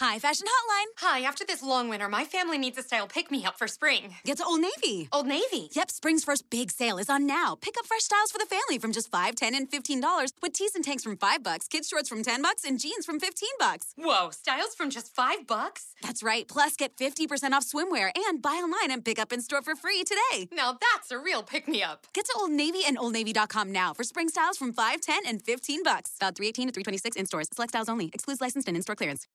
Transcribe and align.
Hi, 0.00 0.16
Fashion 0.20 0.46
Hotline. 0.46 0.86
Hi, 0.98 1.20
after 1.22 1.44
this 1.44 1.60
long 1.60 1.88
winter, 1.88 2.08
my 2.08 2.24
family 2.24 2.56
needs 2.56 2.78
a 2.78 2.84
style 2.84 3.08
pick 3.08 3.32
me 3.32 3.44
up 3.44 3.58
for 3.58 3.66
spring. 3.66 4.14
Get 4.24 4.36
to 4.36 4.44
Old 4.44 4.60
Navy. 4.60 5.08
Old 5.12 5.26
Navy. 5.26 5.70
Yep, 5.72 5.90
spring's 5.90 6.22
first 6.22 6.48
big 6.50 6.70
sale 6.70 6.98
is 6.98 7.10
on 7.10 7.26
now. 7.26 7.56
Pick 7.60 7.74
up 7.76 7.84
fresh 7.84 8.02
styles 8.02 8.30
for 8.30 8.38
the 8.38 8.46
family 8.46 8.78
from 8.78 8.92
just 8.92 9.10
5 9.10 9.34
10 9.34 9.56
and 9.56 9.68
$15 9.68 10.32
with 10.40 10.52
tees 10.52 10.76
and 10.76 10.84
tanks 10.84 11.02
from 11.02 11.16
5 11.16 11.42
bucks, 11.42 11.66
kids 11.66 11.88
shorts 11.88 12.08
from 12.08 12.22
10 12.22 12.42
bucks, 12.42 12.62
and 12.62 12.78
jeans 12.78 13.04
from 13.04 13.18
15 13.18 13.48
bucks. 13.58 13.92
Whoa, 13.96 14.30
styles 14.30 14.72
from 14.76 14.88
just 14.88 15.12
five 15.16 15.48
bucks? 15.48 15.86
That's 16.00 16.22
right. 16.22 16.46
Plus, 16.46 16.76
get 16.76 16.96
50% 16.96 17.50
off 17.50 17.64
swimwear 17.64 18.12
and 18.14 18.40
buy 18.40 18.62
online 18.62 18.92
and 18.92 19.04
pick 19.04 19.18
up 19.18 19.32
in 19.32 19.40
store 19.40 19.62
for 19.62 19.74
free 19.74 20.04
today. 20.04 20.46
Now 20.52 20.78
that's 20.80 21.10
a 21.10 21.18
real 21.18 21.42
pick 21.42 21.66
me 21.66 21.82
up. 21.82 22.06
Get 22.12 22.24
to 22.26 22.34
Old 22.38 22.52
Navy 22.52 22.82
and 22.86 22.96
OldNavy.com 22.98 23.72
now 23.72 23.94
for 23.94 24.04
spring 24.04 24.28
styles 24.28 24.56
from 24.56 24.72
5 24.72 25.00
10 25.00 25.22
and 25.26 25.42
15 25.42 25.82
bucks. 25.82 26.14
About 26.18 26.36
318 26.36 26.68
to 26.68 26.72
326 26.72 27.16
in 27.16 27.26
stores. 27.26 27.48
Select 27.52 27.72
styles 27.72 27.88
only. 27.88 28.12
Excludes 28.14 28.40
licensed 28.40 28.68
and 28.68 28.76
in 28.76 28.82
store 28.84 28.94
clearance. 28.94 29.26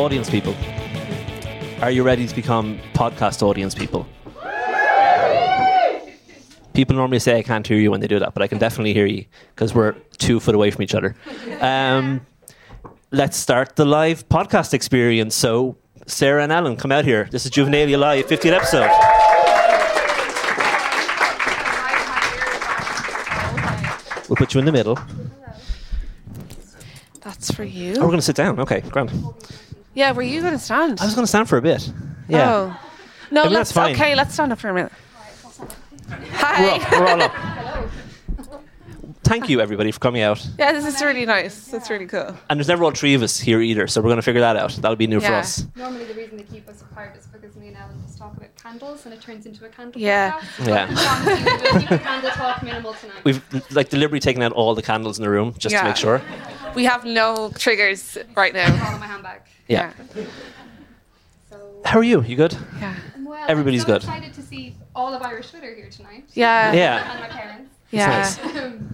Audience 0.00 0.30
people, 0.30 0.54
are 1.82 1.90
you 1.90 2.02
ready 2.02 2.26
to 2.26 2.34
become 2.34 2.78
podcast 2.94 3.42
audience 3.42 3.74
people? 3.74 4.06
People 6.72 6.96
normally 6.96 7.18
say 7.18 7.36
I 7.38 7.42
can't 7.42 7.66
hear 7.66 7.76
you 7.76 7.90
when 7.90 8.00
they 8.00 8.06
do 8.06 8.18
that, 8.18 8.32
but 8.32 8.42
I 8.42 8.46
can 8.46 8.56
definitely 8.56 8.94
hear 8.94 9.04
you 9.04 9.26
because 9.54 9.74
we're 9.74 9.92
two 10.16 10.40
foot 10.40 10.54
away 10.54 10.70
from 10.70 10.84
each 10.84 10.94
other. 10.94 11.14
Um, 11.60 12.22
let's 13.10 13.36
start 13.36 13.76
the 13.76 13.84
live 13.84 14.26
podcast 14.30 14.72
experience. 14.72 15.34
So, 15.34 15.76
Sarah 16.06 16.44
and 16.44 16.50
Alan, 16.50 16.76
come 16.76 16.92
out 16.92 17.04
here. 17.04 17.28
This 17.30 17.44
is 17.44 17.52
Juvenalia 17.52 17.98
Live, 17.98 18.26
50th 18.26 18.52
episode. 18.52 18.88
We'll 24.30 24.36
put 24.36 24.54
you 24.54 24.60
in 24.60 24.64
the 24.64 24.72
middle. 24.72 24.98
That's 27.20 27.50
for 27.50 27.64
you. 27.64 27.96
Oh, 27.96 28.00
we're 28.00 28.06
going 28.06 28.16
to 28.16 28.22
sit 28.22 28.36
down. 28.36 28.58
Okay, 28.60 28.80
grand. 28.80 29.12
Yeah, 29.94 30.12
were 30.12 30.22
you 30.22 30.40
going 30.40 30.52
to 30.52 30.58
stand? 30.58 31.00
I 31.00 31.04
was 31.04 31.14
going 31.14 31.24
to 31.24 31.28
stand 31.28 31.48
for 31.48 31.56
a 31.58 31.62
bit. 31.62 31.90
Yeah. 32.28 32.52
Oh. 32.52 32.80
No, 33.32 33.42
I 33.42 33.44
mean, 33.44 33.52
let's 33.54 33.72
that's 33.72 33.86
fine. 33.86 33.94
okay. 33.94 34.14
Let's 34.14 34.34
stand 34.34 34.52
up 34.52 34.58
for 34.58 34.68
a 34.68 34.74
minute. 34.74 34.92
We're, 36.08 36.16
Hi. 36.32 36.76
up, 36.76 36.90
we're 36.92 37.06
all 37.06 37.22
up. 37.22 37.32
Thank 39.22 39.48
you, 39.48 39.60
everybody, 39.60 39.92
for 39.92 40.00
coming 40.00 40.22
out. 40.22 40.44
Yeah, 40.58 40.72
this 40.72 40.84
is 40.84 41.00
really 41.00 41.24
nice. 41.24 41.66
That's 41.68 41.88
really 41.88 42.06
cool. 42.06 42.36
And 42.48 42.58
there's 42.58 42.66
never 42.66 42.82
all 42.82 42.90
three 42.90 43.14
of 43.14 43.22
us 43.22 43.38
here 43.38 43.60
either, 43.60 43.86
so 43.86 44.00
we're 44.00 44.08
going 44.08 44.16
to 44.16 44.22
figure 44.22 44.40
that 44.40 44.56
out. 44.56 44.72
That'll 44.72 44.96
be 44.96 45.06
new 45.06 45.20
for 45.20 45.26
Yeah. 45.30 45.38
us. 45.38 45.66
Normally, 45.76 46.04
the 46.06 46.14
reason 46.14 46.36
they 46.36 46.42
keep 46.42 46.68
us 46.68 46.82
apart 46.82 47.16
is 47.16 47.26
because 47.26 47.54
me 47.54 47.68
and 47.68 47.76
Ellen 47.76 48.02
just 48.04 48.18
talk 48.18 48.36
about 48.36 48.48
candles, 48.56 49.04
and 49.04 49.14
it 49.14 49.20
turns 49.20 49.46
into 49.46 49.64
a 49.66 49.68
candle 49.68 50.00
Yeah. 50.00 50.32
podcast. 50.56 50.66
Yeah. 50.66 50.86
But 50.86 50.98
as 50.98 51.04
long 51.06 51.28
as 51.28 51.72
you 51.74 51.78
keep 51.80 51.88
the 51.90 51.98
candle 51.98 52.30
talk 52.32 52.62
minimal 52.64 52.94
tonight. 52.94 53.24
We've 53.24 53.42
like 53.72 53.88
deliberately 53.90 54.18
taken 54.20 54.42
out 54.42 54.50
all 54.52 54.74
the 54.74 54.82
candles 54.82 55.18
in 55.18 55.22
the 55.22 55.30
room 55.30 55.54
just 55.58 55.76
to 55.76 55.84
make 55.84 55.96
sure. 55.96 56.20
We 56.74 56.84
have 56.84 57.04
no 57.04 57.52
triggers 57.56 58.18
right 58.36 58.52
now. 58.52 58.64
all 58.72 58.76
now. 58.78 58.94
in 58.94 59.00
my 59.00 59.06
handbag. 59.06 59.42
Yeah. 59.70 59.92
So, 61.48 61.56
How 61.84 61.98
are 61.98 62.02
you? 62.02 62.22
You 62.22 62.36
good? 62.36 62.56
Yeah. 62.80 62.94
well, 63.20 63.44
Everybody's 63.48 63.82
I'm 63.82 63.86
so 63.86 63.92
good. 63.94 64.02
excited 64.02 64.34
to 64.34 64.42
see 64.42 64.74
all 64.94 65.14
of 65.14 65.22
Irish 65.22 65.50
Twitter 65.50 65.74
here 65.74 65.88
tonight. 65.90 66.24
Yeah. 66.34 66.72
Yeah. 66.72 67.10
And 67.12 67.20
my 67.20 67.28
parents. 67.28 67.74
Yeah. 67.92 68.06
nice. 68.06 68.38
Um, 68.56 68.88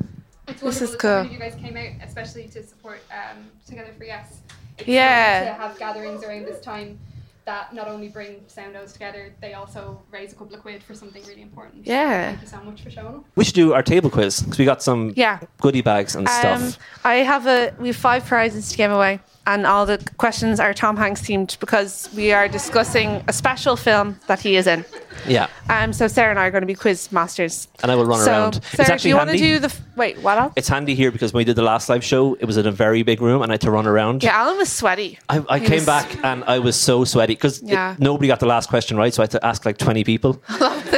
it's 0.48 0.62
This 0.62 0.80
is 0.80 0.90
that 0.92 0.92
so 0.92 0.96
cool. 0.98 1.10
many 1.24 1.26
of 1.26 1.32
you 1.34 1.38
guys 1.38 1.54
came 1.60 1.76
out, 1.76 2.06
especially 2.08 2.48
to 2.48 2.62
support 2.62 3.00
um, 3.10 3.44
Together 3.66 3.90
for 3.98 4.04
Yes. 4.04 4.38
It's 4.78 4.88
Yeah. 4.88 5.44
to 5.44 5.52
have 5.62 5.78
gatherings 5.78 6.24
around 6.24 6.46
this 6.46 6.60
time 6.62 6.98
that 7.44 7.74
not 7.74 7.88
only 7.88 8.08
bring 8.08 8.40
soundos 8.48 8.92
together, 8.94 9.32
they 9.42 9.52
also 9.52 10.00
raise 10.10 10.32
a 10.32 10.34
couple 10.34 10.54
of 10.54 10.62
quid 10.62 10.82
for 10.82 10.94
something 10.94 11.22
really 11.26 11.42
important. 11.42 11.86
Yeah. 11.86 12.28
Thank 12.30 12.40
you 12.40 12.48
so 12.48 12.60
much 12.62 12.80
for 12.82 12.88
showing 12.90 13.16
up. 13.16 13.24
We 13.34 13.44
should 13.44 13.54
do 13.54 13.74
our 13.74 13.82
table 13.82 14.08
quiz 14.08 14.40
because 14.40 14.58
we 14.58 14.64
got 14.64 14.82
some 14.82 15.12
Yeah. 15.14 15.40
goodie 15.60 15.82
bags 15.82 16.16
and 16.16 16.26
Um, 16.26 16.34
stuff. 16.34 16.78
I 17.04 17.16
have 17.16 17.46
a 17.46 17.74
we 17.78 17.88
have 17.88 17.96
five 17.96 18.24
prizes 18.24 18.70
to 18.70 18.76
give 18.78 18.90
away, 18.90 19.20
and 19.46 19.66
all 19.66 19.86
the 19.86 19.98
questions 20.16 20.58
are 20.60 20.74
Tom 20.74 20.96
Hanks 20.96 21.20
themed 21.22 21.58
because 21.60 22.08
we 22.14 22.32
are 22.32 22.48
discussing 22.48 23.22
a 23.28 23.32
special 23.32 23.76
film 23.76 24.18
that 24.26 24.40
he 24.40 24.56
is 24.56 24.66
in. 24.66 24.84
Yeah. 25.26 25.46
Um, 25.70 25.92
so 25.92 26.08
Sarah 26.08 26.30
and 26.30 26.38
I 26.38 26.46
are 26.46 26.50
going 26.50 26.60
to 26.62 26.66
be 26.66 26.74
quiz 26.74 27.10
masters. 27.10 27.68
And 27.82 27.90
I 27.90 27.94
will 27.94 28.04
run 28.04 28.20
so, 28.20 28.30
around. 28.30 28.60
Sarah, 28.74 28.94
it's 28.94 29.02
do 29.02 29.08
you 29.08 29.16
want 29.16 29.30
to 29.30 29.36
do 29.38 29.58
the 29.58 29.66
f- 29.66 29.80
wait? 29.96 30.18
What 30.18 30.38
else? 30.38 30.52
it's 30.56 30.68
handy 30.68 30.94
here 30.94 31.10
because 31.10 31.32
when 31.32 31.40
we 31.40 31.44
did 31.44 31.56
the 31.56 31.62
last 31.62 31.88
live 31.88 32.04
show, 32.04 32.34
it 32.34 32.44
was 32.44 32.56
in 32.56 32.66
a 32.66 32.70
very 32.72 33.02
big 33.02 33.20
room 33.22 33.42
and 33.42 33.50
I 33.50 33.54
had 33.54 33.60
to 33.62 33.70
run 33.70 33.86
around. 33.86 34.22
Yeah, 34.22 34.36
Alan 34.36 34.56
was 34.58 34.70
sweaty. 34.70 35.18
I, 35.28 35.44
I 35.48 35.58
came 35.58 35.70
was- 35.76 35.86
back 35.86 36.22
and 36.24 36.44
I 36.44 36.58
was 36.58 36.76
so 36.76 37.04
sweaty 37.04 37.34
because 37.34 37.62
Yeah. 37.62 37.96
nobody 37.98 38.28
got 38.28 38.40
the 38.40 38.46
last 38.46 38.68
question 38.68 38.96
right, 38.96 39.12
so 39.14 39.22
I 39.22 39.24
had 39.24 39.30
to 39.32 39.46
ask 39.46 39.64
like 39.64 39.78
20 39.78 40.04
people. 40.04 40.42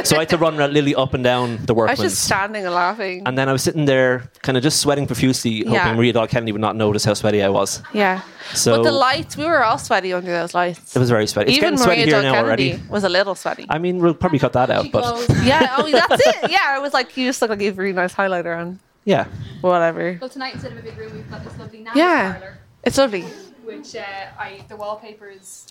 so 0.03 0.15
I 0.17 0.19
had 0.19 0.29
to 0.29 0.37
run 0.37 0.57
literally 0.57 0.95
up 0.95 1.13
and 1.13 1.23
down 1.23 1.57
the 1.65 1.73
I 1.75 1.91
was 1.91 1.99
just 1.99 2.23
standing 2.25 2.65
and 2.65 2.73
laughing. 2.73 3.23
And 3.25 3.37
then 3.37 3.47
I 3.47 3.53
was 3.53 3.63
sitting 3.63 3.85
there, 3.85 4.29
kind 4.41 4.57
of 4.57 4.63
just 4.63 4.81
sweating 4.81 5.07
profusely, 5.07 5.59
hoping 5.59 5.73
Yeah. 5.73 5.93
Maria 5.93 6.13
Doyle 6.13 6.27
Kennedy 6.27 6.51
would 6.51 6.61
not 6.61 6.75
notice 6.75 7.05
how 7.05 7.13
sweaty 7.13 7.41
I 7.41 7.49
was. 7.49 7.81
yeah. 7.93 8.21
So 8.55 8.77
but 8.77 8.83
the 8.83 8.91
lights, 8.91 9.37
we 9.37 9.45
were 9.45 9.63
all 9.63 9.77
sweaty 9.77 10.11
under 10.13 10.31
those 10.31 10.53
lights. 10.53 10.95
it 10.95 10.99
was 10.99 11.09
very 11.09 11.27
sweaty. 11.27 11.51
It's 11.51 11.57
Even 11.57 11.75
getting 11.75 11.83
sweaty 11.83 12.01
Maria 12.01 12.05
here 12.13 12.21
Doyle 12.21 12.31
now 12.33 12.41
Kennedy 12.47 12.71
already. 12.73 12.89
was 12.89 13.03
a 13.03 13.09
little 13.09 13.35
sweaty. 13.35 13.65
I 13.69 13.77
mean, 13.77 13.99
we'll 13.99 14.13
probably 14.13 14.39
cut 14.39 14.53
that 14.53 14.69
out, 14.69 14.91
but 14.91 15.03
yeah, 15.43 15.75
oh, 15.77 15.89
that's 15.91 16.25
it. 16.27 16.51
Yeah, 16.51 16.75
it 16.77 16.81
was 16.81 16.93
like 16.93 17.15
you 17.17 17.27
just 17.27 17.41
look 17.41 17.49
like 17.51 17.59
you 17.61 17.67
have 17.67 17.77
a 17.77 17.81
really 17.81 17.93
nice 17.93 18.13
highlighter 18.15 18.57
on. 18.57 18.79
yeah. 19.05 19.25
Whatever. 19.61 20.17
Well, 20.21 20.29
tonight 20.29 20.53
instead 20.55 20.71
of 20.71 20.77
a 20.79 20.81
big 20.81 20.97
room, 20.97 21.13
we've 21.13 21.29
got 21.29 21.43
this 21.43 21.57
lovely 21.59 21.79
nana 21.79 21.97
Yeah. 21.97 22.31
parlor, 22.33 22.57
It's 22.83 22.97
lovely. 22.97 23.21
which 23.63 23.95
uh, 23.95 24.03
I 24.39 24.63
the 24.67 24.75
wallpaper 24.77 25.27
is 25.27 25.67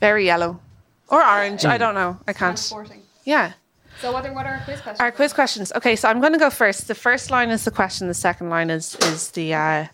Very 0.00 0.26
yellow. 0.26 0.60
Or 1.08 1.24
orange. 1.24 1.62
Mm. 1.62 1.70
I 1.70 1.78
don't 1.78 1.94
know. 1.94 2.18
I 2.28 2.32
can't. 2.32 2.56
transporting. 2.56 3.02
Yeah. 3.24 3.52
So 4.00 4.10
what 4.12 4.24
are 4.26 4.32
what 4.32 4.46
are 4.46 4.54
our 4.54 4.64
quiz 4.64 4.80
questions? 4.80 5.00
Our 5.00 5.12
quiz 5.12 5.32
questions. 5.32 5.72
Okay, 5.76 5.96
so 5.96 6.08
I'm 6.08 6.20
going 6.20 6.32
to 6.32 6.38
go 6.38 6.50
first. 6.50 6.88
The 6.88 6.94
first 6.94 7.30
line 7.30 7.50
is 7.50 7.64
the 7.64 7.70
question. 7.70 8.08
The 8.08 8.14
second 8.14 8.48
line 8.48 8.70
is 8.70 8.94
is 8.96 9.30
the 9.32 9.52
uh, 9.54 9.86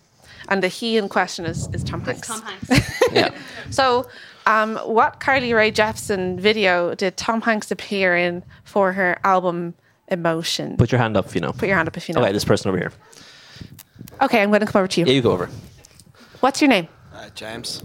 and 0.49 0.61
the 0.61 0.67
he 0.67 0.97
in 0.97 1.07
question 1.09 1.45
is 1.45 1.69
is 1.73 1.83
Tom 1.83 2.01
It's 2.01 2.27
Hanks. 2.27 2.27
Tom 2.27 2.41
Hanks. 2.41 2.95
Yeah. 3.11 3.29
So, 3.71 4.07
um, 4.45 4.75
what 4.77 5.19
Carly 5.19 5.53
Rae 5.53 5.71
Jepsen 5.71 6.39
video 6.39 6.93
did 6.95 7.17
Tom 7.17 7.41
Hanks 7.41 7.71
appear 7.71 8.15
in 8.15 8.43
for 8.63 8.93
her 8.93 9.17
album 9.23 9.73
Emotion? 10.09 10.77
Put 10.77 10.91
your 10.91 10.99
hand 10.99 11.15
up 11.17 11.25
if 11.27 11.33
you 11.35 11.41
know. 11.41 11.51
Put 11.53 11.67
your 11.67 11.77
hand 11.77 11.87
up 11.87 11.97
if 11.97 12.07
you 12.09 12.13
know. 12.15 12.21
Okay, 12.21 12.31
this 12.31 12.45
person 12.45 12.69
over 12.69 12.77
here. 12.77 12.91
Okay, 14.21 14.41
I'm 14.43 14.49
going 14.49 14.59
to 14.61 14.65
come 14.67 14.79
over 14.81 14.87
to 14.87 14.99
you. 15.01 15.07
Yeah, 15.07 15.13
you 15.13 15.21
go 15.21 15.31
over. 15.31 15.49
What's 16.41 16.61
your 16.61 16.67
name? 16.69 16.87
Uh, 17.13 17.29
James, 17.35 17.83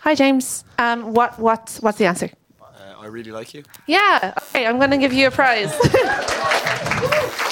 Hi, 0.00 0.14
James. 0.14 0.64
Um, 0.78 1.14
what 1.14 1.38
what 1.38 1.78
what's 1.80 1.98
the 1.98 2.06
answer? 2.06 2.30
uh, 2.60 2.66
I 3.00 3.06
really 3.06 3.30
like 3.30 3.54
you. 3.54 3.62
Yeah. 3.86 4.34
Okay, 4.50 4.66
I'm 4.66 4.78
going 4.78 4.90
to 4.90 4.98
give 4.98 5.12
you 5.12 5.28
a 5.28 5.30
prize. 5.30 5.72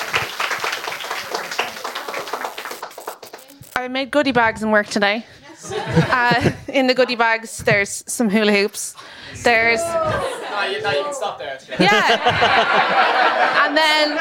I 3.82 3.88
made 3.88 4.12
goodie 4.12 4.30
bags 4.30 4.62
in 4.62 4.70
work 4.70 4.86
today. 4.86 5.26
Uh, 5.64 6.50
in 6.66 6.88
the 6.88 6.94
goodie 6.94 7.14
bags, 7.14 7.58
there's 7.58 8.02
some 8.08 8.28
hula 8.28 8.50
hoops. 8.50 8.96
There's 9.44 9.78
No, 9.80 10.66
you, 10.68 10.82
can 10.82 11.14
stop 11.14 11.38
there. 11.38 11.56
yeah. 11.78 13.64
And 13.64 13.76
then 13.76 14.18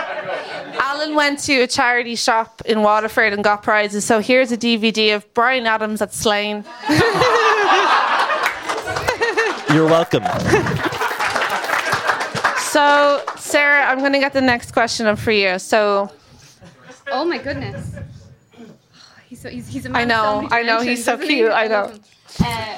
Alan 0.79 1.16
went 1.16 1.39
to 1.39 1.61
a 1.63 1.67
charity 1.67 2.16
shop 2.16 2.61
in 2.66 2.83
Waterford 2.83 3.33
and 3.33 3.44
got 3.44 3.63
prizes. 3.63 4.05
So 4.05 4.19
here's 4.19 4.51
a 4.51 4.57
DVD 4.57 5.16
of 5.16 5.33
Bryan 5.33 5.66
Adams 5.66 5.99
at 6.03 6.13
Slane. 6.13 6.63
You're 9.73 9.88
welcome. 9.88 10.23
So 12.59 13.23
Sarah, 13.38 13.85
I'm 13.85 13.97
going 13.99 14.13
to 14.13 14.19
get 14.19 14.33
the 14.33 14.41
next 14.41 14.73
question 14.73 15.07
up 15.07 15.17
for 15.17 15.31
you. 15.31 15.57
So 15.57 16.11
oh 17.11 17.25
my 17.25 17.39
goodness. 17.39 17.95
He's 19.41 19.49
so, 19.49 19.49
he's, 19.49 19.67
he's 19.67 19.85
a 19.85 19.90
I 19.90 19.91
man 19.91 20.02
of 20.03 20.08
know, 20.09 20.23
so 20.23 20.41
many 20.41 20.53
I 20.53 20.64
know, 20.64 20.82
he's 20.82 21.03
so 21.03 21.17
cute, 21.17 21.29
he? 21.29 21.47
I 21.47 21.67
know. 21.67 21.93
Uh, 22.40 22.78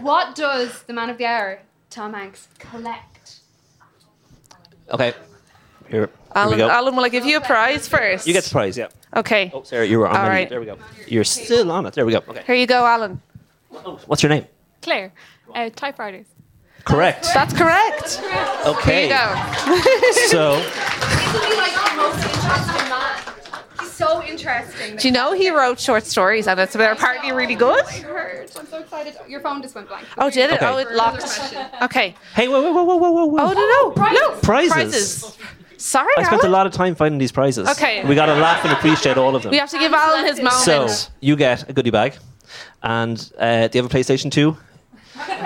what 0.00 0.34
does 0.34 0.82
the 0.82 0.92
man 0.92 1.08
of 1.08 1.16
the 1.16 1.24
hour, 1.24 1.60
Tom 1.88 2.12
Hanks, 2.12 2.48
collect? 2.58 3.38
Okay. 4.90 5.14
Here, 5.88 6.00
here 6.00 6.02
we 6.02 6.08
Alan, 6.34 6.58
go. 6.58 6.68
Alan, 6.68 6.96
will 6.96 7.04
I 7.04 7.08
give 7.08 7.24
you 7.24 7.38
a 7.38 7.40
prize 7.40 7.88
first? 7.88 8.26
You 8.26 8.34
get 8.34 8.44
the 8.44 8.50
prize, 8.50 8.76
yeah. 8.76 8.88
Okay. 9.16 9.50
Oh, 9.54 9.62
Sarah, 9.62 9.86
you 9.86 9.98
were 9.98 10.06
on. 10.08 10.16
All 10.16 10.22
Let 10.24 10.28
me- 10.28 10.34
right. 10.36 10.48
There 10.50 10.60
we 10.60 10.66
go. 10.66 10.76
You're 11.06 11.24
still 11.24 11.70
on 11.72 11.86
it. 11.86 11.94
There 11.94 12.04
we 12.04 12.12
go. 12.12 12.22
Okay. 12.28 12.42
Here 12.46 12.56
you 12.56 12.66
go, 12.66 12.84
Alan. 12.84 13.20
What's 14.06 14.22
your 14.22 14.30
name? 14.30 14.46
Claire, 14.82 15.12
uh, 15.54 15.70
typewriters. 15.74 16.26
Correct. 16.84 17.28
That's 17.32 17.54
correct. 17.54 18.20
Okay. 18.66 19.08
Here 19.08 19.16
you 19.66 19.74
go. 19.74 19.80
So, 20.28 20.62
so 24.02 24.22
interesting. 24.22 24.96
Do 24.96 25.08
you 25.08 25.12
know 25.12 25.32
he 25.32 25.50
wrote 25.50 25.78
short 25.78 26.04
stories 26.04 26.46
and 26.46 26.58
it's 26.58 26.72
they're 26.72 26.92
apparently 26.92 27.32
really 27.32 27.54
good? 27.54 27.84
I 27.84 27.98
heard. 28.00 28.50
I'm 28.58 28.66
so 28.66 28.78
excited. 28.78 29.16
Your 29.28 29.40
phone 29.40 29.62
just 29.62 29.74
went 29.74 29.88
blank. 29.88 30.06
Oh, 30.18 30.30
did 30.30 30.50
it? 30.50 30.56
Okay. 30.56 30.66
Oh, 30.66 30.78
it 30.78 30.90
locked. 30.92 31.24
Okay. 31.82 32.14
hey, 32.34 32.48
whoa, 32.48 32.62
whoa, 32.62 32.72
whoa, 32.72 32.84
whoa, 32.84 33.10
whoa, 33.10 33.24
whoa. 33.26 33.38
Oh 33.40 33.52
no 33.52 33.54
no 33.54 34.12
no 34.12 34.30
Prizes. 34.40 34.72
prizes. 34.72 35.38
Sorry, 35.76 36.12
I 36.16 36.22
spent 36.22 36.44
a 36.44 36.48
lot 36.48 36.66
of 36.66 36.72
time 36.72 36.94
finding 36.94 37.18
these 37.18 37.32
prizes. 37.32 37.68
Okay. 37.70 38.04
We 38.04 38.14
got 38.14 38.26
to 38.26 38.34
laugh 38.34 38.64
and 38.64 38.72
appreciate 38.72 39.16
all 39.16 39.34
of 39.34 39.42
them. 39.42 39.50
We 39.50 39.58
have 39.58 39.70
to 39.70 39.78
give 39.78 39.92
Alan 39.92 40.26
his 40.26 40.36
moment. 40.36 40.90
So 40.90 41.10
you 41.20 41.34
get 41.34 41.68
a 41.68 41.72
goodie 41.72 41.90
bag, 41.90 42.16
and 42.82 43.18
uh, 43.36 43.66
do 43.66 43.78
you 43.78 43.82
have 43.82 43.92
a 43.92 43.94
PlayStation 43.94 44.30
Two? 44.30 44.56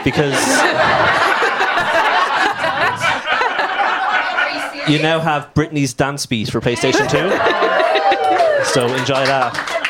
Because 0.05 0.35
you 4.89 5.03
now 5.03 5.21
have 5.21 5.53
Britney's 5.55 5.95
dance 5.95 6.27
beat 6.27 6.51
for 6.51 6.61
PlayStation 6.61 7.11
Two. 7.11 7.73
so 8.73 8.87
enjoy 8.95 9.25
that. 9.27 9.73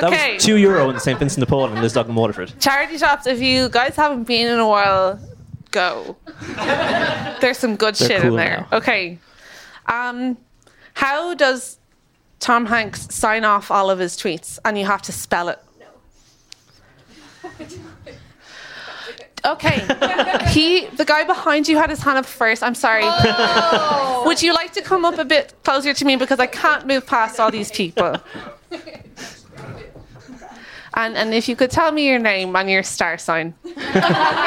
That 0.00 0.04
okay. 0.12 0.34
was 0.34 0.44
two 0.44 0.56
euro 0.56 0.90
in 0.90 0.98
St 0.98 1.16
Vincent 1.20 1.38
de 1.38 1.46
Paul 1.46 1.66
and 1.66 1.78
Lisdog 1.78 2.06
and 2.06 2.16
Waterford. 2.16 2.52
Charity 2.58 2.98
shops, 2.98 3.28
if 3.28 3.40
you 3.40 3.68
guys 3.68 3.94
haven't 3.94 4.24
been 4.24 4.48
in 4.48 4.58
a 4.58 4.66
while, 4.68 5.20
go. 5.70 6.16
There's 7.40 7.58
some 7.58 7.76
good 7.76 7.94
They're 7.94 8.08
shit 8.08 8.22
cool 8.22 8.30
in 8.32 8.36
there. 8.36 8.66
now. 8.72 8.76
Okay. 8.78 9.18
Um, 9.86 10.36
how 10.94 11.34
does 11.34 11.78
Tom 12.40 12.66
Hanks 12.66 13.14
sign 13.14 13.44
off 13.44 13.70
all 13.70 13.88
of 13.88 14.00
his 14.00 14.16
tweets? 14.16 14.58
And 14.64 14.76
you 14.76 14.84
have 14.84 15.02
to 15.02 15.12
spell 15.12 15.48
it. 15.48 15.60
Okay. 19.44 19.80
he, 20.48 20.86
the 20.96 21.04
guy 21.04 21.24
behind 21.24 21.68
you, 21.68 21.76
had 21.76 21.90
his 21.90 22.00
hand 22.00 22.18
up 22.18 22.26
first. 22.26 22.62
I'm 22.62 22.74
sorry. 22.74 23.02
Oh. 23.04 24.22
Would 24.26 24.42
you 24.42 24.54
like 24.54 24.72
to 24.72 24.82
come 24.82 25.04
up 25.04 25.18
a 25.18 25.24
bit 25.24 25.54
closer 25.64 25.92
to 25.92 26.04
me 26.04 26.16
because 26.16 26.40
I 26.40 26.46
can't 26.46 26.86
move 26.86 27.06
past 27.06 27.38
all 27.38 27.50
these 27.50 27.70
people? 27.70 28.16
And 30.96 31.16
and 31.16 31.34
if 31.34 31.48
you 31.48 31.56
could 31.56 31.70
tell 31.72 31.90
me 31.90 32.06
your 32.06 32.20
name 32.20 32.54
and 32.54 32.70
your 32.70 32.84
star 32.84 33.18
sign. 33.18 33.54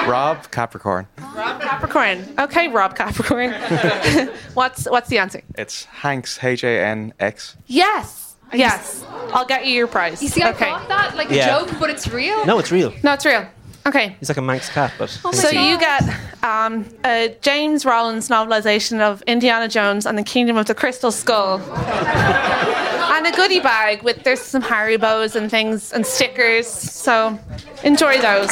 Rob 0.07 0.49
Capricorn. 0.49 1.05
Rob 1.35 1.61
Capricorn. 1.61 2.23
Okay, 2.39 2.69
Rob 2.69 2.95
Capricorn. 2.95 3.51
what's 4.53 4.85
what's 4.89 5.09
the 5.09 5.17
answer? 5.17 5.41
It's 5.55 5.83
Hanks, 5.85 6.41
H 6.41 6.63
A 6.63 6.85
N 6.85 7.13
X. 7.19 7.57
Yes. 7.67 8.35
Yes. 8.53 9.03
I'll 9.33 9.45
get 9.45 9.65
you 9.65 9.73
your 9.73 9.88
prize. 9.88 10.23
You 10.23 10.29
see, 10.29 10.41
I 10.41 10.51
okay. 10.51 10.69
thought 10.69 10.88
that 10.88 11.17
like 11.17 11.29
Yeah. 11.29 11.57
a 11.57 11.65
joke, 11.65 11.77
but 11.81 11.89
it's 11.89 12.07
real. 12.07 12.45
No, 12.45 12.59
it's 12.59 12.71
real. 12.71 12.93
No, 13.03 13.11
it's 13.11 13.25
real. 13.25 13.45
Okay. 13.88 14.16
He's 14.19 14.28
like 14.30 14.38
a 14.38 14.42
Manx 14.42 14.69
cat, 14.69 14.92
but 15.00 15.18
Oh 15.24 15.31
So 15.31 15.50
you 15.50 15.80
get 15.80 16.04
um, 16.44 16.86
a 17.06 17.36
James 17.42 17.86
Rollins 17.86 18.28
novelization 18.28 19.00
of 19.00 19.22
Indiana 19.24 19.68
Jones 19.69 20.06
and 20.06 20.18
the 20.18 20.24
Kingdom 20.24 20.57
of 20.57 20.66
the 20.66 20.75
Crystal 20.75 21.12
Skull, 21.12 21.60
and 21.72 23.25
a 23.25 23.31
goodie 23.31 23.62
bag 23.62 24.04
with 24.04 24.24
there's 24.24 24.42
some 24.42 24.62
Haribos 24.62 25.36
and 25.36 25.50
things 25.50 25.94
and 25.94 26.06
stickers. 26.06 26.68
So 26.68 27.39
enjoy 27.84 28.19
those. 28.22 28.51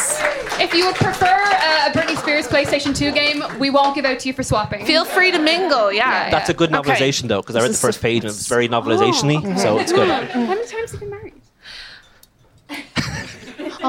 If 0.57 0.73
you 0.73 0.85
would 0.85 0.95
prefer 0.95 1.25
uh, 1.25 1.89
a 1.89 1.91
Britney 1.91 2.17
Spears 2.17 2.47
PlayStation 2.47 2.95
2 2.95 3.11
game, 3.11 3.43
we 3.59 3.69
won't 3.69 3.93
give 3.93 4.05
out 4.05 4.19
to 4.19 4.27
you 4.29 4.33
for 4.33 4.43
swapping. 4.43 4.85
Feel 4.85 5.03
free 5.03 5.31
to 5.31 5.39
mingle. 5.39 5.91
Yeah. 5.91 6.29
that's 6.29 6.49
a 6.49 6.53
good 6.53 6.73
Okay. 6.73 6.91
novelization 6.93 7.27
though, 7.27 7.41
because 7.41 7.57
I 7.57 7.61
read 7.61 7.71
the 7.71 7.77
first 7.77 8.01
page 8.01 8.23
and 8.23 8.31
it's 8.31 8.47
very 8.47 8.69
novelization-y, 8.69 9.55
so 9.57 9.79
it's 9.79 9.91
good. 9.91 10.07
How 10.09 10.39
many 10.39 10.65
times 10.65 10.91
have 10.91 10.93
you 10.93 10.99
been 10.99 11.09
married? 11.09 11.33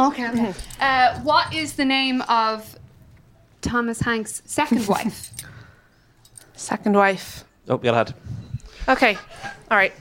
Okay, 0.09 0.29
okay. 0.29 0.55
Uh, 0.81 1.19
what 1.21 1.53
is 1.55 1.75
the 1.75 1.85
name 1.85 2.23
of 2.23 2.79
Thomas 3.63 4.01
Hanks' 4.01 4.43
second 4.47 4.87
wife? 4.95 5.31
Second 6.55 6.95
wife. 6.97 7.45
Oh, 7.69 7.77
we 7.77 7.85
got 7.85 7.95
had. 7.95 8.15
Okay. 8.89 9.17
All 9.71 9.77
right. 9.77 9.93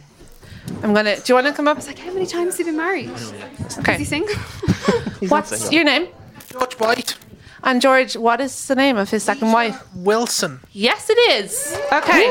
I'm 0.83 0.93
gonna. 0.93 1.15
Do 1.17 1.23
you 1.27 1.35
want 1.35 1.47
to 1.47 1.53
come 1.53 1.67
up? 1.67 1.85
Like, 1.85 1.99
how 1.99 2.11
many 2.13 2.25
times 2.25 2.57
have 2.57 2.59
you 2.59 2.73
been 2.73 2.77
married? 2.77 3.09
Is 3.09 3.31
he 3.75 3.79
Okay. 3.81 4.03
single? 4.03 4.35
What's 5.29 5.71
your 5.71 5.83
name? 5.83 6.07
George 6.51 6.73
White. 6.79 7.17
And 7.63 7.81
George, 7.81 8.15
what 8.15 8.39
is 8.41 8.67
the 8.67 8.75
name 8.75 8.95
of 8.97 9.09
his 9.09 9.23
second 9.23 9.51
wife? 9.51 9.81
Wilson. 9.95 10.59
Yes, 10.71 11.09
it 11.09 11.17
is. 11.43 11.75
Okay. 11.91 12.29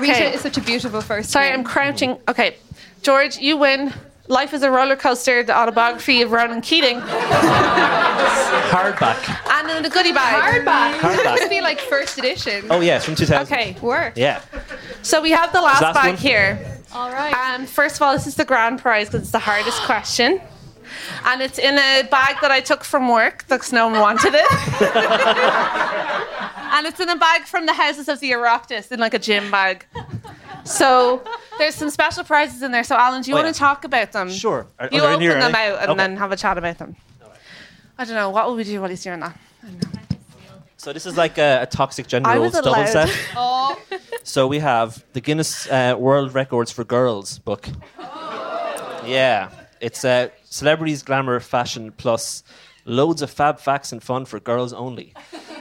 Rita 0.00 0.12
Okay. 0.14 0.34
is 0.34 0.40
such 0.40 0.56
a 0.56 0.60
beautiful 0.60 1.00
first 1.00 1.30
Sorry, 1.30 1.50
name. 1.50 1.60
I'm 1.60 1.64
crouching. 1.64 2.18
Okay. 2.28 2.56
George, 3.02 3.36
you 3.38 3.56
win. 3.56 3.92
Life 4.28 4.52
is 4.54 4.62
a 4.62 4.70
roller 4.70 4.96
coaster, 4.96 5.42
the 5.44 5.56
autobiography 5.56 6.20
of 6.22 6.32
Ronan 6.32 6.60
Keating, 6.60 7.00
Hardback. 8.70 9.50
and 9.60 9.70
in 9.70 9.82
the 9.82 9.88
goodie 9.90 10.12
bag. 10.12 10.64
Hardback. 10.64 10.98
Hardback. 10.98 11.34
This 11.34 11.40
would 11.42 11.50
be 11.50 11.60
like 11.60 11.78
first 11.80 12.18
edition. 12.18 12.66
Oh 12.70 12.80
yeah, 12.80 12.96
it's 12.96 13.04
from 13.04 13.14
2000. 13.14 13.52
Okay. 13.52 13.76
Work. 13.80 14.14
Yeah. 14.16 14.40
So 15.02 15.22
we 15.22 15.30
have 15.30 15.52
the 15.52 15.60
last, 15.60 15.82
Last 15.82 15.94
bag 15.94 16.14
one? 16.14 16.16
here. 16.16 16.58
All 16.92 17.12
right. 17.12 17.32
Um, 17.54 17.66
first 17.66 17.96
of 17.96 18.02
all, 18.02 18.12
this 18.14 18.26
is 18.26 18.34
the 18.34 18.44
grand 18.44 18.80
prize 18.80 19.06
because 19.08 19.22
it's 19.22 19.30
the 19.30 19.38
hardest 19.38 19.80
question. 19.82 20.40
And 21.26 21.42
it's 21.42 21.58
in 21.58 21.74
a 21.74 22.02
bag 22.10 22.36
that 22.40 22.50
I 22.50 22.60
took 22.60 22.82
from 22.84 23.08
work 23.08 23.44
because 23.48 23.72
no 23.72 23.88
one 23.88 24.00
wanted 24.00 24.34
it. 24.34 24.52
and 26.72 26.86
it's 26.86 26.98
in 27.00 27.08
a 27.08 27.16
bag 27.16 27.42
from 27.44 27.66
the 27.66 27.72
Houses 27.74 28.08
of 28.08 28.20
the 28.20 28.30
Oireachtas 28.32 28.90
in 28.92 28.98
like 29.00 29.14
a 29.14 29.18
gym 29.18 29.50
bag. 29.50 29.86
So 30.66 31.22
there's 31.58 31.74
some 31.74 31.90
special 31.90 32.24
prizes 32.24 32.62
in 32.62 32.72
there. 32.72 32.84
So 32.84 32.96
Alan, 32.96 33.22
do 33.22 33.30
you 33.30 33.34
Oh, 33.36 33.38
want 33.38 33.46
yeah. 33.48 33.52
to 33.52 33.58
talk 33.58 33.84
about 33.84 34.12
them? 34.12 34.30
Sure. 34.30 34.66
Are- 34.78 34.88
You 34.92 35.02
are 35.02 35.10
open 35.10 35.20
here, 35.20 35.34
them 35.40 35.54
out 35.54 35.78
and 35.80 35.90
Okay. 35.90 35.96
then 35.96 36.16
have 36.16 36.32
a 36.32 36.36
chat 36.36 36.58
about 36.58 36.78
them. 36.78 36.96
I 37.98 38.04
don't 38.04 38.14
know. 38.14 38.30
What 38.30 38.46
will 38.46 38.56
we 38.56 38.64
do 38.64 38.80
while 38.80 38.90
he's 38.90 39.02
doing 39.02 39.20
that? 39.20 39.38
So 40.76 40.92
this 40.92 41.06
is 41.06 41.16
like 41.16 41.38
a, 41.38 41.62
a 41.62 41.66
toxic 41.66 42.06
gender 42.06 42.28
I 42.28 42.36
roles 42.36 42.52
was 42.52 42.62
double 42.64 42.76
allowed. 42.76 42.88
set. 43.08 43.10
oh, 43.36 43.80
So 44.22 44.46
we 44.46 44.58
have 44.58 45.02
the 45.14 45.20
Guinness 45.20 45.66
uh, 45.68 45.94
World 45.98 46.34
Records 46.34 46.70
for 46.70 46.84
Girls 46.84 47.38
book. 47.38 47.68
Yeah, 49.04 49.50
it's 49.80 50.04
uh, 50.04 50.28
celebrities, 50.44 51.02
glamour, 51.02 51.38
fashion, 51.40 51.92
plus 51.92 52.42
loads 52.84 53.22
of 53.22 53.30
fab 53.30 53.60
facts 53.60 53.92
and 53.92 54.02
fun 54.02 54.24
for 54.26 54.40
girls 54.40 54.72
only. 54.72 55.14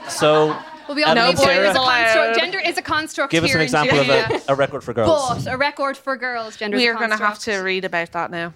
So 0.10 0.56
well, 0.88 0.96
we 0.96 1.04
all 1.04 1.16
know 1.16 1.34
boy 1.34 1.44
is 1.44 1.76
a 1.76 1.80
construct. 1.80 2.40
Gender 2.40 2.60
is 2.60 2.78
a 2.78 2.82
construct. 2.82 3.32
give 3.32 3.44
us 3.44 3.52
an 3.54 3.58
in 3.58 3.64
example 3.64 4.00
of 4.00 4.10
a, 4.10 4.42
a 4.50 4.56
record 4.56 4.84
for 4.84 4.94
girls. 4.94 5.46
But 5.46 5.54
a 5.54 5.58
record 5.58 5.98
for 5.98 6.16
girls. 6.16 6.58
Gender. 6.58 6.78
We 6.78 6.88
is 6.88 6.96
are 6.96 6.98
going 6.98 7.12
to 7.12 7.18
have 7.18 7.40
to 7.40 7.58
read 7.60 7.86
about 7.86 8.12
that 8.12 8.32
now. 8.32 8.54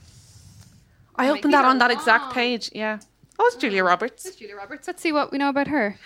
I 1.16 1.32
Wait, 1.32 1.40
opened 1.40 1.54
that 1.54 1.66
on 1.66 1.80
that 1.80 1.92
exact 1.92 2.34
page. 2.34 2.70
Yeah. 2.74 3.00
Oh, 3.38 3.46
it's 3.48 3.56
Julia 3.56 3.84
Roberts. 3.84 4.24
That's 4.24 4.36
Julia 4.36 4.56
Roberts. 4.56 4.88
Let's 4.88 5.02
see 5.02 5.12
what 5.12 5.32
we 5.32 5.38
know 5.38 5.50
about 5.50 5.68
her. 5.68 5.98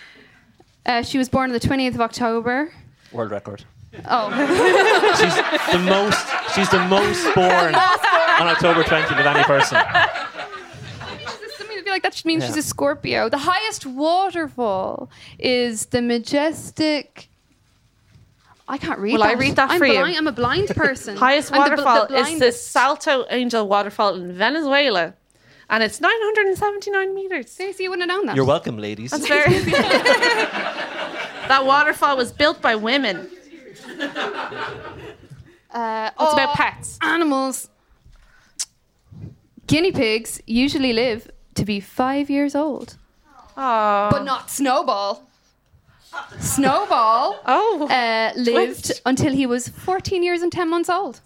Uh, 0.86 1.02
she 1.02 1.18
was 1.18 1.28
born 1.28 1.50
on 1.50 1.52
the 1.52 1.60
20th 1.60 1.94
of 1.94 2.00
October. 2.00 2.72
World 3.12 3.30
record. 3.30 3.64
Oh, 4.08 4.30
She's 5.18 5.36
the 5.72 5.78
most. 5.78 6.26
She's 6.54 6.70
the 6.70 6.84
most 6.88 7.24
born 7.34 7.74
on 7.74 8.48
October 8.48 8.82
20th 8.82 9.20
of 9.20 9.26
any 9.26 9.44
person. 9.44 9.78
Something 11.94 12.00
to 12.00 12.00
be 12.00 12.00
like 12.00 12.02
that 12.02 12.14
should 12.14 12.26
mean 12.26 12.40
Yeah. 12.40 12.46
she's 12.48 12.56
a 12.56 12.62
Scorpio. 12.62 13.28
The 13.28 13.38
highest 13.38 13.86
waterfall 13.86 15.08
is 15.38 15.86
the 15.86 16.02
majestic. 16.02 17.28
I 18.66 18.78
can't 18.78 18.98
read. 18.98 19.12
Will 19.12 19.20
that. 19.20 19.28
I 19.30 19.34
read 19.34 19.56
that 19.56 19.70
I'm 19.72 19.78
for 19.78 19.86
you? 19.86 19.98
I'm 19.98 20.26
a 20.26 20.32
blind 20.32 20.68
person. 20.76 21.16
Highest 21.16 21.52
I'm 21.52 21.68
the 21.70 21.76
bl- 21.76 21.82
the 21.82 21.84
waterfall 21.84 22.16
is 22.16 22.38
the. 22.38 22.52
Salto 22.52 23.24
Angel 23.30 23.68
waterfall 23.68 24.14
in 24.14 24.32
Venezuela, 24.32 25.14
and 25.68 25.82
it's 25.82 26.00
979 26.00 27.14
meters. 27.14 27.50
See, 27.50 27.74
you 27.78 27.90
wouldn't 27.90 28.10
have 28.10 28.16
known 28.18 28.26
that. 28.26 28.36
You're 28.36 28.46
welcome, 28.46 28.78
ladies. 28.78 29.10
That's 29.10 29.28
very. 29.28 29.58
that 31.48 31.62
waterfall 31.66 32.16
was 32.16 32.32
built 32.32 32.62
by 32.62 32.74
women. 32.74 33.28
Uh, 35.70 36.10
It's 36.20 36.32
about 36.32 36.54
pets. 36.54 36.98
Animals. 37.02 37.68
Guinea 39.66 39.92
pigs 39.92 40.40
usually 40.46 40.92
live 40.92 41.28
to 41.54 41.64
be 41.64 41.80
five 41.80 42.28
years 42.30 42.54
old, 42.54 42.96
Oh. 43.56 44.08
but 44.10 44.24
not 44.24 44.50
Snowball. 44.50 45.22
Snowball 46.40 47.40
oh. 47.46 47.88
uh, 47.90 48.32
lived 48.36 48.84
Twist. 48.86 49.02
until 49.06 49.32
he 49.32 49.46
was 49.46 49.68
14 49.68 50.22
years 50.22 50.42
and 50.42 50.52
10 50.52 50.68
months 50.70 50.88
old. 50.88 51.20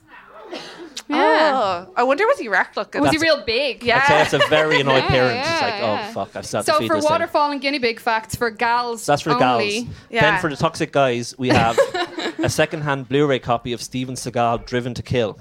Yeah. 1.11 1.87
Oh. 1.87 1.93
I 1.97 2.03
wonder 2.03 2.27
was 2.27 2.39
he 2.39 2.49
wrecked 2.49 2.77
looking. 2.77 3.01
Was 3.01 3.11
he 3.11 3.19
real 3.19 3.43
big? 3.45 3.83
Yeah. 3.83 3.99
I'd 3.99 4.07
say 4.07 4.15
that's 4.39 4.45
a 4.45 4.49
very 4.49 4.81
annoyed 4.81 5.05
Yeah, 5.05 5.09
parent. 5.09 5.39
It's 5.41 5.49
yeah, 5.49 5.61
like, 5.61 5.75
yeah. 5.81 6.07
oh 6.09 6.13
fuck, 6.13 6.37
I've 6.37 6.47
started 6.47 6.67
to 6.67 6.73
So 6.73 6.79
feed 6.79 6.89
for 6.89 6.97
this 6.97 7.05
thing. 7.05 7.11
waterfall 7.13 7.51
and 7.51 7.61
guinea 7.61 7.79
pig 7.79 8.01
facts 8.01 8.35
for 8.35 8.51
gals 8.51 9.05
that's 9.07 9.23
for 9.23 9.31
the 9.31 9.43
only. 9.45 9.83
gals. 9.83 9.95
Yeah. 10.11 10.21
Then 10.33 10.41
for 10.41 10.51
the 10.51 10.57
toxic 10.57 10.93
guys, 10.93 11.35
we 11.39 11.49
have 11.49 11.79
a 12.39 12.49
second-hand 12.51 13.09
Blu-ray 13.09 13.39
copy 13.39 13.73
of 13.73 13.83
Steven 13.83 14.15
Seagal 14.17 14.67
Driven 14.67 14.93
to 14.95 15.03
Kill. 15.03 15.39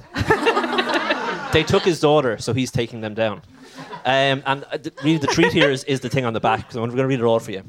they 1.53 1.63
took 1.63 1.83
his 1.83 1.99
daughter, 1.99 2.37
so 2.37 2.53
he's 2.53 2.71
taking 2.71 3.01
them 3.01 3.13
down. 3.13 3.41
Um, 4.05 4.43
and 4.45 4.63
uh, 4.71 4.77
really, 5.03 5.17
the 5.17 5.27
treat 5.27 5.51
here 5.51 5.69
is, 5.71 5.83
is 5.85 5.99
the 6.01 6.09
thing 6.09 6.25
on 6.25 6.33
the 6.33 6.39
back. 6.39 6.71
So 6.71 6.81
I'm 6.83 6.89
going 6.89 6.97
to 6.99 7.07
read 7.07 7.19
it 7.19 7.23
all 7.23 7.39
for 7.39 7.51
you. 7.51 7.63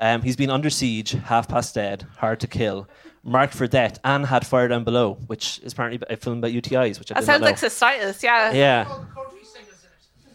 Um, 0.00 0.22
he's 0.22 0.36
been 0.36 0.50
under 0.50 0.70
siege, 0.70 1.12
half 1.12 1.48
past 1.48 1.74
dead, 1.74 2.06
hard 2.18 2.40
to 2.40 2.46
kill, 2.46 2.88
marked 3.22 3.54
for 3.54 3.66
death, 3.66 3.98
and 4.04 4.26
had 4.26 4.46
fire 4.46 4.68
down 4.68 4.84
below, 4.84 5.14
which 5.28 5.60
is 5.62 5.72
apparently 5.72 6.04
a 6.10 6.16
film 6.16 6.38
about 6.38 6.50
UTIs, 6.50 6.98
which 6.98 7.12
I 7.12 7.14
That 7.14 7.20
did 7.20 7.26
sounds 7.26 7.40
not 7.40 7.46
like 7.46 8.00
cystitis. 8.00 8.22
Yeah. 8.22 8.52
Yeah. 8.52 9.04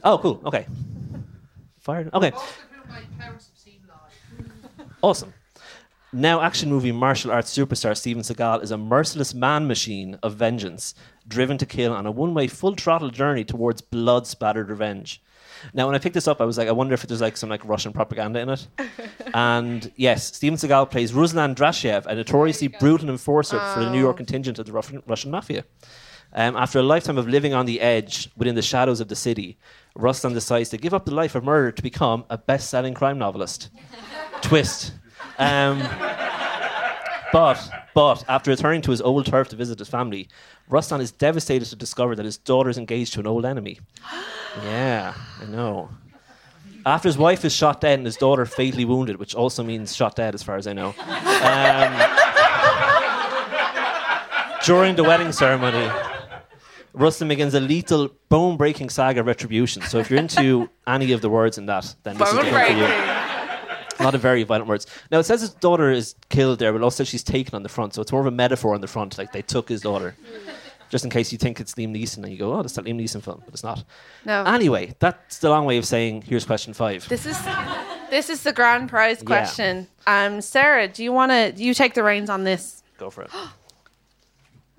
Oh, 0.03 0.17
cool. 0.17 0.41
Okay. 0.45 0.65
Fire. 1.79 2.09
Okay. 2.13 2.31
Awesome. 5.01 5.33
Now, 6.12 6.41
action 6.41 6.69
movie 6.69 6.91
martial 6.91 7.31
arts 7.31 7.55
superstar 7.55 7.95
Steven 7.95 8.24
Seagal 8.24 8.63
is 8.63 8.71
a 8.71 8.77
merciless 8.77 9.33
man 9.33 9.67
machine 9.67 10.17
of 10.24 10.36
vengeance, 10.36 10.95
driven 11.29 11.57
to 11.59 11.65
kill 11.65 11.93
on 11.93 12.05
a 12.05 12.12
one 12.12 12.33
way 12.33 12.48
full 12.48 12.75
throttle 12.75 13.09
journey 13.09 13.45
towards 13.45 13.81
blood 13.81 14.27
spattered 14.27 14.69
revenge. 14.69 15.21
Now, 15.74 15.88
when 15.88 15.95
I 15.95 16.00
picked 16.00 16.13
this 16.13 16.27
up, 16.27 16.41
I 16.41 16.45
was 16.45 16.57
like, 16.57 16.67
I 16.67 16.71
wonder 16.71 16.93
if 16.93 17.03
there's 17.03 17.21
like 17.21 17.38
some 17.38 17.50
like 17.50 17.63
Russian 17.65 17.93
propaganda 17.93 18.39
in 18.39 18.50
it. 18.50 18.67
and 19.33 19.91
yes, 19.95 20.36
Steven 20.36 20.57
Seagal 20.57 20.89
plays 20.89 21.12
Ruslan 21.12 21.55
Drashiev, 21.55 22.05
a 22.05 22.15
notoriously 22.15 22.67
brutal 22.67 23.09
enforcer 23.09 23.59
for 23.74 23.81
the 23.81 23.91
New 23.91 24.00
York 24.00 24.17
contingent 24.17 24.59
of 24.59 24.65
the 24.65 24.71
Russian, 24.71 25.03
Russian 25.05 25.31
mafia. 25.31 25.65
Um, 26.31 26.55
after 26.55 26.79
a 26.79 26.83
lifetime 26.83 27.17
of 27.17 27.27
living 27.27 27.53
on 27.53 27.65
the 27.65 27.81
edge 27.81 28.29
within 28.38 28.55
the 28.55 28.62
shadows 28.62 29.00
of 29.00 29.07
the 29.07 29.15
city, 29.15 29.57
Ruslan 29.98 30.33
decides 30.33 30.69
to 30.69 30.77
give 30.77 30.93
up 30.93 31.05
the 31.05 31.13
life 31.13 31.33
of 31.36 31.43
murder 31.43 31.71
to 31.71 31.81
become 31.81 32.25
a 32.29 32.38
best-selling 32.38 32.93
crime 32.93 33.17
novelist. 33.17 33.69
Twist. 34.41 34.93
Um, 35.39 35.79
but, 37.31 37.57
but 38.00 38.24
after 38.29 38.50
returning 38.50 38.82
to 38.84 38.91
his 38.91 39.01
old 39.01 39.25
turf 39.25 39.50
to 39.50 39.58
visit 39.58 39.77
his 39.77 39.89
family, 39.89 40.29
Ruslan 40.72 41.01
is 41.01 41.12
devastated 41.12 41.65
to 41.65 41.75
discover 41.75 42.15
that 42.15 42.24
his 42.24 42.38
daughter 42.38 42.70
is 42.70 42.77
engaged 42.77 43.12
to 43.15 43.20
an 43.20 43.27
old 43.27 43.46
enemy. 43.46 43.79
Yeah, 44.63 45.13
I 45.41 45.46
know. 45.46 45.89
After 46.84 47.08
his 47.08 47.18
wife 47.18 47.46
is 47.46 47.53
shot 47.53 47.82
dead 47.82 48.00
and 48.00 48.06
his 48.06 48.15
daughter 48.15 48.48
fatally 48.48 48.84
wounded, 48.84 49.18
which 49.18 49.36
also 49.36 49.63
means 49.63 49.96
shot 49.96 50.15
dead 50.15 50.34
as 50.34 50.41
far 50.41 50.56
as 50.56 50.65
I 50.65 50.74
know. 50.74 50.96
Um, 50.98 51.94
during 54.65 54.96
the 54.96 55.03
wedding 55.03 55.32
ceremony, 55.32 55.88
Ruslan 56.96 57.27
begins 57.27 57.53
a 57.53 57.60
lethal, 57.60 58.10
bone 58.29 58.58
breaking 58.58 58.89
saga 58.89 59.20
of 59.20 59.27
retribution. 59.27 59.84
So 59.84 60.00
if 60.00 60.10
you're 60.10 60.20
into 60.20 60.68
any 60.88 61.12
of 61.12 61.22
the 61.22 61.29
words 61.29 61.60
in 61.60 61.68
that, 61.68 61.94
then 62.03 62.18
this 62.18 62.29
is 62.29 62.36
the 62.36 62.44
for 62.46 62.65
you. 62.65 63.08
Not 64.03 64.03
a 64.03 64.08
lot 64.08 64.15
of 64.15 64.22
very 64.22 64.44
violent 64.44 64.68
words. 64.68 64.88
Now 65.12 65.20
it 65.20 65.24
says 65.24 65.41
his 65.41 65.53
daughter 65.53 65.91
is 65.91 66.15
killed 66.29 66.60
there, 66.60 66.72
but 66.74 66.82
also 66.82 67.03
she's 67.03 67.24
taken 67.24 67.56
on 67.56 67.63
the 67.63 67.70
front. 67.70 67.94
So 67.94 68.01
it's 68.01 68.12
more 68.12 68.22
of 68.22 68.27
a 68.27 68.32
metaphor 68.32 68.74
on 68.74 68.82
the 68.82 68.88
front, 68.88 69.18
like 69.18 69.32
they 69.32 69.41
took 69.41 69.70
his 69.70 69.82
daughter. 69.82 70.15
Just 70.89 71.03
in 71.03 71.12
case 71.12 71.32
you 71.32 71.38
think 71.38 71.60
it's 71.60 71.75
Liam 71.75 71.96
Neeson 71.96 72.24
and 72.24 72.29
you 72.32 72.38
go, 72.38 72.51
oh, 72.53 72.63
that's 72.63 72.74
that 72.74 72.86
Liam 72.86 73.00
Neeson 73.00 73.22
film, 73.22 73.44
but 73.46 73.53
it's 73.53 73.63
not. 73.63 73.84
No. 74.25 74.44
Anyway, 74.44 74.96
that's 74.98 75.38
the 75.38 75.50
long 75.50 75.65
way 75.65 75.77
of 75.77 75.86
saying 75.86 76.24
here's 76.24 76.46
question 76.46 76.74
five. 76.74 77.08
This 77.08 77.27
is 77.27 77.38
this 78.10 78.29
is 78.29 78.41
the 78.41 78.53
grand 78.53 78.89
prize 78.89 79.22
question. 79.22 79.77
Yeah. 79.77 79.84
question. 80.06 80.34
Um, 80.36 80.41
Sarah, 80.41 80.88
do 80.88 81.03
you 81.03 81.12
want 81.13 81.32
to? 81.32 81.63
You 81.63 81.75
take 81.75 81.94
the 81.94 82.01
reins 82.03 82.29
on 82.29 82.44
this. 82.44 82.84
Go 82.98 83.10
for 83.10 83.24
it. 83.24 83.32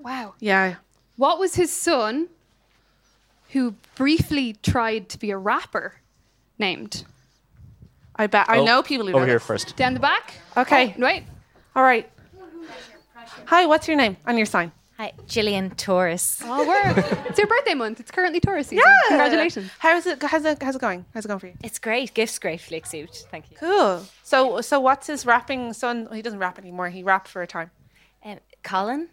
Wow. 0.03 0.33
Yeah. 0.41 0.77
What 1.17 1.39
was 1.39 1.57
his 1.57 1.71
son, 1.71 2.29
who 3.51 3.75
briefly 3.97 4.57
tried 4.63 5.11
to 5.11 5.19
be 5.19 5.31
a 5.31 5.37
rapper, 5.37 5.97
named? 6.59 7.05
I 8.21 8.27
bet 8.27 8.51
I 8.51 8.59
Oh, 8.59 8.65
know 8.65 8.83
people 8.83 9.07
who 9.07 9.15
over 9.15 9.21
know 9.21 9.27
here 9.27 9.39
this. 9.39 9.47
first. 9.47 9.77
Down 9.77 9.95
the 9.95 10.01
back. 10.01 10.35
Okay. 10.55 10.95
Oh, 10.95 11.03
wait. 11.03 11.25
All 11.75 11.83
right. 11.83 12.07
Hi, 13.47 13.65
what's 13.65 13.89
your 13.89 13.97
name 13.97 14.19
and 14.27 14.37
your 14.37 14.45
sign? 14.45 14.73
Hi, 14.99 15.15
Gillian 15.27 15.71
Taurus. 15.71 16.43
Oh, 16.45 16.69
we're 16.69 17.03
it's 17.29 17.39
your 17.39 17.47
birthday 17.47 17.73
month. 17.73 17.99
It's 17.99 18.11
currently 18.11 18.39
Taurus 18.39 18.67
season. 18.67 18.85
Yeah. 18.85 19.09
Congratulations. 19.09 19.71
How's 19.79 20.07
it? 20.07 20.23
How's 20.23 20.45
it? 20.45 20.63
How's 20.63 20.77
it 20.77 20.81
going? 20.83 21.07
How's 21.15 21.25
it 21.25 21.29
going 21.29 21.41
for 21.41 21.47
you? 21.47 21.55
It's 21.65 21.79
great. 21.79 22.13
Gifts 22.13 22.39
great 22.39 22.59
gratefully 22.59 22.77
accept. 22.77 23.27
Thank 23.31 23.51
you. 23.51 23.57
Cool. 23.57 24.05
So, 24.23 24.61
so 24.61 24.79
what's 24.81 25.07
his 25.07 25.25
rapping 25.25 25.73
son? 25.73 26.07
He 26.13 26.21
doesn't 26.21 26.39
rap 26.39 26.59
anymore. 26.59 26.91
He 26.91 27.03
rapped 27.03 27.29
for 27.29 27.41
a 27.41 27.47
time. 27.47 27.71
Um, 28.23 28.37
Colin? 28.63 29.09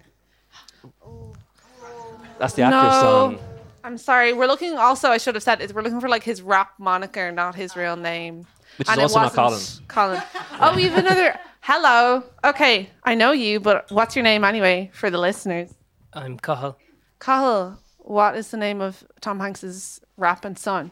That's 2.40 2.56
the 2.56 2.64
actor's 2.64 3.02
no, 3.02 3.38
son. 3.38 3.40
I'm 3.86 3.98
sorry. 3.98 4.34
We're 4.34 4.48
looking. 4.48 4.76
Also, 4.76 5.10
I 5.10 5.18
should 5.18 5.36
have 5.36 5.44
said 5.44 5.62
is 5.62 5.74
we're 5.74 5.84
looking 5.84 6.02
for 6.02 6.10
like 6.10 6.24
his 6.24 6.42
rap 6.42 6.74
moniker, 6.78 7.32
not 7.32 7.56
his 7.56 7.78
real 7.78 7.96
name. 7.96 8.46
Which 8.78 8.88
is 8.88 8.92
And 8.92 9.00
it 9.00 9.04
also 9.04 9.20
not 9.22 9.36
wasn't 9.36 9.88
Colin. 9.88 10.22
Oh, 10.60 10.74
we 10.76 10.84
have 10.84 10.98
another. 10.98 11.40
Hello. 11.62 12.24
Okay, 12.44 12.90
I 13.04 13.16
know 13.16 13.32
you, 13.32 13.60
but 13.60 13.90
what's 13.92 14.16
your 14.16 14.22
name 14.24 14.44
anyway 14.44 14.92
for 14.94 15.10
the 15.10 15.18
listeners? 15.18 15.74
I'm 16.14 16.38
Cahill. 16.40 16.78
Cahill. 17.20 17.80
What 17.98 18.38
is 18.38 18.52
the 18.52 18.58
name 18.58 18.80
of 18.80 19.04
Tom 19.20 19.40
Hanks's 19.40 20.00
rap 20.16 20.46
and 20.46 20.58
son? 20.58 20.92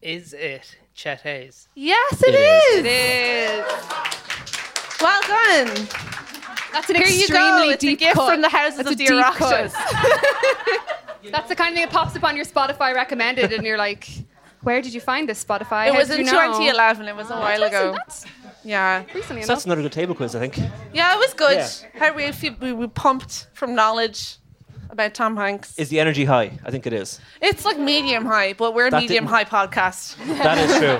Is 0.00 0.32
it 0.32 0.76
Chet 0.94 1.20
Haze? 1.22 1.68
Yes, 1.74 2.22
It 2.26 2.34
is. 2.34 2.76
It 2.78 2.86
is. 2.86 3.64
Well 5.00 5.20
done. 5.22 5.88
That's 6.72 6.88
an 6.90 6.96
Here 6.96 7.06
you 7.06 7.20
extremely 7.20 7.66
go. 7.66 7.70
It's 7.70 7.84
a 7.84 7.86
deep 7.86 7.98
gift 7.98 8.14
cut. 8.14 8.30
from 8.32 8.40
the 8.40 8.48
houses 8.48 8.78
That's 8.78 8.88
of 8.88 8.92
a 8.94 8.96
the 8.96 9.04
deep 9.04 9.08
That's 11.32 11.48
the 11.48 11.56
kind 11.56 11.72
of 11.72 11.76
thing 11.78 11.86
that 11.86 11.90
pops 11.90 12.14
up 12.16 12.24
on 12.24 12.36
your 12.36 12.44
Spotify 12.44 12.94
recommended, 12.94 13.52
and 13.52 13.64
you're 13.64 13.78
like, 13.78 14.08
"Where 14.64 14.82
did 14.82 14.92
you 14.94 15.00
find 15.00 15.28
this 15.28 15.42
Spotify?" 15.44 15.88
It 15.88 15.92
How 15.92 15.98
was 15.98 16.08
did 16.08 16.20
in 16.20 16.26
you 16.26 16.32
know? 16.32 16.40
2011. 16.40 17.08
It 17.08 17.16
was 17.16 17.30
a 17.30 17.36
oh, 17.36 17.40
while 17.40 17.62
ago. 17.62 17.92
that's 17.92 18.24
Yeah. 18.64 19.04
recently 19.14 19.42
So 19.42 19.48
that's 19.48 19.64
enough. 19.64 19.66
another 19.66 19.82
good 19.82 19.92
table 19.92 20.14
quiz, 20.14 20.34
I 20.34 20.40
think. 20.40 20.58
Yeah, 20.92 21.14
it 21.14 21.18
was 21.18 21.34
good. 21.34 21.58
Yeah. 21.58 21.68
How 22.00 22.12
we, 22.14 22.32
we 22.60 22.72
we 22.72 22.86
pumped 22.88 23.48
from 23.52 23.74
knowledge 23.74 24.36
about 24.90 25.12
Tom 25.14 25.36
Hanks. 25.36 25.78
Is 25.78 25.88
the 25.88 26.00
energy 26.00 26.24
high? 26.24 26.58
I 26.64 26.70
think 26.70 26.86
it 26.86 26.92
is. 26.92 27.20
It's 27.40 27.64
like 27.64 27.78
medium 27.78 28.24
high, 28.26 28.52
but 28.54 28.74
we're 28.74 28.86
a 28.88 28.90
That 28.90 29.02
medium 29.02 29.26
high 29.26 29.44
podcast, 29.44 30.16
That 30.42 30.58
is 30.58 30.70
true. 30.78 30.98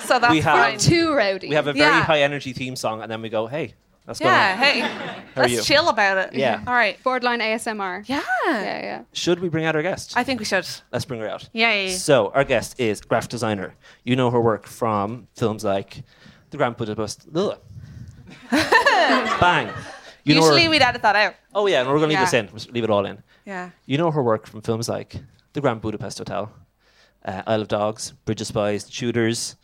so 0.06 0.18
that's 0.18 0.30
We 0.32 0.40
have- 0.40 0.58
fine. 0.58 0.78
Too 0.78 1.14
rowdy. 1.14 1.48
We 1.48 1.54
have 1.54 1.66
a 1.66 1.72
very 1.72 1.86
Yeah. 1.90 2.02
high 2.04 2.20
energy 2.22 2.52
theme 2.52 2.76
song, 2.76 3.00
and 3.02 3.10
then 3.10 3.22
we 3.22 3.28
go, 3.30 3.46
hey, 3.46 3.74
let's 4.06 4.18
go. 4.20 4.26
Yeah, 4.26 4.56
hey, 4.56 4.80
How 4.80 5.22
let's 5.42 5.52
you? 5.52 5.62
chill 5.62 5.88
about 5.88 6.18
it. 6.18 6.34
Yeah. 6.34 6.62
All 6.66 6.74
right. 6.74 7.02
borderline 7.02 7.40
ASMR. 7.40 8.08
Yeah. 8.08 8.22
Yeah, 8.46 8.62
yeah. 8.82 9.02
Should 9.12 9.40
we 9.40 9.48
bring 9.48 9.64
out 9.64 9.74
our 9.76 9.82
guest? 9.82 10.14
I 10.16 10.24
think 10.24 10.38
we 10.40 10.44
should. 10.44 10.66
Let's 10.92 11.04
bring 11.04 11.20
her 11.20 11.28
out. 11.28 11.48
Yay. 11.52 11.90
So, 11.92 12.30
our 12.34 12.44
guest 12.44 12.78
is 12.78 13.00
graphic 13.00 13.30
designer. 13.30 13.74
You 14.04 14.16
know 14.16 14.30
her 14.30 14.40
work 14.40 14.66
from 14.66 15.28
films 15.34 15.64
like 15.64 16.02
The 16.50 16.56
Grand 16.56 16.76
Budapest. 16.76 17.26
Ugh. 17.34 17.58
Bang. 18.50 19.68
You 20.24 20.34
know 20.34 20.40
her- 20.42 20.46
Usually 20.52 20.68
we'd 20.68 20.82
edit 20.82 21.02
that 21.02 21.16
out. 21.16 21.34
oh, 21.54 21.66
yeah, 21.66 21.80
and 21.80 21.88
we're 21.88 21.98
going 21.98 22.08
to 22.10 22.16
leave 22.16 22.18
Yeah. 22.18 22.24
this 22.24 22.34
in. 22.34 22.48
Just 22.48 22.72
leave 22.72 22.84
it 22.84 22.90
all 22.90 23.04
in. 23.06 23.22
Yeah. 23.44 23.70
You 23.86 23.98
know 23.98 24.10
her 24.10 24.22
work 24.22 24.46
from 24.46 24.62
films 24.62 24.88
like 24.88 25.16
The 25.52 25.60
Grand 25.60 25.80
Budapest 25.82 26.18
Hotel, 26.18 26.50
uh, 27.24 27.42
Isle 27.46 27.62
of 27.62 27.68
Dogs, 27.68 28.12
Bridge 28.24 28.40
of 28.40 28.46
Spies, 28.46 28.84
Tudors, 28.84 29.56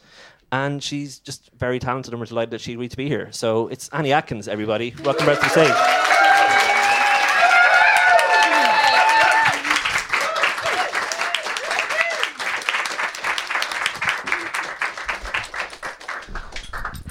and 0.52 0.82
she's 0.82 1.18
just 1.18 1.50
very 1.56 1.78
talented 1.78 2.12
and 2.12 2.20
we're 2.20 2.26
delighted 2.26 2.50
that 2.50 2.60
she 2.60 2.72
agreed 2.72 2.90
to 2.90 2.96
be 2.96 3.08
here. 3.08 3.28
So 3.32 3.68
it's 3.68 3.88
Annie 3.90 4.12
Atkins, 4.12 4.48
everybody. 4.48 4.94
Welcome 5.04 5.26
back 5.26 5.38
to 5.38 5.44
the 5.44 5.48
stage. 5.48 5.96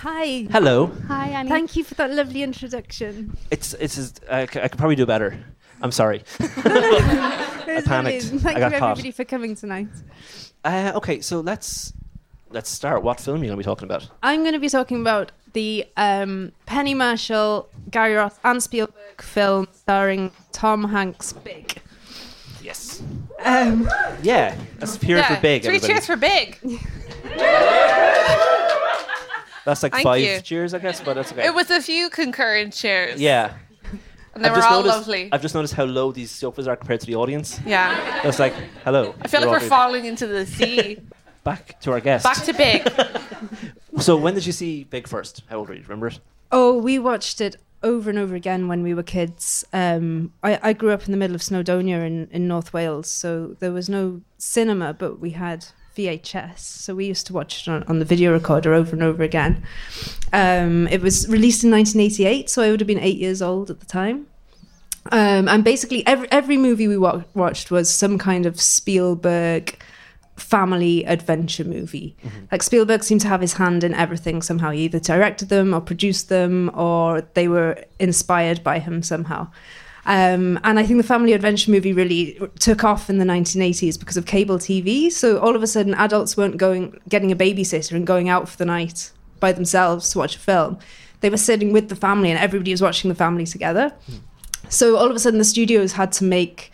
Hi. 0.02 0.48
Hello. 0.52 0.88
Hi, 1.08 1.30
Annie. 1.30 1.50
Thank 1.50 1.76
you 1.76 1.84
for 1.84 1.94
that 1.96 2.12
lovely 2.12 2.42
introduction. 2.44 3.36
It's 3.52 3.74
it's 3.76 3.96
just, 3.96 4.24
I, 4.30 4.46
c- 4.46 4.60
I 4.62 4.68
could 4.68 4.78
probably 4.78 4.96
do 4.96 5.06
better. 5.06 5.38
I'm 5.82 5.92
sorry. 5.92 6.24
It 7.70 7.76
was 7.76 7.86
panicked. 7.86 8.24
brilliant. 8.24 8.42
Thank 8.42 8.58
I 8.58 8.60
got 8.62 8.72
you 8.72 8.80
caught. 8.80 8.92
everybody 8.94 9.12
for 9.12 9.26
coming 9.26 9.56
tonight. 9.56 9.90
Uh, 10.66 10.92
okay, 10.96 11.22
so 11.22 11.42
let's 11.42 11.94
let's 12.52 12.70
start. 12.70 13.04
What 13.04 13.20
film 13.20 13.36
are 13.42 13.44
you 13.44 13.50
going 13.50 13.58
to 13.58 13.58
be 13.58 13.64
talking 13.64 13.86
about? 13.86 14.10
I'm 14.24 14.42
going 14.42 14.54
to 14.54 14.60
be 14.60 14.70
talking 14.70 15.02
about 15.02 15.32
the 15.54 15.86
um, 15.98 16.52
Penny 16.66 16.94
Marshall, 16.94 17.70
Gary 17.90 18.14
Ross, 18.16 18.38
and 18.44 18.62
Spielberg 18.62 19.22
film 19.22 19.68
starring 19.72 20.32
Tom 20.52 20.84
Hanks. 20.90 21.34
Big. 21.34 21.82
Yes. 22.62 23.02
Um, 23.44 23.90
Yeah, 24.22 24.56
let's 24.80 24.98
hear 24.98 25.18
yeah. 25.18 25.36
for 25.36 25.42
big. 25.42 25.64
Three 25.64 25.76
everybody. 25.78 25.94
cheers 25.94 26.06
for 26.06 26.16
big. 26.18 26.60
That's 29.66 29.84
like 29.84 29.92
Thank 29.92 30.04
five 30.04 30.22
you. 30.22 30.42
cheers, 30.42 30.74
I 30.74 30.80
guess, 30.80 31.00
but 31.02 31.14
that's 31.16 31.32
okay. 31.32 31.46
It 31.46 31.54
was 31.54 31.70
a 31.70 31.80
few 31.82 32.10
concurrent 32.10 32.74
cheers. 32.74 33.22
yeah. 33.22 33.54
And 34.34 34.44
they 34.44 34.50
I've 34.50 34.56
were 34.56 34.62
just 34.62 34.72
all 34.72 34.84
noticed, 34.84 34.98
lovely. 35.08 35.30
I've 35.32 35.42
just 35.42 35.54
noticed 35.54 35.74
how 35.76 35.84
low 35.84 36.12
these 36.12 36.32
sofas 36.32 36.68
are 36.68 36.76
compared 36.76 37.02
to 37.02 37.06
the 37.06 37.16
audience. 37.16 37.60
yeah. 37.66 38.26
It's 38.28 38.40
like, 38.40 38.54
hello. 38.84 39.14
I 39.22 39.28
feel 39.28 39.42
like 39.42 39.50
we're 39.50 39.60
falling 39.68 40.06
into 40.06 40.26
the 40.28 40.46
sea. 40.46 40.98
Back 41.44 41.80
to 41.82 41.92
our 41.92 42.00
guest. 42.00 42.24
Back 42.24 42.44
to 42.46 42.54
big. 42.54 42.88
so 44.02 44.18
when 44.18 44.34
did 44.34 44.46
you 44.46 44.52
see 44.52 44.84
Big 44.84 45.08
first? 45.08 45.44
How 45.50 45.58
old 45.58 45.70
were 45.70 45.76
you? 45.76 45.84
Remember 45.84 46.08
it? 46.08 46.20
oh, 46.52 46.78
we 46.78 46.98
watched 46.98 47.42
it 47.42 47.56
over 47.84 48.10
and 48.10 48.18
over 48.20 48.36
again 48.36 48.68
when 48.68 48.82
we 48.84 48.94
were 48.94 49.04
kids. 49.04 49.64
Um, 49.72 50.34
I, 50.44 50.60
I 50.62 50.74
grew 50.74 50.92
up 50.92 51.06
in 51.06 51.12
the 51.12 51.18
middle 51.18 51.36
of 51.36 51.42
Snowdonia 51.42 52.06
in, 52.06 52.28
in 52.32 52.48
North 52.48 52.74
Wales, 52.74 53.10
so 53.10 53.56
there 53.60 53.72
was 53.72 53.88
no 53.88 54.22
cinema, 54.38 54.94
but 54.94 55.20
we 55.20 55.30
had 55.32 55.68
VHS. 55.96 56.60
So 56.60 56.96
we 56.96 57.06
used 57.06 57.28
to 57.28 57.34
watch 57.34 57.62
it 57.62 57.72
on, 57.72 57.84
on 57.84 58.00
the 58.00 58.06
video 58.06 58.34
recorder 58.34 58.74
over 58.74 58.94
and 58.94 59.04
over 59.04 59.24
again. 59.24 59.64
Um, 60.34 60.88
it 60.88 61.02
was 61.02 61.28
released 61.30 61.64
in 61.64 61.72
1988, 61.72 62.50
so 62.50 62.64
I 62.64 62.72
would 62.72 62.80
have 62.80 62.88
been 62.88 63.00
eight 63.00 63.18
years 63.18 63.42
old 63.42 63.70
at 63.70 63.80
the 63.80 63.86
time. 63.86 64.28
Um, 65.12 65.48
and 65.48 65.64
basically, 65.64 66.06
every 66.06 66.30
every 66.32 66.58
movie 66.58 66.88
we 66.88 66.98
wa- 66.98 67.24
watched 67.34 67.72
was 67.72 67.90
some 67.90 68.18
kind 68.18 68.46
of 68.46 68.60
Spielberg 68.60 69.82
family 70.40 71.06
adventure 71.06 71.64
movie. 71.64 72.16
Like 72.52 72.64
Spielberg 72.64 73.04
seemed 73.04 73.22
to 73.22 73.28
have 73.28 73.42
his 73.42 73.54
hand 73.54 73.84
in 73.84 73.94
everything 73.94 74.42
somehow. 74.42 74.72
He 74.72 74.86
either 74.86 75.00
directed 75.00 75.50
them 75.50 75.74
or 75.74 75.82
produced 75.82 76.30
them, 76.30 76.72
or 76.74 77.22
they 77.34 77.48
were 77.48 77.84
inspired 78.00 78.64
by 78.64 78.80
him 78.80 79.04
somehow. 79.04 79.52
Um, 80.06 80.60
and 80.64 80.80
I 80.80 80.86
think 80.86 80.98
the 80.98 81.08
family 81.08 81.34
adventure 81.34 81.70
movie 81.70 81.94
really 81.94 82.40
took 82.60 82.84
off 82.84 83.10
in 83.10 83.20
the 83.20 83.26
1980s 83.26 84.00
because 84.00 84.18
of 84.18 84.26
cable 84.26 84.58
TV. 84.58 85.12
So 85.12 85.38
all 85.40 85.56
of 85.56 85.62
a 85.62 85.68
sudden, 85.68 85.94
adults 85.94 86.36
weren't 86.36 86.58
going 86.58 87.00
getting 87.08 87.32
a 87.32 87.36
babysitter 87.36 87.92
and 87.92 88.08
going 88.08 88.28
out 88.28 88.50
for 88.50 88.58
the 88.58 88.66
night 88.66 89.12
by 89.40 89.52
themselves 89.52 90.10
to 90.12 90.18
watch 90.18 90.36
a 90.36 90.40
film. 90.40 90.80
They 91.22 91.30
were 91.30 91.38
sitting 91.38 91.74
with 91.74 91.90
the 91.90 91.96
family, 91.96 92.32
and 92.32 92.40
everybody 92.40 92.72
was 92.72 92.82
watching 92.82 93.10
the 93.10 93.16
family 93.16 93.46
together. 93.46 93.94
So 94.70 94.98
all 94.98 95.10
of 95.10 95.16
a 95.16 95.20
sudden, 95.20 95.38
the 95.38 95.46
studios 95.46 95.94
had 95.94 96.12
to 96.14 96.24
make 96.24 96.72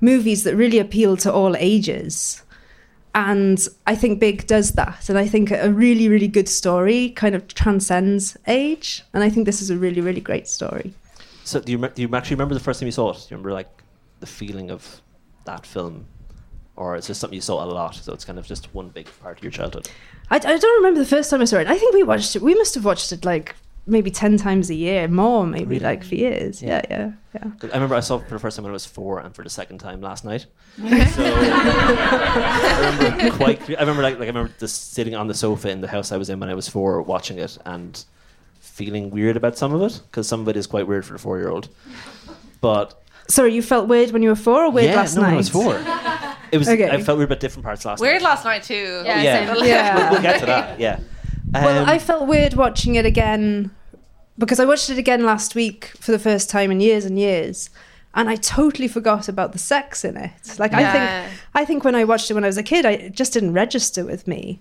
movies 0.00 0.44
that 0.44 0.56
really 0.56 0.78
appealed 0.78 1.20
to 1.20 1.32
all 1.32 1.56
ages. 1.56 2.42
And 3.14 3.66
I 3.86 3.94
think 3.94 4.18
Big 4.18 4.46
does 4.46 4.72
that. 4.72 5.08
And 5.08 5.16
I 5.16 5.28
think 5.28 5.52
a 5.52 5.70
really, 5.70 6.08
really 6.08 6.26
good 6.26 6.48
story 6.48 7.10
kind 7.10 7.34
of 7.34 7.46
transcends 7.46 8.36
age. 8.48 9.04
And 9.12 9.22
I 9.22 9.30
think 9.30 9.46
this 9.46 9.62
is 9.62 9.70
a 9.70 9.76
really, 9.76 10.00
really 10.00 10.20
great 10.20 10.48
story. 10.48 10.92
So 11.44 11.60
do 11.60 11.70
you 11.70 11.78
do 11.88 12.02
you 12.02 12.14
actually 12.14 12.36
remember 12.36 12.54
the 12.54 12.60
first 12.60 12.80
time 12.80 12.86
you 12.86 12.92
saw 12.92 13.10
it? 13.10 13.14
Do 13.14 13.20
you 13.20 13.36
remember 13.36 13.52
like 13.52 13.68
the 14.20 14.26
feeling 14.26 14.70
of 14.70 15.00
that 15.44 15.66
film, 15.66 16.06
or 16.74 16.96
is 16.96 17.06
this 17.06 17.18
something 17.18 17.34
you 17.34 17.42
saw 17.42 17.62
a 17.62 17.66
lot? 17.66 17.94
So 17.94 18.12
it's 18.12 18.24
kind 18.24 18.38
of 18.38 18.46
just 18.46 18.74
one 18.74 18.88
big 18.88 19.08
part 19.22 19.38
of 19.38 19.44
your 19.44 19.52
childhood. 19.52 19.88
I, 20.30 20.36
I 20.36 20.56
don't 20.56 20.76
remember 20.78 21.00
the 21.00 21.06
first 21.06 21.30
time 21.30 21.42
I 21.42 21.44
saw 21.44 21.58
it. 21.58 21.68
I 21.68 21.76
think 21.76 21.94
we 21.94 22.02
watched 22.02 22.34
it. 22.34 22.42
We 22.42 22.54
must 22.54 22.74
have 22.74 22.84
watched 22.84 23.12
it 23.12 23.24
like 23.24 23.54
maybe 23.86 24.10
10 24.10 24.36
times 24.38 24.70
a 24.70 24.74
year, 24.74 25.08
more 25.08 25.46
maybe, 25.46 25.66
Really? 25.76 25.80
like 25.80 26.04
for 26.04 26.14
years. 26.14 26.62
Yeah, 26.62 26.80
yeah, 26.90 27.12
yeah. 27.34 27.50
'Cause 27.58 27.70
I 27.70 27.74
remember 27.74 27.94
I 27.94 28.00
saw 28.00 28.16
it 28.16 28.26
for 28.28 28.34
the 28.34 28.40
first 28.40 28.56
time 28.56 28.64
when 28.64 28.70
I 28.70 28.72
was 28.72 28.86
four, 28.86 29.20
and 29.20 29.34
for 29.34 29.42
the 29.42 29.50
second 29.50 29.78
time 29.78 30.00
last 30.00 30.24
night. 30.24 30.46
so 30.76 30.84
I 30.88 32.98
remember 32.98 33.36
quite. 33.36 33.60
I 33.70 33.80
remember 33.80 34.02
like, 34.02 34.14
like 34.18 34.24
I 34.24 34.32
remember 34.32 34.52
just 34.58 34.92
sitting 34.94 35.14
on 35.14 35.26
the 35.28 35.34
sofa 35.34 35.70
in 35.70 35.80
the 35.80 35.88
house 35.88 36.12
I 36.12 36.16
was 36.16 36.30
in 36.30 36.40
when 36.40 36.48
I 36.48 36.54
was 36.54 36.68
four, 36.68 37.00
watching 37.02 37.38
it, 37.38 37.58
and 37.64 38.02
feeling 38.60 39.10
weird 39.10 39.36
about 39.36 39.56
some 39.58 39.72
of 39.74 39.82
it 39.82 40.00
because 40.10 40.26
some 40.26 40.40
of 40.40 40.48
it 40.48 40.56
is 40.56 40.66
quite 40.66 40.86
weird 40.86 41.04
for 41.04 41.14
a 41.14 41.18
four-year-old. 41.18 41.68
But 42.60 43.00
Sorry, 43.28 43.54
you 43.54 43.62
felt 43.62 43.88
weird 43.88 44.10
when 44.10 44.22
you 44.22 44.30
were 44.30 44.34
four 44.36 44.64
or 44.64 44.70
weird 44.70 44.90
yeah, 44.90 44.96
last 44.96 45.14
no, 45.16 45.22
night? 45.22 45.28
when 45.28 45.34
I 45.34 45.38
was 45.38 45.48
four. 45.48 45.76
It 46.52 46.58
was. 46.58 46.68
Okay. 46.68 46.88
I 46.90 47.02
felt 47.02 47.18
weird 47.18 47.30
about 47.30 47.40
different 47.40 47.64
parts 47.64 47.84
last 47.84 48.00
Weird 48.00 48.14
night. 48.14 48.14
Weird 48.14 48.22
last 48.22 48.44
night 48.44 48.62
too. 48.62 49.02
Yeah, 49.04 49.22
yeah, 49.22 49.54
same. 49.54 49.64
Yeah. 49.64 49.96
We'll, 49.96 50.10
we'll 50.12 50.22
get 50.22 50.40
to 50.40 50.46
that. 50.46 50.80
Yeah. 50.80 51.00
Well, 51.54 51.82
Um, 51.84 51.88
I 51.88 51.98
felt 51.98 52.26
weird 52.26 52.54
watching 52.54 52.94
it 52.96 53.06
again 53.06 53.70
because 54.38 54.58
I 54.60 54.64
watched 54.64 54.90
it 54.90 54.98
again 54.98 55.24
last 55.24 55.54
week 55.54 55.92
for 56.00 56.10
the 56.12 56.18
first 56.18 56.50
time 56.50 56.70
in 56.70 56.80
years 56.80 57.04
and 57.04 57.18
years, 57.18 57.70
and 58.14 58.28
I 58.28 58.36
totally 58.36 58.88
forgot 58.88 59.28
about 59.28 59.52
the 59.52 59.58
sex 59.58 60.04
in 60.04 60.16
it. 60.16 60.58
Like 60.58 60.72
I 60.74 60.92
think, 60.92 61.32
I 61.54 61.64
think 61.64 61.84
when 61.84 61.94
I 61.94 62.04
watched 62.04 62.30
it 62.30 62.34
when 62.34 62.44
I 62.44 62.48
was 62.48 62.58
a 62.58 62.62
kid, 62.62 62.84
I 62.84 62.92
it 62.92 63.12
just 63.12 63.32
didn't 63.32 63.52
register 63.52 64.04
with 64.04 64.26
me. 64.26 64.60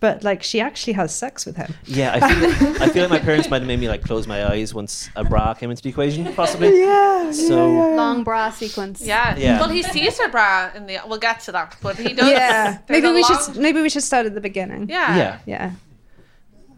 But 0.00 0.24
like, 0.24 0.42
she 0.42 0.60
actually 0.60 0.94
has 0.94 1.14
sex 1.14 1.46
with 1.46 1.54
him. 1.54 1.74
Yeah, 1.84 2.18
I 2.20 2.28
feel, 2.28 2.48
like, 2.48 2.80
I 2.80 2.88
feel 2.88 3.02
like 3.02 3.10
my 3.10 3.18
parents 3.20 3.48
might 3.48 3.60
have 3.60 3.68
made 3.68 3.78
me 3.78 3.88
like 3.88 4.02
close 4.02 4.26
my 4.26 4.50
eyes 4.50 4.74
once 4.74 5.08
a 5.14 5.22
bra 5.22 5.54
came 5.54 5.70
into 5.70 5.80
the 5.80 5.90
equation, 5.90 6.34
possibly. 6.34 6.76
Yeah. 6.80 7.30
So 7.30 7.68
Long 7.94 8.24
bra 8.24 8.50
sequence. 8.50 9.00
Yeah. 9.00 9.36
Yeah. 9.36 9.60
Well, 9.60 9.68
he 9.68 9.84
sees 9.84 10.18
her 10.18 10.28
bra 10.28 10.72
in 10.74 10.86
the. 10.88 10.98
We'll 11.06 11.20
get 11.20 11.38
to 11.46 11.52
that, 11.52 11.76
but 11.80 11.96
he 11.96 12.14
does. 12.14 12.28
Yeah. 12.28 12.78
Maybe 12.88 13.06
we 13.12 13.22
long- 13.22 13.44
should 13.44 13.56
maybe 13.62 13.80
we 13.80 13.88
should 13.88 14.02
start 14.02 14.26
at 14.26 14.34
the 14.34 14.40
beginning. 14.40 14.88
Yeah. 14.88 15.16
yeah, 15.16 15.38
Yeah. 15.46 15.70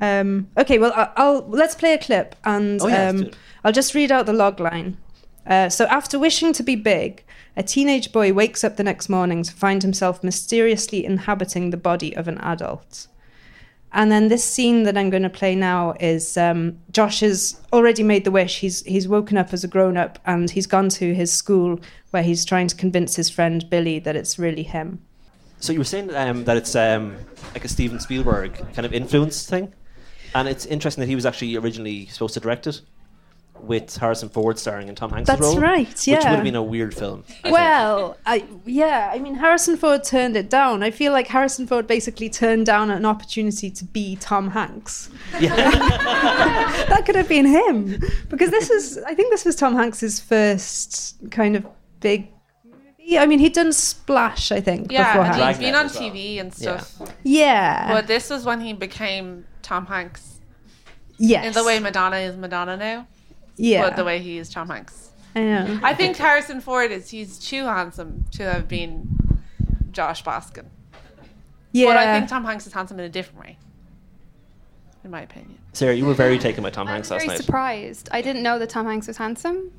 Um, 0.01 0.49
okay, 0.57 0.79
well, 0.79 0.93
I- 0.95 1.11
I'll 1.17 1.47
let's 1.49 1.75
play 1.75 1.93
a 1.95 1.99
clip, 1.99 2.35
and 2.45 2.81
Oh, 2.83 2.89
yeah, 2.89 3.09
um. 3.09 3.31
I'll 3.65 3.73
just 3.73 3.95
read 3.95 4.13
out 4.13 4.27
the 4.27 4.33
log 4.33 4.61
line. 4.61 4.99
Uh, 5.47 5.69
so, 5.69 5.85
after 5.87 6.19
wishing 6.19 6.53
to 6.55 6.63
be 6.63 6.77
big, 6.77 7.23
a 7.57 7.63
teenage 7.63 8.13
boy 8.13 8.33
wakes 8.33 8.65
up 8.65 8.77
the 8.77 8.83
next 8.85 9.09
morning 9.09 9.43
to 9.43 9.53
find 9.53 9.83
himself 9.83 10.23
mysteriously 10.25 11.05
inhabiting 11.05 11.71
the 11.71 11.77
body 11.77 12.15
of 12.17 12.29
an 12.29 12.39
adult. 12.39 13.07
And 13.97 14.11
then 14.11 14.27
this 14.27 14.43
scene 14.43 14.83
that 14.83 14.99
I'm 14.99 15.09
going 15.09 15.23
to 15.23 15.31
play 15.31 15.55
now 15.55 15.95
is 16.01 16.37
um, 16.37 16.81
Josh 16.91 17.21
has 17.21 17.61
already 17.73 18.03
made 18.03 18.25
the 18.25 18.33
wish. 18.33 18.59
He's 18.59 18.83
he's 18.83 19.07
woken 19.07 19.37
up 19.37 19.53
as 19.53 19.63
a 19.63 19.69
grown 19.69 19.97
up, 19.97 20.19
and 20.27 20.51
he's 20.51 20.67
gone 20.67 20.89
to 20.91 21.15
his 21.15 21.33
school 21.33 21.79
where 22.11 22.25
he's 22.25 22.45
trying 22.45 22.67
to 22.67 22.75
convince 22.75 23.15
his 23.15 23.31
friend 23.31 23.65
Billy 23.71 24.01
that 24.01 24.17
it's 24.17 24.37
really 24.39 24.65
him. 24.65 25.01
So 25.61 25.73
you 25.73 25.79
were 25.79 25.85
saying 25.85 26.13
um, 26.15 26.45
that 26.45 26.57
it's 26.57 26.75
um, 26.75 27.17
like 27.55 27.65
a 27.65 27.69
Steven 27.69 28.01
Spielberg 28.01 28.55
kind 28.75 28.85
of 28.85 28.93
influence 28.93 29.47
thing, 29.49 29.73
and 30.35 30.49
it's 30.49 30.67
interesting 30.67 31.03
that 31.03 31.09
he 31.09 31.15
was 31.15 31.27
actually 31.27 31.57
originally 31.57 32.07
supposed 32.07 32.35
to 32.35 32.41
direct 32.41 32.67
it 32.67 32.81
with 33.61 33.97
Harrison 33.97 34.29
Ford 34.29 34.59
starring 34.59 34.89
in 34.89 34.95
Tom 34.95 35.11
Hanks' 35.11 35.29
role. 35.29 35.37
That's 35.39 35.47
role, 35.55 35.61
right, 35.61 35.89
which 35.89 36.07
would 36.07 36.23
have 36.23 36.43
been 36.45 36.55
a 36.57 36.63
weird 36.63 36.93
film. 36.95 37.25
I 37.29 37.33
think. 37.33 37.55
Well, 37.55 38.19
I 38.27 38.45
yeah, 38.67 39.11
I 39.13 39.19
mean 39.19 39.37
Harrison 39.37 39.77
Ford 39.77 40.05
turned 40.05 40.37
it 40.37 40.51
down. 40.51 40.83
I 40.83 40.91
feel 40.91 41.13
like 41.13 41.29
Harrison 41.29 41.67
Ford 41.67 41.87
basically 41.87 42.29
turned 42.29 42.67
down 42.67 42.91
an 42.91 43.07
opportunity 43.07 43.71
to 43.71 43.85
be 43.85 44.17
Tom 44.17 44.51
Hanks. 44.51 45.09
Yeah, 45.41 45.55
that 46.89 47.03
could 47.07 47.15
have 47.17 47.29
been 47.29 47.47
him 47.47 48.03
because 48.29 48.51
this 48.51 48.71
is 48.71 48.99
I 49.07 49.15
think 49.15 49.31
this 49.31 49.45
was 49.45 49.57
Tom 49.57 49.75
Hanks's 49.75 50.21
first 50.21 51.17
kind 51.31 51.57
of 51.57 51.65
big 52.01 52.29
movie. 52.65 53.19
I 53.19 53.25
mean, 53.25 53.39
he'd 53.39 53.55
done 53.55 53.73
Splash, 53.73 54.53
I 54.53 54.61
think, 54.61 54.93
Yeah, 54.93 55.11
and 55.13 55.21
beforehand. 55.21 55.57
he's 55.57 55.67
been 55.67 55.75
on 55.75 55.87
well. 55.87 55.95
TV 56.13 56.39
and 56.41 56.53
Yeah. 56.59 56.79
stuff. 56.81 57.13
Yeah. 57.23 57.93
But 57.93 58.09
this 58.09 58.29
was 58.31 58.45
when 58.45 58.61
he 58.61 58.73
became 58.75 59.47
Tom 59.65 59.87
Hanks. 59.87 60.39
yes. 61.19 61.45
In 61.47 61.53
the 61.53 61.65
way 61.65 61.81
Madonna 61.81 62.19
is 62.19 62.37
Madonna 62.37 62.77
now. 62.77 63.09
yeah. 63.57 63.83
But 63.83 63.97
the 63.97 64.05
way 64.05 64.21
he 64.21 64.39
is 64.39 64.49
Tom 64.51 64.69
Hanks. 64.69 65.11
I 65.35 65.41
know. 65.41 65.81
I 65.83 65.95
think 65.95 66.17
Harrison 66.17 66.61
Ford 66.61 66.93
is 66.93 67.11
he's 67.11 67.39
too 67.41 67.65
handsome 67.65 68.25
to 68.33 68.45
have 68.45 68.69
been 68.69 69.43
Josh 69.91 70.23
Baskin. 70.23 70.67
yeah. 71.73 71.87
But 71.89 71.97
I 71.97 72.17
think 72.19 72.29
Tom 72.31 72.45
Hanks 72.45 72.67
is 72.69 72.73
handsome 72.73 73.01
in 73.01 73.05
a 73.07 73.09
different 73.09 73.41
way. 73.41 73.59
In 75.03 75.11
my 75.11 75.23
opinion. 75.23 75.59
Sarah, 75.73 75.95
you 75.95 76.07
were 76.07 76.15
very 76.15 76.39
taken 76.39 76.63
by 76.63 76.71
Tom 76.71 76.87
I'm 76.87 76.95
Hanks 76.95 77.11
last 77.11 77.21
very 77.23 77.29
night. 77.37 77.45
surprised. 77.45 78.09
I 78.13 78.23
didn't 78.23 78.43
know 78.43 78.59
that 78.59 78.71
Tom 78.71 78.87
Hanks 78.87 79.07
was 79.09 79.17
handsome. 79.17 79.73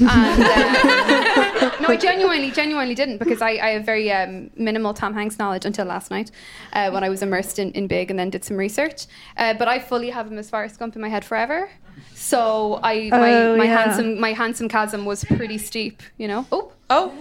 And, 0.00 0.08
um, 0.10 1.72
no, 1.80 1.88
I 1.88 1.96
genuinely, 2.00 2.50
genuinely 2.50 2.94
didn't 2.94 3.18
because 3.18 3.40
I, 3.42 3.50
I 3.50 3.68
have 3.70 3.84
very 3.84 4.10
um, 4.12 4.50
minimal 4.56 4.94
Tom 4.94 5.14
Hanks 5.14 5.38
knowledge 5.38 5.64
until 5.64 5.86
last 5.86 6.10
night 6.10 6.30
uh, 6.72 6.90
when 6.90 7.02
I 7.04 7.08
was 7.08 7.22
immersed 7.22 7.58
in, 7.58 7.72
in 7.72 7.86
Big 7.86 8.10
and 8.10 8.18
then 8.18 8.30
did 8.30 8.44
some 8.44 8.56
research. 8.56 9.06
Uh, 9.36 9.54
but 9.54 9.68
I 9.68 9.78
fully 9.78 10.10
have 10.10 10.30
him 10.30 10.38
as 10.38 10.50
Forrest 10.50 10.78
Gump 10.78 10.94
in 10.96 11.02
my 11.02 11.08
head 11.08 11.24
forever. 11.24 11.70
So 12.14 12.78
I, 12.82 13.08
my, 13.10 13.34
Oh, 13.34 13.56
my 13.56 13.64
yeah. 13.64 13.84
handsome, 13.84 14.20
my 14.20 14.32
handsome 14.32 14.68
chasm 14.68 15.04
was 15.04 15.24
pretty 15.24 15.58
steep, 15.58 16.02
you 16.16 16.28
know. 16.28 16.46
Oh, 16.52 16.72
Oh, 16.90 17.12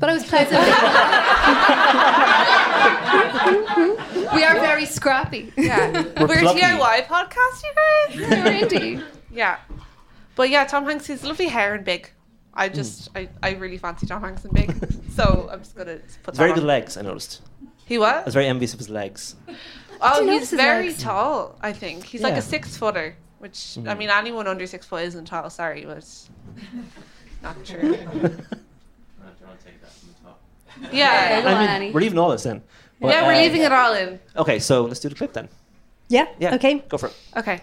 but 0.00 0.10
I 0.10 0.14
was 0.14 0.24
pleasantly. 0.24 0.70
we 4.34 4.44
are 4.44 4.54
very 4.60 4.84
scrappy. 4.86 5.52
yeah. 5.56 5.90
We're 6.20 6.26
We're, 6.26 6.38
a. 6.38 6.54
DIY 6.54 7.06
podcast, 7.06 7.62
you 7.62 7.72
guys. 7.76 8.16
We're 8.30 8.66
indie. 8.68 9.04
Yeah. 9.32 9.58
But 10.36 10.50
yeah, 10.50 10.64
Tom 10.64 10.84
Hanks 10.84 11.06
he's 11.06 11.22
lovely 11.24 11.48
hair 11.48 11.74
and 11.74 11.84
big. 11.84 12.10
I 12.54 12.68
just 12.68 13.08
I, 13.16 13.28
I 13.42 13.52
really 13.54 13.78
fancy 13.78 14.06
Tom 14.06 14.22
Hanks 14.22 14.44
and 14.44 14.52
big. 14.52 14.72
so 15.14 15.48
I'm 15.50 15.60
just 15.60 15.76
gonna 15.76 15.98
put 16.22 16.34
that 16.34 16.36
Very 16.36 16.50
on. 16.50 16.56
good 16.58 16.64
legs, 16.64 16.96
I 16.96 17.02
noticed. 17.02 17.42
He 17.86 17.98
was? 17.98 18.08
I 18.12 18.16
was? 18.18 18.24
was 18.26 18.34
very 18.34 18.46
envious 18.46 18.72
of 18.72 18.78
his 18.78 18.88
legs. 18.90 19.36
Oh, 20.06 20.20
you 20.20 20.32
he's 20.32 20.50
his 20.50 20.58
very 20.58 20.88
legs? 20.88 21.02
tall, 21.02 21.56
I 21.62 21.72
think. 21.72 22.04
He's 22.04 22.20
like 22.20 22.32
Yeah. 22.32 22.40
a 22.40 22.42
six 22.42 22.76
footer, 22.76 23.14
which 23.38 23.78
I 23.86 23.94
mean 23.94 24.10
anyone 24.10 24.46
under 24.48 24.66
six 24.66 24.84
foot 24.84 25.04
isn't 25.04 25.24
tall, 25.26 25.48
sorry, 25.48 25.84
but 25.86 25.98
it's 25.98 26.28
not 27.42 27.64
true. 27.64 27.96
Yeah. 30.92 31.40
Go 31.42 31.48
I 31.48 31.52
on, 31.54 31.60
mean, 31.60 31.68
Annie. 31.70 31.90
we're 31.92 32.00
leaving 32.00 32.18
all 32.18 32.30
this 32.30 32.44
in. 32.44 32.60
But, 33.00 33.08
yeah, 33.08 33.26
we're 33.26 33.34
uh, 33.34 33.38
leaving 33.42 33.62
it 33.62 33.72
all 33.72 33.94
in. 33.94 34.18
Okay, 34.36 34.58
so 34.58 34.82
let's 34.84 35.00
do 35.00 35.08
the 35.08 35.14
clip 35.14 35.32
then. 35.32 35.48
yeah. 36.08 36.26
Yeah. 36.38 36.54
Okay. 36.56 36.80
Go 36.88 36.98
for 36.98 37.06
it. 37.06 37.14
Okay. 37.36 37.60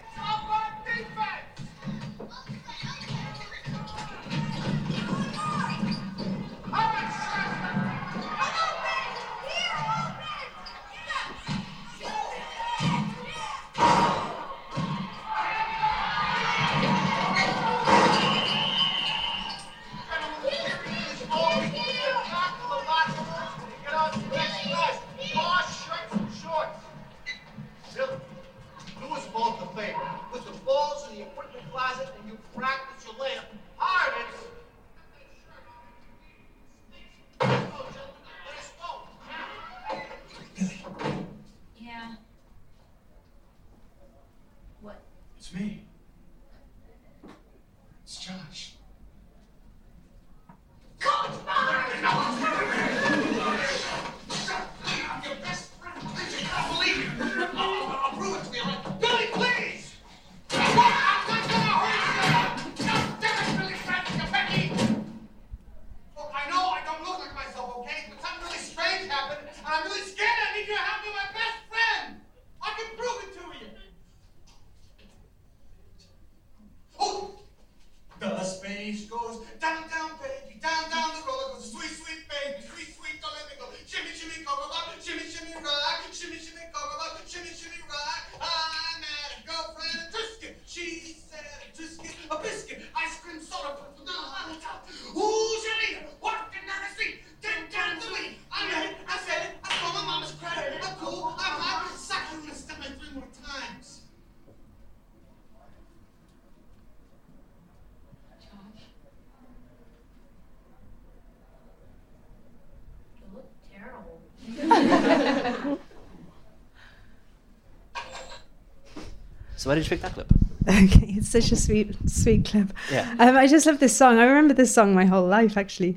So 119.62 119.70
why 119.70 119.76
did 119.76 119.84
you 119.84 119.90
pick 119.90 120.00
that 120.00 120.14
clip? 120.14 120.26
Okay, 120.68 121.14
it's 121.18 121.28
such 121.28 121.52
a 121.52 121.56
sweet, 121.56 121.96
sweet 122.08 122.44
clip. 122.44 122.72
Yeah. 122.90 123.14
Um, 123.18 123.36
I 123.36 123.48
just 123.48 123.66
love 123.66 123.80
this 123.80 123.96
song. 123.96 124.18
I 124.18 124.24
remember 124.24 124.54
this 124.54 124.72
song 124.72 124.94
my 124.94 125.04
whole 125.04 125.26
life, 125.26 125.56
actually. 125.56 125.96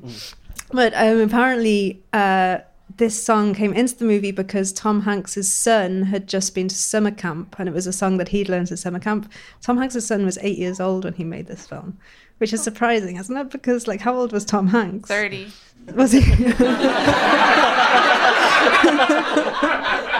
But 0.72 0.92
um, 0.94 1.20
apparently, 1.20 2.02
uh, 2.12 2.58
this 2.96 3.20
song 3.20 3.54
came 3.54 3.72
into 3.72 3.96
the 3.96 4.04
movie 4.04 4.32
because 4.32 4.72
Tom 4.72 5.02
Hanks's 5.02 5.52
son 5.52 6.02
had 6.02 6.28
just 6.28 6.52
been 6.54 6.66
to 6.66 6.74
summer 6.74 7.12
camp, 7.12 7.56
and 7.58 7.68
it 7.68 7.72
was 7.72 7.86
a 7.86 7.92
song 7.92 8.18
that 8.18 8.28
he'd 8.28 8.48
learned 8.48 8.70
at 8.72 8.80
summer 8.80 9.00
camp. 9.00 9.30
Tom 9.62 9.78
Hanks's 9.78 10.06
son 10.06 10.24
was 10.24 10.36
eight 10.42 10.58
years 10.58 10.80
old 10.80 11.04
when 11.04 11.14
he 11.14 11.24
made 11.24 11.46
this 11.46 11.66
film, 11.66 11.96
which 12.38 12.52
is 12.52 12.62
surprising, 12.62 13.16
isn't 13.16 13.36
it? 13.36 13.50
Because, 13.50 13.88
like, 13.88 14.00
how 14.00 14.16
old 14.16 14.32
was 14.32 14.44
Tom 14.44 14.68
Hanks? 14.68 15.08
30. 15.08 15.52
Was 15.94 16.12
he? 16.12 16.22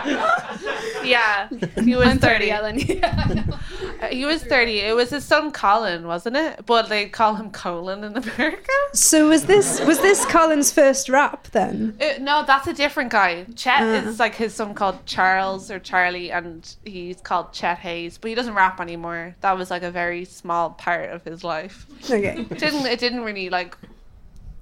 yeah, 1.06 1.48
he 1.84 1.94
was 1.96 2.08
I'm 2.08 2.18
30, 2.18 2.50
30. 2.50 2.50
Ellen. 2.50 3.52
Uh, 3.96 4.08
he 4.08 4.26
was 4.26 4.42
30. 4.42 4.80
It 4.80 4.94
was 4.94 5.08
his 5.08 5.24
son 5.24 5.50
Colin, 5.52 6.06
wasn't 6.06 6.36
it? 6.36 6.66
But 6.66 6.90
they 6.90 7.08
call 7.08 7.34
him 7.36 7.50
Colin 7.50 8.04
in 8.04 8.14
America. 8.14 8.70
so 8.92 9.28
was 9.30 9.46
this 9.46 9.80
was 9.80 9.98
this 10.00 10.26
Colin's 10.26 10.70
first 10.70 11.08
rap 11.08 11.48
then? 11.52 11.96
Uh, 11.98 12.18
no, 12.20 12.44
that's 12.46 12.66
a 12.66 12.74
different 12.74 13.10
guy. 13.10 13.44
Chet 13.54 13.80
Ah. 13.80 14.06
is 14.08 14.18
like 14.20 14.34
his 14.34 14.52
son 14.52 14.74
called 14.74 15.06
Charles 15.06 15.70
or 15.70 15.78
Charlie, 15.78 16.30
and 16.30 16.76
he's 16.84 17.22
called 17.22 17.54
Chet 17.54 17.78
Haze, 17.78 18.18
but 18.18 18.28
he 18.28 18.34
doesn't 18.34 18.52
rap 18.52 18.80
anymore. 18.82 19.34
That 19.40 19.56
was 19.56 19.70
like 19.70 19.82
a 19.82 19.90
very 19.90 20.26
small 20.26 20.70
part 20.70 21.08
of 21.10 21.24
his 21.24 21.42
life. 21.42 21.86
Okay. 22.04 22.46
It 22.50 22.58
didn't 22.58 22.84
it 22.84 22.98
didn't 22.98 23.22
really 23.22 23.48
like 23.48 23.78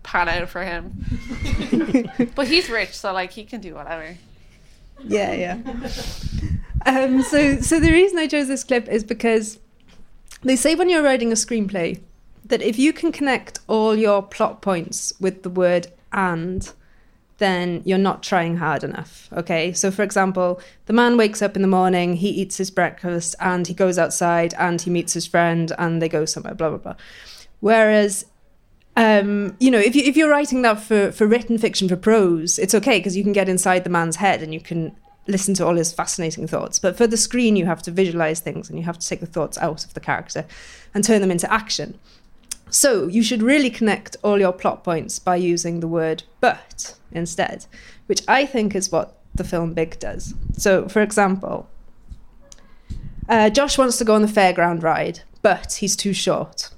pan 0.04 0.28
out 0.28 0.48
for 0.48 0.62
him. 0.62 0.92
but 2.36 2.46
he's 2.46 2.70
rich, 2.70 2.94
so 2.96 3.12
like 3.12 3.32
he 3.32 3.44
can 3.44 3.60
do 3.60 3.74
whatever. 3.74 4.16
Yeah, 5.02 5.32
yeah. 5.32 5.58
Um, 6.86 7.22
so, 7.22 7.60
so 7.60 7.80
the 7.80 7.90
reason 7.90 8.18
I 8.18 8.26
chose 8.26 8.48
this 8.48 8.64
clip 8.64 8.88
is 8.88 9.04
because 9.04 9.58
they 10.42 10.56
say 10.56 10.74
when 10.74 10.90
you're 10.90 11.02
writing 11.02 11.32
a 11.32 11.34
screenplay 11.34 12.00
that 12.44 12.60
if 12.60 12.78
you 12.78 12.92
can 12.92 13.10
connect 13.10 13.58
all 13.68 13.96
your 13.96 14.22
plot 14.22 14.60
points 14.60 15.14
with 15.18 15.42
the 15.42 15.50
word 15.50 15.88
and, 16.12 16.70
then 17.38 17.82
you're 17.84 17.98
not 17.98 18.22
trying 18.22 18.56
hard 18.56 18.84
enough. 18.84 19.28
Okay. 19.32 19.72
So, 19.72 19.90
for 19.90 20.02
example, 20.02 20.60
the 20.86 20.92
man 20.92 21.16
wakes 21.16 21.42
up 21.42 21.56
in 21.56 21.62
the 21.62 21.68
morning, 21.68 22.14
he 22.14 22.28
eats 22.28 22.56
his 22.56 22.70
breakfast, 22.70 23.34
and 23.40 23.66
he 23.66 23.74
goes 23.74 23.98
outside 23.98 24.54
and 24.58 24.80
he 24.80 24.90
meets 24.90 25.12
his 25.14 25.26
friend 25.26 25.72
and 25.78 26.00
they 26.00 26.08
go 26.08 26.24
somewhere, 26.24 26.54
blah, 26.54 26.70
blah, 26.70 26.78
blah. 26.78 26.94
Whereas 27.60 28.26
um, 28.96 29.56
you 29.58 29.70
know, 29.70 29.78
if, 29.78 29.96
you, 29.96 30.04
if 30.04 30.16
you're 30.16 30.30
writing 30.30 30.62
that 30.62 30.80
for, 30.80 31.10
for 31.12 31.26
written 31.26 31.58
fiction, 31.58 31.88
for 31.88 31.96
prose, 31.96 32.58
it's 32.58 32.74
okay 32.74 32.98
because 32.98 33.16
you 33.16 33.22
can 33.22 33.32
get 33.32 33.48
inside 33.48 33.84
the 33.84 33.90
man's 33.90 34.16
head 34.16 34.42
and 34.42 34.54
you 34.54 34.60
can 34.60 34.96
listen 35.26 35.54
to 35.54 35.66
all 35.66 35.74
his 35.74 35.92
fascinating 35.92 36.46
thoughts. 36.46 36.78
But 36.78 36.96
for 36.96 37.06
the 37.06 37.16
screen, 37.16 37.56
you 37.56 37.66
have 37.66 37.82
to 37.82 37.90
visualize 37.90 38.40
things 38.40 38.68
and 38.68 38.78
you 38.78 38.84
have 38.84 38.98
to 38.98 39.06
take 39.06 39.20
the 39.20 39.26
thoughts 39.26 39.58
out 39.58 39.84
of 39.84 39.94
the 39.94 40.00
character 40.00 40.44
and 40.94 41.02
turn 41.02 41.20
them 41.20 41.30
into 41.30 41.50
action. 41.52 41.98
So 42.70 43.06
you 43.06 43.22
should 43.22 43.42
really 43.42 43.70
connect 43.70 44.16
all 44.22 44.38
your 44.38 44.52
plot 44.52 44.84
points 44.84 45.18
by 45.18 45.36
using 45.36 45.80
the 45.80 45.88
word 45.88 46.24
but 46.40 46.96
instead, 47.12 47.66
which 48.06 48.22
I 48.28 48.46
think 48.46 48.74
is 48.74 48.92
what 48.92 49.18
the 49.34 49.44
film 49.44 49.74
Big 49.74 49.98
does. 49.98 50.34
So, 50.52 50.88
for 50.88 51.00
example, 51.02 51.68
uh, 53.28 53.50
Josh 53.50 53.78
wants 53.78 53.96
to 53.98 54.04
go 54.04 54.14
on 54.14 54.22
the 54.22 54.28
fairground 54.28 54.82
ride, 54.82 55.20
but 55.42 55.74
he's 55.74 55.96
too 55.96 56.12
short. 56.12 56.70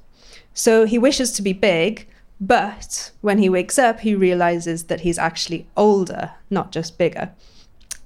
So 0.56 0.86
he 0.86 0.98
wishes 0.98 1.32
to 1.32 1.42
be 1.42 1.52
big, 1.52 2.08
but 2.40 3.12
when 3.20 3.36
he 3.36 3.50
wakes 3.50 3.78
up, 3.78 4.00
he 4.00 4.14
realizes 4.14 4.84
that 4.84 5.02
he's 5.02 5.18
actually 5.18 5.66
older, 5.76 6.32
not 6.48 6.72
just 6.72 6.96
bigger. 6.96 7.30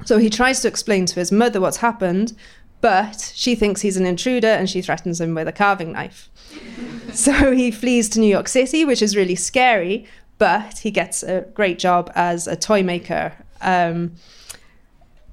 So 0.05 0.19
he 0.19 0.29
tries 0.29 0.61
to 0.63 0.69
explain 0.69 1.07
to 1.07 1.21
his 1.21 1.31
mother 1.31 1.61
what's 1.61 1.77
happened, 1.77 2.37
but 2.81 3.33
she 3.37 3.55
thinks 3.55 3.83
he's 3.83 3.97
an 3.97 4.05
intruder 4.05 4.49
and 4.49 4.69
she 4.69 4.83
threatens 4.83 5.21
him 5.21 5.33
with 5.33 5.47
a 5.47 5.53
carving 5.53 5.93
knife. 5.93 6.29
so 7.13 7.53
he 7.53 7.71
flees 7.71 8.09
to 8.11 8.21
New 8.21 8.27
York 8.27 8.49
City, 8.49 8.85
which 8.85 9.01
is 9.01 9.15
really 9.15 9.37
scary, 9.37 10.05
but 10.39 10.79
he 10.79 10.91
gets 10.91 11.23
a 11.23 11.43
great 11.55 11.79
job 11.79 12.11
as 12.17 12.49
a 12.49 12.57
toy 12.57 12.83
maker, 12.83 13.33
um, 13.61 14.17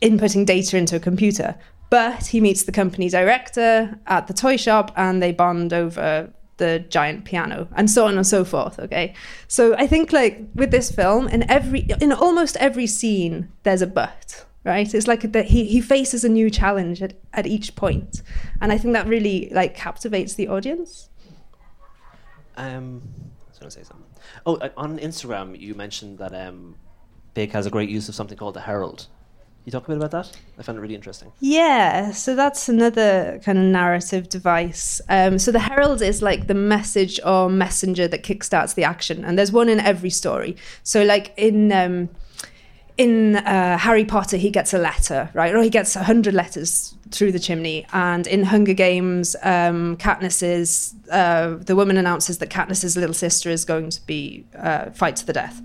inputting 0.03 0.45
data 0.45 0.77
into 0.77 0.97
a 0.97 0.99
computer. 0.99 1.55
But 1.89 2.27
he 2.27 2.41
meets 2.41 2.63
the 2.63 2.71
company 2.71 3.09
director 3.09 3.97
at 4.05 4.27
the 4.27 4.35
toy 4.35 4.57
shop 4.57 4.91
and 4.95 5.23
they 5.23 5.31
bond 5.31 5.73
over 5.73 6.31
the 6.57 6.79
giant 6.89 7.23
piano 7.25 7.67
and 7.75 7.89
so 7.89 8.05
on 8.07 8.15
and 8.17 8.25
so 8.27 8.43
forth 8.43 8.79
okay 8.79 9.13
so 9.47 9.75
i 9.77 9.87
think 9.87 10.11
like 10.11 10.41
with 10.55 10.71
this 10.71 10.91
film 10.91 11.27
in 11.27 11.49
every 11.49 11.87
in 12.01 12.11
almost 12.11 12.57
every 12.57 12.87
scene 12.87 13.49
there's 13.63 13.81
a 13.81 13.87
but 13.87 14.45
right 14.63 14.93
it's 14.93 15.07
like 15.07 15.31
that 15.31 15.45
he, 15.45 15.65
he 15.65 15.79
faces 15.79 16.23
a 16.23 16.29
new 16.29 16.49
challenge 16.49 17.01
at, 17.01 17.13
at 17.33 17.45
each 17.47 17.75
point 17.75 18.21
and 18.59 18.71
i 18.71 18.77
think 18.77 18.93
that 18.93 19.07
really 19.07 19.49
like 19.51 19.75
captivates 19.75 20.33
the 20.33 20.47
audience 20.47 21.09
Um, 22.57 23.01
I 23.45 23.49
was 23.49 23.59
going 23.59 23.69
to 23.69 23.75
say 23.75 23.83
something. 23.83 24.05
Oh, 24.45 24.55
uh, 24.55 24.69
on 24.75 24.97
Instagram, 24.99 25.59
you 25.59 25.75
mentioned 25.75 26.17
that 26.17 26.33
um, 26.33 26.75
Big 27.35 27.51
has 27.51 27.65
a 27.67 27.69
great 27.69 27.89
use 27.89 28.09
of 28.09 28.15
something 28.15 28.37
called 28.37 28.55
the 28.55 28.61
Herald. 28.61 29.07
You 29.67 29.71
talk 29.71 29.83
a 29.83 29.87
bit 29.89 29.97
about 29.97 30.11
that? 30.11 30.37
I 30.57 30.61
found 30.61 30.77
it 30.77 30.81
really 30.81 30.95
interesting. 30.95 31.29
Yeah, 31.41 32.11
so 32.11 32.37
that's 32.37 32.69
another 32.69 33.41
kind 33.43 33.57
of 33.57 33.65
narrative 33.65 34.29
device. 34.29 35.01
Um, 35.09 35.37
so 35.39 35.51
the 35.51 35.59
herald 35.59 36.01
is 36.01 36.21
like 36.21 36.47
the 36.47 36.53
message 36.53 37.19
or 37.25 37.49
messenger 37.49 38.07
that 38.07 38.23
kickstarts 38.23 38.75
the 38.75 38.85
action, 38.85 39.25
and 39.25 39.37
there's 39.37 39.51
one 39.51 39.67
in 39.67 39.81
every 39.81 40.09
story. 40.09 40.55
So 40.83 41.03
like 41.03 41.33
in 41.35 41.73
um, 41.73 42.07
in 42.95 43.35
uh, 43.35 43.77
Harry 43.77 44.05
Potter, 44.05 44.37
he 44.37 44.51
gets 44.51 44.73
a 44.73 44.77
letter, 44.77 45.29
right, 45.33 45.53
or 45.53 45.61
he 45.61 45.69
gets 45.69 45.97
a 45.97 46.03
hundred 46.03 46.33
letters 46.33 46.95
through 47.11 47.33
the 47.33 47.39
chimney. 47.39 47.85
And 47.91 48.25
in 48.25 48.45
Hunger 48.45 48.73
Games, 48.73 49.35
um, 49.43 49.97
Katniss's 49.97 50.95
uh, 51.11 51.57
the 51.57 51.75
woman 51.75 51.97
announces 51.97 52.37
that 52.37 52.49
Katniss's 52.49 52.95
little 52.95 53.13
sister 53.13 53.49
is 53.49 53.65
going 53.65 53.89
to 53.89 54.05
be 54.05 54.45
uh, 54.57 54.91
fight 54.91 55.17
to 55.17 55.25
the 55.25 55.33
death. 55.33 55.61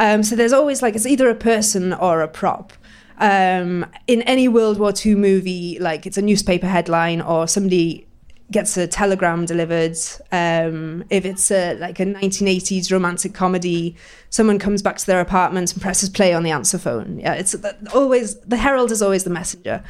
Um, 0.00 0.22
so 0.24 0.34
there's 0.34 0.52
always 0.52 0.82
like 0.82 0.96
it's 0.96 1.06
either 1.06 1.28
a 1.28 1.36
person 1.36 1.92
or 1.92 2.20
a 2.20 2.28
prop 2.28 2.72
um, 3.18 3.86
in 4.06 4.22
any 4.22 4.48
World 4.48 4.78
War 4.78 4.92
II 4.94 5.16
movie, 5.16 5.78
like 5.80 6.06
it's 6.06 6.18
a 6.18 6.22
newspaper 6.22 6.66
headline 6.66 7.20
or 7.20 7.46
somebody 7.46 8.06
gets 8.50 8.76
a 8.76 8.86
telegram 8.86 9.44
delivered. 9.44 9.96
Um, 10.32 11.04
if 11.10 11.24
it's 11.24 11.50
a, 11.50 11.74
like 11.74 12.00
a 12.00 12.04
1980s 12.06 12.90
romantic 12.90 13.34
comedy, 13.34 13.96
someone 14.30 14.58
comes 14.58 14.82
back 14.82 14.96
to 14.98 15.06
their 15.06 15.20
apartment 15.20 15.72
and 15.72 15.82
presses 15.82 16.08
play 16.08 16.32
on 16.32 16.42
the 16.42 16.50
answer 16.50 16.78
phone. 16.78 17.18
Yeah, 17.18 17.34
it's 17.34 17.54
always 17.92 18.38
the 18.40 18.56
herald 18.56 18.90
is 18.90 19.02
always 19.02 19.24
the 19.24 19.30
messenger. 19.30 19.82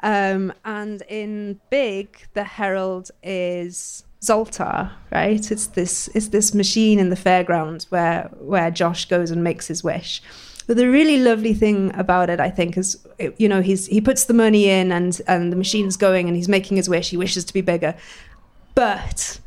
Um, 0.00 0.52
and 0.64 1.02
in 1.08 1.60
Big, 1.70 2.26
the 2.34 2.44
herald 2.44 3.10
is 3.22 4.04
Zoltar, 4.20 4.92
right? 5.10 5.50
It's 5.50 5.66
this 5.68 6.08
it's 6.14 6.28
this 6.28 6.54
machine 6.54 6.98
in 6.98 7.10
the 7.10 7.16
fairground 7.16 7.86
where 7.90 8.30
where 8.38 8.70
Josh 8.70 9.06
goes 9.06 9.30
and 9.30 9.42
makes 9.42 9.66
his 9.66 9.82
wish. 9.82 10.22
But 10.66 10.76
the 10.78 10.88
really 10.88 11.18
lovely 11.18 11.52
thing 11.54 11.92
about 11.94 12.30
it, 12.30 12.40
I 12.40 12.50
think, 12.50 12.76
is 12.78 12.98
it- 13.18 13.34
you 13.38 13.48
know 13.48 13.60
he's 13.62 13.86
he 13.86 14.00
puts 14.00 14.24
the 14.24 14.34
money 14.34 14.68
in 14.68 14.92
and 14.92 15.20
and 15.26 15.52
the 15.52 15.56
machine's 15.56 15.96
going 15.96 16.26
and 16.28 16.36
he's 16.36 16.48
making 16.48 16.76
his 16.76 16.88
wish. 16.88 17.10
He 17.10 17.16
wishes 17.16 17.44
to 17.44 17.52
be 17.52 17.60
bigger, 17.60 17.94
but 18.74 19.40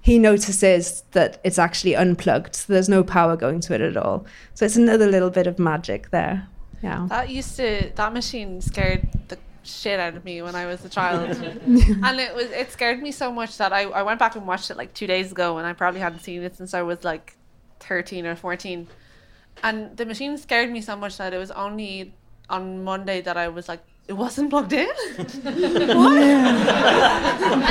he 0.00 0.18
notices 0.18 1.04
that 1.12 1.38
it's 1.44 1.58
actually 1.58 1.94
unplugged. 1.94 2.56
So 2.56 2.72
there's 2.72 2.88
no 2.88 3.04
power 3.04 3.36
going 3.36 3.60
to 3.60 3.74
it 3.74 3.80
at 3.80 3.96
all. 3.96 4.26
So 4.54 4.64
it's 4.64 4.76
another 4.76 5.06
little 5.06 5.30
bit 5.30 5.46
of 5.46 5.58
magic 5.58 6.10
there. 6.10 6.48
Yeah. 6.82 7.06
That 7.08 7.28
used 7.30 7.56
to 7.56 7.92
that 7.94 8.12
machine 8.12 8.60
scared 8.60 9.06
the 9.28 9.38
shit 9.62 10.00
out 10.00 10.16
of 10.16 10.24
me 10.24 10.42
when 10.42 10.56
I 10.56 10.66
was 10.66 10.84
a 10.84 10.88
child. 10.88 11.30
and 11.36 12.20
it 12.20 12.34
was 12.34 12.46
it 12.46 12.72
scared 12.72 13.00
me 13.00 13.12
so 13.12 13.30
much 13.30 13.58
that 13.58 13.72
I, 13.72 13.82
I 13.82 14.02
went 14.02 14.18
back 14.18 14.34
and 14.34 14.46
watched 14.46 14.70
it 14.70 14.76
like 14.76 14.92
two 14.92 15.06
days 15.06 15.30
ago 15.30 15.58
and 15.58 15.66
I 15.66 15.72
probably 15.74 16.00
hadn't 16.00 16.20
seen 16.20 16.42
it 16.42 16.56
since 16.56 16.74
I 16.74 16.82
was 16.82 17.04
like 17.04 17.36
thirteen 17.78 18.26
or 18.26 18.34
fourteen. 18.34 18.88
And 19.62 19.96
the 19.96 20.06
machine 20.06 20.36
scared 20.38 20.70
me 20.70 20.80
so 20.80 20.96
much 20.96 21.18
that 21.18 21.32
it 21.32 21.38
was 21.38 21.50
only 21.50 22.14
on 22.50 22.84
Monday 22.84 23.20
that 23.22 23.36
I 23.36 23.48
was 23.48 23.68
like 23.68 23.80
it 24.08 24.14
wasn't 24.14 24.50
plugged 24.50 24.72
in. 24.72 24.88
and 25.44 25.54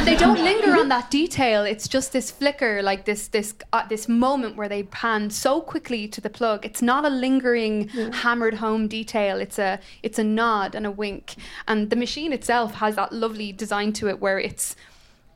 they 0.07 0.15
don't 0.15 0.41
linger 0.41 0.77
on 0.77 0.87
that 0.87 1.11
detail. 1.11 1.63
It's 1.63 1.89
just 1.89 2.13
this 2.13 2.31
flicker, 2.31 2.81
like 2.81 3.03
this 3.03 3.27
this 3.27 3.53
uh, 3.73 3.85
this 3.87 4.07
moment 4.07 4.55
where 4.55 4.69
they 4.69 4.83
pan 4.83 5.29
so 5.29 5.59
quickly 5.59 6.07
to 6.07 6.21
the 6.21 6.29
plug. 6.29 6.65
It's 6.65 6.81
not 6.81 7.03
a 7.03 7.09
lingering, 7.09 7.89
hammered 7.89 8.53
home 8.55 8.87
detail. 8.87 9.41
It's 9.41 9.59
a 9.59 9.81
it's 10.03 10.19
a 10.19 10.23
nod 10.23 10.73
and 10.73 10.87
a 10.87 10.91
wink. 10.91 11.35
And 11.67 11.89
the 11.89 11.97
machine 11.97 12.31
itself 12.31 12.75
has 12.75 12.95
that 12.95 13.11
lovely 13.11 13.51
design 13.51 13.91
to 13.93 14.07
it 14.07 14.21
where 14.21 14.39
it's 14.39 14.77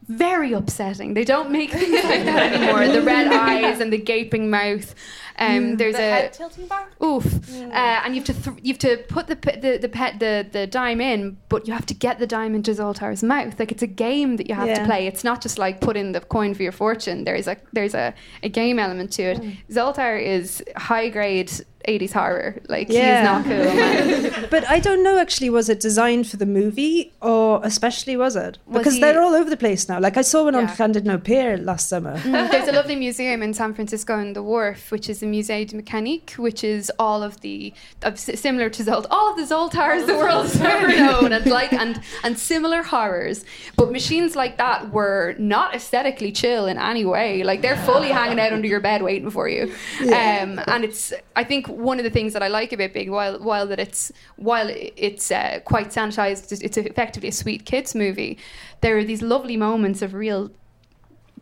very 0.08 0.54
upsetting. 0.54 1.14
They 1.14 1.24
don't 1.24 1.52
make 1.52 1.72
things 1.72 2.04
like 2.04 2.26
that 2.26 2.54
anymore. 2.54 2.88
The 2.88 3.02
red 3.02 3.28
eyes 3.32 3.80
and 3.80 3.92
the 3.92 3.98
gaping 3.98 4.50
mouth. 4.50 4.94
Um, 5.38 5.76
there's 5.76 5.96
the 5.96 6.02
a 6.02 6.10
head 6.12 6.34
tilting 6.34 6.66
back. 6.68 6.90
Oof! 7.04 7.26
Uh, 7.54 7.72
and 7.74 8.16
you 8.16 8.22
have 8.22 8.26
to 8.28 8.34
th- 8.34 8.64
you 8.64 8.74
have 8.74 8.80
to 8.80 8.98
put 9.10 9.28
the 9.28 9.36
the 9.36 9.78
the, 9.82 9.90
pet, 9.90 10.20
the 10.20 10.48
the 10.50 10.66
dime 10.66 11.02
in, 11.02 11.38
but 11.50 11.68
you 11.68 11.74
have 11.74 11.86
to 11.88 11.94
get 11.94 12.20
the 12.20 12.28
dime 12.28 12.56
into 12.56 12.72
Zoltar's 12.72 13.22
mouth. 13.22 13.60
Like 13.60 13.72
it's 13.72 13.84
a 13.84 13.88
game 13.88 14.38
that 14.38 14.48
you 14.48 14.56
have 14.56 14.74
to 14.78 14.86
play. 14.86 15.08
It's 15.08 15.24
not 15.24 15.42
just 15.42 15.58
like 15.58 15.82
put 15.82 15.98
in 15.98 16.14
the 16.14 16.22
coin 16.22 16.54
for 16.54 16.64
your 16.64 16.72
fortune. 16.72 17.26
There's 17.26 17.48
a 17.48 17.58
there's 17.74 17.94
a, 17.94 18.14
a 18.44 18.50
game 18.50 18.80
element 18.80 19.12
to 19.14 19.24
it. 19.24 19.42
Zoltar 19.70 20.22
is 20.22 20.64
high 20.78 21.10
grade 21.10 21.52
80s 21.88 22.12
horror. 22.14 22.56
Like 22.68 22.88
Yeah. 22.90 23.04
he's 23.20 23.26
not 23.30 23.44
cool. 23.46 24.48
But 24.50 24.70
I 24.70 24.80
don't 24.80 25.04
know 25.04 25.18
actually, 25.18 25.50
was 25.50 25.70
it 25.70 25.80
designed 25.80 26.28
for 26.30 26.38
the 26.38 26.46
movie 26.46 27.14
or 27.22 27.60
especially 27.64 28.16
was 28.18 28.36
it? 28.36 28.58
Was 28.68 28.80
Because 28.80 28.94
he- 28.96 29.02
they're 29.02 29.22
all 29.22 29.34
over 29.36 29.50
the 29.50 29.58
place 29.58 29.88
now. 29.90 30.00
Like 30.00 30.18
I 30.18 30.22
saw 30.22 30.44
one 30.44 30.56
on 30.56 30.66
Yeah. 30.68 30.76
Candid 30.76 31.06
No 31.06 31.18
Pier 31.18 31.58
last 31.58 31.90
summer. 31.90 32.18
Mm, 32.18 32.52
there's 32.52 32.68
a 32.68 32.72
lovely 32.72 32.96
museum 32.96 33.42
in 33.42 33.54
San 33.54 33.74
Francisco 33.74 34.18
in 34.20 34.34
the 34.34 34.44
Wharf, 34.44 34.92
which 34.92 35.10
is 35.10 35.20
the 35.20 35.26
Musée 35.28 35.68
de 35.68 35.82
Mécanique, 35.82 36.38
which 36.38 36.64
is 36.64 36.92
all 37.00 37.24
of 37.24 37.42
the 37.42 37.74
s- 38.04 38.40
similar 38.40 38.70
to 38.70 38.84
Zolt, 38.84 39.06
all 39.12 39.32
of 39.32 39.38
the 39.38 39.44
Zoltars 39.56 40.06
the 40.06 40.16
world's 40.16 40.60
ever 40.62 40.88
known, 40.88 41.32
and 41.34 41.46
like 41.46 41.74
and 41.74 42.02
and 42.24 42.38
similar 42.38 42.84
horrors. 42.84 43.46
But 43.76 43.92
machines 43.92 44.36
like 44.36 44.58
that 44.58 44.92
were 44.92 45.36
not 45.40 45.76
aesthetically 45.76 46.32
chill 46.32 46.66
in 46.68 46.78
any 46.78 47.06
way. 47.06 47.44
Like 47.44 47.62
they're 47.62 47.78
fully 47.90 48.10
hanging 48.10 48.40
out 48.40 48.54
under 48.54 48.68
your 48.68 48.80
bed 48.80 49.02
waiting 49.02 49.30
for 49.30 49.48
you. 49.50 49.74
Um, 50.02 50.60
and 50.68 50.84
it's 50.84 51.14
I 51.36 51.44
think 51.44 51.68
one 51.76 51.98
of 52.00 52.04
the 52.04 52.10
things 52.10 52.34
that 52.34 52.42
I 52.44 52.48
like 52.48 52.72
about 52.74 52.94
Big, 52.94 53.10
while 53.10 53.40
while 53.40 53.68
that 53.68 53.80
it's 53.80 54.12
while 54.38 54.68
it's 54.70 55.32
uh, 55.32 55.60
quite 55.66 55.90
sanitized, 55.90 56.52
it's- 56.52 56.62
it's 56.62 56.78
effectively 56.78 57.30
a 57.30 57.32
sweet 57.32 57.66
kids 57.66 57.94
movie. 57.96 58.38
There 58.82 58.98
are 58.98 59.04
these 59.04 59.22
lovely 59.22 59.58
moments 59.58 60.02
of 60.02 60.14
real 60.14 60.52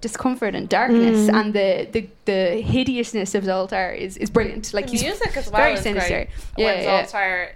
discomfort 0.01 0.53
and 0.55 0.67
darkness 0.67 1.29
Mm. 1.29 1.33
and 1.39 1.53
the, 1.53 1.87
the 1.93 2.07
the 2.25 2.61
hideousness 2.61 3.35
of 3.35 3.43
Zoltar 3.45 3.95
is, 3.97 4.17
is 4.17 4.29
brilliant. 4.29 4.73
Like 4.73 4.85
the 4.87 4.91
he's 4.91 5.03
music 5.03 5.37
as 5.37 5.49
well 5.49 5.61
very 5.61 5.73
is 5.75 5.81
sinister. 5.81 6.09
great 6.09 6.27
Yeah, 6.57 6.65
when 6.65 6.83
yeah. 6.83 7.03
Zoltar 7.05 7.49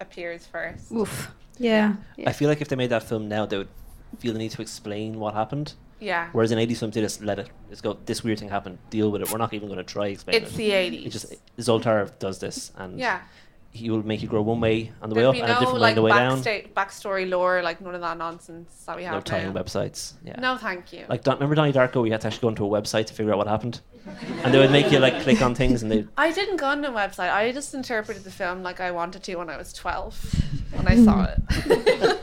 appears 0.00 0.46
first. 0.46 0.92
Oof. 0.92 1.30
Yeah. 1.58 1.94
I 2.26 2.32
feel 2.32 2.48
like 2.48 2.60
if 2.60 2.68
they 2.68 2.76
made 2.76 2.90
that 2.90 3.02
film 3.04 3.28
now, 3.28 3.46
they 3.46 3.58
would 3.58 3.68
feel 4.18 4.32
the 4.32 4.38
need 4.38 4.50
to 4.52 4.62
explain 4.62 5.18
what 5.18 5.34
happened. 5.34 5.74
Yeah. 6.04 6.28
Whereas 6.32 6.52
in 6.52 6.58
80s 6.58 6.78
films, 6.78 6.94
they 6.94 7.00
just 7.00 7.22
let 7.22 7.38
it. 7.38 7.48
Just 7.70 7.82
go, 7.82 7.96
this 8.04 8.22
weird 8.22 8.38
thing 8.38 8.50
happened, 8.50 8.78
deal 8.90 9.10
with 9.10 9.22
it. 9.22 9.30
We're 9.32 9.38
not 9.38 9.52
even 9.54 9.68
going 9.68 9.78
to 9.78 9.84
try 9.84 10.08
explain 10.08 10.36
It's 10.36 10.44
it. 10.44 10.48
It's 10.48 10.56
the 10.56 10.70
80s. 10.70 11.06
It 11.06 11.10
just, 11.10 11.34
Zoltar 11.58 12.10
does 12.18 12.38
this, 12.38 12.72
and 12.76 12.98
Yeah. 12.98 13.20
he 13.70 13.90
will 13.90 14.04
make 14.06 14.20
you 14.22 14.28
grow 14.28 14.42
one 14.42 14.60
way 14.60 14.92
on 15.02 15.08
the 15.10 15.14
way 15.16 15.22
There'd 15.22 15.28
up 15.30 15.34
be 15.34 15.40
and 15.40 15.50
a 15.50 15.54
no 15.54 15.60
different 15.60 15.74
way 15.76 15.80
like 15.80 15.90
on 15.90 15.94
the 15.96 16.02
way 16.02 16.10
down. 16.10 16.42
backstory 16.76 17.28
lore, 17.28 17.62
like 17.62 17.80
none 17.80 17.94
of 17.94 18.00
that 18.02 18.16
nonsense 18.18 18.84
that 18.86 18.96
we 18.96 19.02
have 19.04 19.14
No 19.14 19.20
tying 19.20 19.52
now. 19.52 19.60
websites. 19.62 20.12
Yeah. 20.24 20.38
No, 20.38 20.56
thank 20.56 20.92
you. 20.92 21.06
Like, 21.08 21.24
Don, 21.24 21.34
remember 21.36 21.54
Donnie 21.56 21.72
Darko? 21.72 22.04
You 22.06 22.12
had 22.12 22.20
to 22.20 22.26
actually 22.28 22.42
go 22.42 22.48
into 22.50 22.64
a 22.66 22.68
website 22.68 23.06
to 23.06 23.14
figure 23.14 23.32
out 23.32 23.38
what 23.38 23.48
happened, 23.48 23.80
and 24.44 24.52
they 24.54 24.58
would 24.58 24.70
make 24.70 24.92
you 24.92 24.98
like 25.00 25.22
click 25.22 25.40
on 25.42 25.54
things, 25.56 25.82
and 25.82 25.90
they 25.90 26.06
I 26.18 26.30
didn't 26.32 26.56
go 26.58 26.66
on 26.66 26.82
the 26.82 26.88
website. 26.88 27.32
I 27.32 27.50
just 27.50 27.72
interpreted 27.74 28.22
the 28.24 28.30
film 28.30 28.62
like 28.62 28.78
I 28.80 28.90
wanted 28.92 29.22
to 29.24 29.34
when 29.36 29.48
I 29.50 29.56
was 29.56 29.72
twelve, 29.72 30.14
when 30.72 30.86
I 30.86 30.96
saw 31.02 31.24
it. 31.24 31.40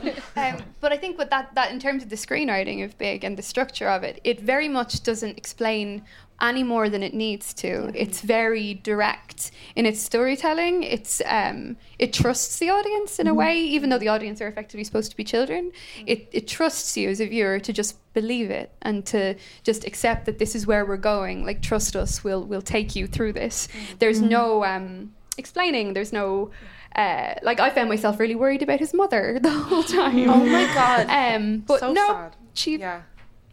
Um, 0.42 0.62
but 0.80 0.92
I 0.92 0.96
think 0.96 1.18
with 1.18 1.30
that, 1.30 1.54
that 1.54 1.70
in 1.72 1.78
terms 1.78 2.02
of 2.02 2.08
the 2.10 2.16
screenwriting 2.16 2.84
of 2.84 2.96
Big 2.98 3.24
and 3.24 3.36
the 3.36 3.42
structure 3.42 3.88
of 3.88 4.02
it, 4.02 4.20
it 4.24 4.40
very 4.40 4.68
much 4.68 5.02
doesn't 5.02 5.36
explain 5.38 6.02
any 6.40 6.64
more 6.64 6.88
than 6.88 7.04
it 7.04 7.14
needs 7.14 7.54
to. 7.54 7.92
It's 7.94 8.20
very 8.20 8.74
direct 8.74 9.52
in 9.76 9.86
its 9.86 10.00
storytelling. 10.00 10.82
It's 10.82 11.22
um, 11.26 11.76
it 12.00 12.12
trusts 12.12 12.58
the 12.58 12.68
audience 12.70 13.20
in 13.20 13.28
a 13.28 13.32
Mhm. 13.32 13.36
way, 13.36 13.56
even 13.60 13.90
though 13.90 13.98
the 13.98 14.08
audience 14.08 14.40
are 14.40 14.48
effectively 14.48 14.82
supposed 14.82 15.10
to 15.12 15.16
be 15.16 15.22
children. 15.22 15.70
It 16.04 16.28
it 16.32 16.48
trusts 16.48 16.96
you 16.96 17.08
as 17.10 17.20
a 17.20 17.28
viewer 17.28 17.60
to 17.60 17.72
just 17.72 17.94
believe 18.12 18.50
it 18.50 18.72
and 18.82 19.06
to 19.06 19.36
just 19.62 19.86
accept 19.86 20.26
that 20.26 20.38
this 20.40 20.56
is 20.56 20.66
where 20.66 20.84
we're 20.84 20.96
going. 21.14 21.46
Like 21.46 21.62
trust 21.62 21.94
us, 21.94 22.24
we'll 22.24 22.42
we'll 22.44 22.60
take 22.76 22.96
you 22.96 23.06
through 23.06 23.34
this. 23.34 23.68
There's 24.00 24.20
Mhm. 24.20 24.28
no 24.30 24.64
um, 24.64 25.12
explaining. 25.38 25.94
There's 25.94 26.12
no. 26.12 26.50
Uh, 26.94 27.34
like 27.42 27.60
I 27.60 27.70
found 27.70 27.88
myself 27.88 28.18
really 28.20 28.34
worried 28.34 28.62
about 28.62 28.78
his 28.80 28.92
mother 28.94 29.38
the 29.42 29.50
whole 29.50 29.82
time. 29.82 30.28
Oh 30.28 30.44
my 30.44 30.64
God. 30.74 31.06
Um, 31.08 31.58
but 31.60 31.80
So 31.80 31.92
no, 31.92 32.06
sad. 32.08 32.36
she. 32.54 32.76
Yeah. 32.78 33.02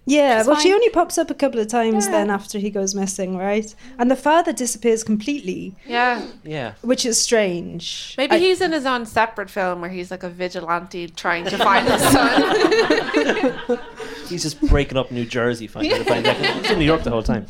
Yeah, 0.06 0.39
She's 0.39 0.47
well, 0.47 0.56
she 0.56 0.73
only 0.73 0.89
pops 0.89 1.19
up 1.19 1.30
a 1.30 1.36
couple 1.36 1.60
of 1.60 1.67
times 1.67 2.08
then 2.10 2.32
after 2.32 2.58
he 2.58 2.71
goes 2.71 2.95
missing, 2.95 3.38
right? 3.38 3.75
And 3.99 4.10
the 4.10 4.15
father 4.15 4.52
disappears 4.52 5.04
completely, 5.04 5.75
Yeah. 5.86 6.25
yeah. 6.43 6.73
which 6.82 7.06
is 7.06 7.21
strange. 7.21 8.15
Maybe 8.17 8.34
I- 8.38 8.39
he's 8.39 8.60
in 8.60 8.71
his 8.71 8.88
own 8.88 9.06
separate 9.06 9.52
film 9.52 9.82
where 9.82 9.89
he's 9.91 10.10
like 10.10 10.23
a 10.23 10.30
vigilante 10.30 11.10
trying 11.10 11.45
to 11.45 11.58
find 11.60 11.88
his 11.88 12.02
son. 12.02 13.80
he's 14.30 14.41
just 14.41 14.60
breaking 14.62 14.97
up 14.97 15.12
New 15.12 15.25
Jersey, 15.25 15.67
finding 15.67 15.91
to 15.95 16.04
find 16.04 16.25
he's 16.25 16.71
in 16.71 16.80
New 16.80 16.86
York 16.86 17.04
the 17.04 17.12
whole 17.12 17.21
time. 17.21 17.45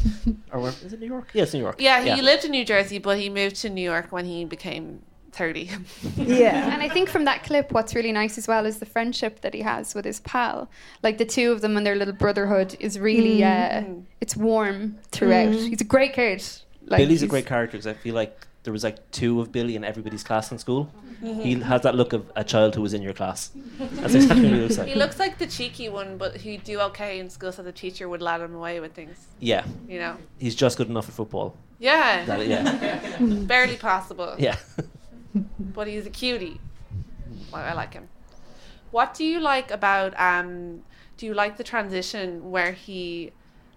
Or 0.52 0.60
where, 0.60 0.74
is 0.84 0.92
it 0.92 1.00
New 1.00 1.06
York? 1.08 1.30
Yeah, 1.34 1.44
it's 1.44 1.54
New 1.54 1.62
York. 1.62 1.76
yeah, 1.80 2.16
he 2.16 2.22
lived 2.22 2.44
in 2.44 2.52
New 2.52 2.66
Jersey, 2.66 2.98
but 2.98 3.18
he 3.20 3.30
moved 3.30 3.56
to 3.58 3.70
New 3.70 3.82
York 3.84 4.12
when 4.12 4.26
he 4.26 4.44
became 4.44 5.02
30. 5.32 5.70
Yeah. 6.18 6.70
And 6.74 6.82
I 6.82 6.90
think 6.90 7.10
from 7.10 7.26
that 7.26 7.44
clip, 7.44 7.72
what's 7.72 7.94
really 7.96 8.12
nice 8.12 8.38
as 8.38 8.48
well 8.48 8.66
is 8.66 8.80
the 8.80 8.86
friendship 8.86 9.42
that 9.42 9.54
he 9.54 9.62
has 9.62 9.94
with 9.96 10.06
his 10.06 10.20
pal. 10.22 10.70
Like 11.04 11.18
the 11.18 11.26
two 11.26 11.52
of 11.52 11.62
them 11.62 11.78
and 11.78 11.86
their 11.86 11.96
little 11.96 12.14
brotherhood 12.14 12.76
is 12.80 13.00
really, 13.00 13.40
Mm. 13.42 14.00
uh, 14.00 14.02
it's 14.22 14.36
warm 14.36 14.98
throughout. 15.12 15.50
Mm. 15.50 15.70
He's 15.70 15.82
a 15.82 15.86
great 15.96 16.14
kid. 16.14 16.44
Like, 16.86 17.00
Billy's 17.00 17.24
a 17.24 17.28
great 17.28 17.46
character 17.46 17.78
because 17.78 17.88
I 17.88 17.94
feel 17.94 18.16
like 18.16 18.36
there 18.64 18.74
was 18.74 18.84
like 18.84 18.98
two 19.12 19.40
of 19.42 19.52
Billy 19.52 19.76
in 19.76 19.84
everybody's 19.84 20.24
class 20.24 20.52
in 20.52 20.58
school. 20.58 20.92
Mhm. 21.24 21.42
He 21.44 21.54
has 21.56 21.82
that 21.82 21.96
look 21.96 22.14
of 22.14 22.32
a 22.36 22.44
child 22.44 22.76
who 22.76 22.82
was 22.82 22.94
in 22.94 23.02
your 23.02 23.14
class. 23.14 23.52
That's 23.80 24.16
exactly 24.16 24.46
what 24.46 24.54
he 24.54 24.62
looks 24.62 24.78
like. 24.78 24.88
He 24.88 24.96
looks 24.96 25.20
like 25.20 25.38
the 25.38 25.48
cheeky 25.48 25.90
one, 25.90 26.18
but 26.18 26.38
he'd 26.38 26.64
do 26.64 26.80
okay 26.90 27.20
in 27.20 27.30
school, 27.30 27.52
so 27.52 27.62
the 27.64 27.72
teacher 27.74 28.08
would 28.10 28.22
let 28.22 28.40
him 28.42 28.56
away 28.56 28.80
with 28.80 28.94
things. 28.94 29.28
Yeah. 29.40 29.66
You 29.88 30.00
know? 30.00 30.16
He's 30.40 30.56
just 30.56 30.78
good 30.78 30.88
enough 30.90 31.08
at 31.10 31.14
football. 31.16 31.56
Yeah. 31.80 32.26
That- 32.26 32.48
yeah. 32.48 33.18
Barely 33.54 33.76
possible. 33.78 34.36
Yeah. 34.38 34.56
But 35.60 35.88
he's 35.88 36.06
a 36.06 36.10
cutie. 36.10 36.60
Well, 37.52 37.64
I 37.64 37.74
like 37.74 37.94
him. 37.94 38.10
What 38.92 39.14
do 39.14 39.24
you 39.24 39.40
like 39.40 39.72
about 39.72 40.20
um 40.20 40.84
do 41.18 41.26
you 41.26 41.34
like 41.34 41.58
the 41.58 41.64
transition 41.64 42.50
where 42.52 42.72
he 42.72 43.32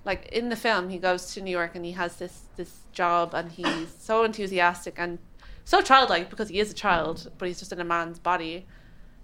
like 0.04 0.28
in 0.28 0.48
the 0.48 0.56
film 0.56 0.88
he 0.88 0.98
goes 0.98 1.34
to 1.34 1.40
New 1.40 1.50
York 1.50 1.74
and 1.74 1.84
he 1.84 1.92
has 1.92 2.16
this 2.16 2.44
this 2.56 2.80
job 2.92 3.34
and 3.34 3.52
he's 3.52 3.94
so 3.98 4.24
enthusiastic 4.24 4.94
and 4.96 5.18
so 5.64 5.80
childlike 5.80 6.28
because 6.28 6.48
he 6.48 6.58
is 6.58 6.70
a 6.70 6.74
child, 6.74 7.30
but 7.38 7.46
he's 7.46 7.58
just 7.58 7.72
in 7.72 7.80
a 7.80 7.84
man's 7.84 8.18
body. 8.18 8.66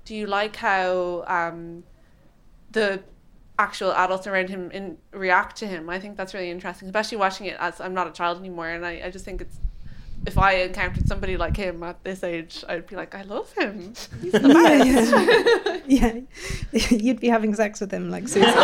Do 0.05 0.15
you 0.15 0.27
like 0.27 0.57
how 0.57 1.25
um 1.27 1.85
the 2.71 3.03
actual 3.59 3.93
adults 3.93 4.27
around 4.27 4.51
him 4.51 4.71
in, 4.71 4.99
react 5.13 5.57
to 5.57 5.67
him? 5.67 5.91
I 5.91 5.99
think 5.99 6.17
that's 6.17 6.35
really 6.35 6.51
interesting, 6.51 6.87
especially 6.87 7.19
watching 7.19 7.47
it 7.47 7.57
as 7.59 7.81
I'm 7.81 7.95
not 7.95 8.07
a 8.07 8.13
child 8.13 8.39
anymore 8.39 8.69
and 8.69 8.85
I, 8.85 9.03
I 9.07 9.11
just 9.11 9.25
think 9.25 9.41
it's 9.41 9.59
if 10.27 10.37
I 10.39 10.53
encountered 10.57 11.07
somebody 11.09 11.37
like 11.37 11.57
him 11.57 11.83
at 11.83 12.03
this 12.05 12.23
age, 12.23 12.65
I'd 12.69 12.87
be 12.87 12.97
like, 12.97 13.15
I 13.15 13.23
love 13.23 13.53
him. 13.55 13.95
He's 14.21 14.33
the 14.33 14.41
best. 14.41 15.83
yeah, 15.87 16.21
yeah. 16.73 16.89
you'd 16.91 17.21
be 17.21 17.29
having 17.29 17.55
sex 17.55 17.81
with 17.81 17.93
him 17.93 18.11
like 18.11 18.29
Susan. 18.29 18.51
no. 18.51 18.55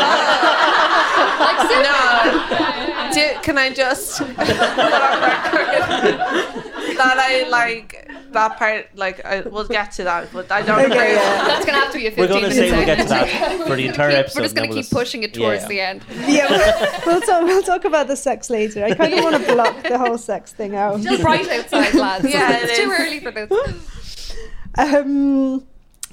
Do, 3.14 3.30
can 3.42 3.58
I 3.58 3.72
just 3.74 4.18
put 4.18 4.36
that 6.96 7.16
I 7.18 7.48
like 7.48 8.10
that 8.34 8.58
part? 8.58 8.88
Like, 8.94 9.24
I, 9.24 9.40
we'll 9.40 9.66
get 9.66 9.90
to 9.92 10.04
that, 10.04 10.32
but 10.32 10.52
I 10.52 10.62
don't 10.62 10.78
Okay, 10.84 10.86
agree. 10.86 11.14
yeah. 11.14 11.44
That's 11.46 11.64
going 11.64 11.78
to 11.78 11.84
have 11.84 11.92
to 11.92 11.98
be 11.98 12.06
a 12.06 12.10
15 12.10 12.22
We're 12.22 12.28
going 12.28 12.42
to 12.42 12.48
minute 12.48 12.68
say 12.68 12.76
we'll 12.76 12.86
get 12.86 12.98
to 13.02 13.08
that 13.08 13.66
for 13.66 13.76
the 13.76 13.86
entire 13.86 14.10
keep, 14.10 14.18
episode. 14.18 14.38
We're 14.38 14.44
just 14.44 14.54
going 14.56 14.70
to 14.70 14.76
keep 14.76 14.92
we'll 14.92 15.00
pushing 15.00 15.22
it 15.22 15.34
towards 15.34 15.62
yeah. 15.62 15.68
the 15.68 15.80
end. 15.80 16.04
yeah, 16.26 16.50
we'll, 16.50 16.90
we'll 17.06 17.20
talk. 17.22 17.42
We'll 17.44 17.62
talk 17.62 17.84
about 17.84 18.06
the 18.08 18.16
sex 18.16 18.50
later. 18.50 18.84
I 18.84 18.94
kind 18.94 19.14
of 19.14 19.24
want 19.24 19.44
to 19.44 19.52
block 19.54 19.82
the 19.82 19.98
whole 19.98 20.18
sex 20.18 20.52
thing 20.52 20.76
out. 20.76 21.00
Still 21.00 21.20
bright 21.20 21.48
outside, 21.48 21.94
lads. 21.94 22.28
Yeah, 22.28 22.58
it 22.58 22.70
it's 22.70 22.78
too 22.78 22.94
early 22.96 23.20
for 23.20 23.30
this. 23.30 23.50
Um, 24.76 25.64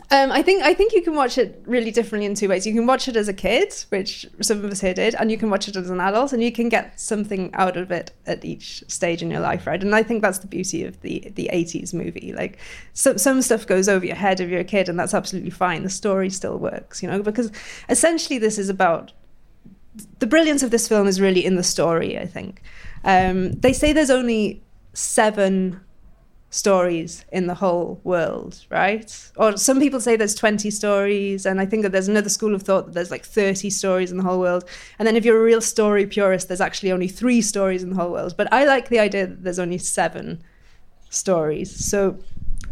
um, 0.09 0.31
I 0.31 0.41
think 0.41 0.63
I 0.63 0.73
think 0.73 0.93
you 0.93 1.01
can 1.01 1.15
watch 1.15 1.37
it 1.37 1.61
really 1.65 1.91
differently 1.91 2.25
in 2.25 2.33
two 2.33 2.47
ways. 2.47 2.65
You 2.65 2.73
can 2.73 2.85
watch 2.85 3.07
it 3.07 3.17
as 3.17 3.27
a 3.27 3.33
kid, 3.33 3.73
which 3.89 4.25
some 4.41 4.63
of 4.63 4.71
us 4.71 4.79
here 4.79 4.93
did, 4.93 5.15
and 5.15 5.29
you 5.29 5.37
can 5.37 5.49
watch 5.49 5.67
it 5.67 5.75
as 5.75 5.89
an 5.89 5.99
adult, 5.99 6.31
and 6.31 6.41
you 6.41 6.51
can 6.51 6.69
get 6.69 6.99
something 6.99 7.53
out 7.53 7.75
of 7.75 7.91
it 7.91 8.11
at 8.25 8.43
each 8.45 8.83
stage 8.87 9.21
in 9.21 9.29
your 9.29 9.41
life, 9.41 9.67
right? 9.67 9.81
And 9.81 9.93
I 9.93 10.01
think 10.03 10.21
that's 10.21 10.39
the 10.39 10.47
beauty 10.47 10.85
of 10.85 11.01
the 11.01 11.31
the 11.35 11.49
'80s 11.51 11.93
movie. 11.93 12.33
Like 12.33 12.57
some 12.93 13.17
some 13.17 13.41
stuff 13.41 13.67
goes 13.67 13.89
over 13.89 14.05
your 14.05 14.15
head 14.15 14.39
if 14.39 14.49
you're 14.49 14.61
a 14.61 14.65
kid, 14.65 14.87
and 14.87 14.97
that's 14.97 15.13
absolutely 15.13 15.51
fine. 15.51 15.83
The 15.83 15.89
story 15.89 16.29
still 16.29 16.57
works, 16.57 17.03
you 17.03 17.09
know, 17.09 17.21
because 17.21 17.51
essentially 17.89 18.39
this 18.39 18.57
is 18.57 18.69
about 18.69 19.11
the 20.19 20.27
brilliance 20.27 20.63
of 20.63 20.71
this 20.71 20.87
film 20.87 21.07
is 21.07 21.19
really 21.19 21.43
in 21.43 21.55
the 21.55 21.63
story. 21.63 22.17
I 22.17 22.25
think 22.25 22.61
um, 23.03 23.51
they 23.51 23.73
say 23.73 23.91
there's 23.91 24.09
only 24.09 24.63
seven 24.93 25.81
stories 26.51 27.25
in 27.31 27.47
the 27.47 27.55
whole 27.55 27.99
world, 28.03 28.63
right? 28.69 29.31
Or 29.37 29.57
some 29.57 29.79
people 29.79 29.99
say 29.99 30.15
there's 30.15 30.35
20 30.35 30.69
stories, 30.69 31.45
and 31.45 31.59
I 31.59 31.65
think 31.65 31.81
that 31.83 31.91
there's 31.93 32.09
another 32.09 32.29
school 32.29 32.53
of 32.53 32.61
thought 32.61 32.85
that 32.85 32.93
there's 32.93 33.09
like 33.09 33.25
30 33.25 33.69
stories 33.69 34.11
in 34.11 34.17
the 34.17 34.23
whole 34.23 34.39
world. 34.39 34.65
And 34.99 35.07
then 35.07 35.15
if 35.15 35.25
you're 35.25 35.39
a 35.39 35.43
real 35.43 35.61
story 35.61 36.05
purist, 36.05 36.49
there's 36.49 36.61
actually 36.61 36.91
only 36.91 37.07
three 37.07 37.41
stories 37.41 37.81
in 37.81 37.89
the 37.89 37.95
whole 37.95 38.11
world. 38.11 38.35
But 38.37 38.51
I 38.53 38.65
like 38.65 38.89
the 38.89 38.99
idea 38.99 39.27
that 39.27 39.43
there's 39.43 39.59
only 39.59 39.77
seven 39.77 40.43
stories. 41.09 41.73
So 41.73 42.19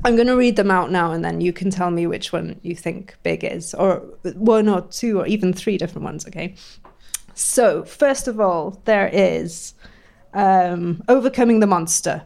I'm 0.03 0.15
going 0.15 0.27
to 0.27 0.35
read 0.35 0.57
them 0.57 0.71
out 0.71 0.91
now, 0.91 1.11
and 1.11 1.23
then 1.23 1.39
you 1.39 1.53
can 1.53 1.69
tell 1.69 1.89
me 1.89 2.05
which 2.05 2.33
one 2.33 2.59
you 2.61 2.75
think 2.75 3.15
big 3.23 3.45
is, 3.45 3.73
or 3.73 4.03
one 4.35 4.67
or 4.67 4.81
two, 4.81 5.19
or 5.19 5.27
even 5.27 5.53
three 5.53 5.77
different 5.77 6.03
ones, 6.03 6.27
okay? 6.27 6.53
So, 7.33 7.83
first 7.83 8.27
of 8.27 8.41
all, 8.41 8.81
there 8.83 9.09
is 9.11 9.73
um, 10.33 11.01
Overcoming 11.07 11.61
the 11.61 11.67
Monster. 11.67 12.23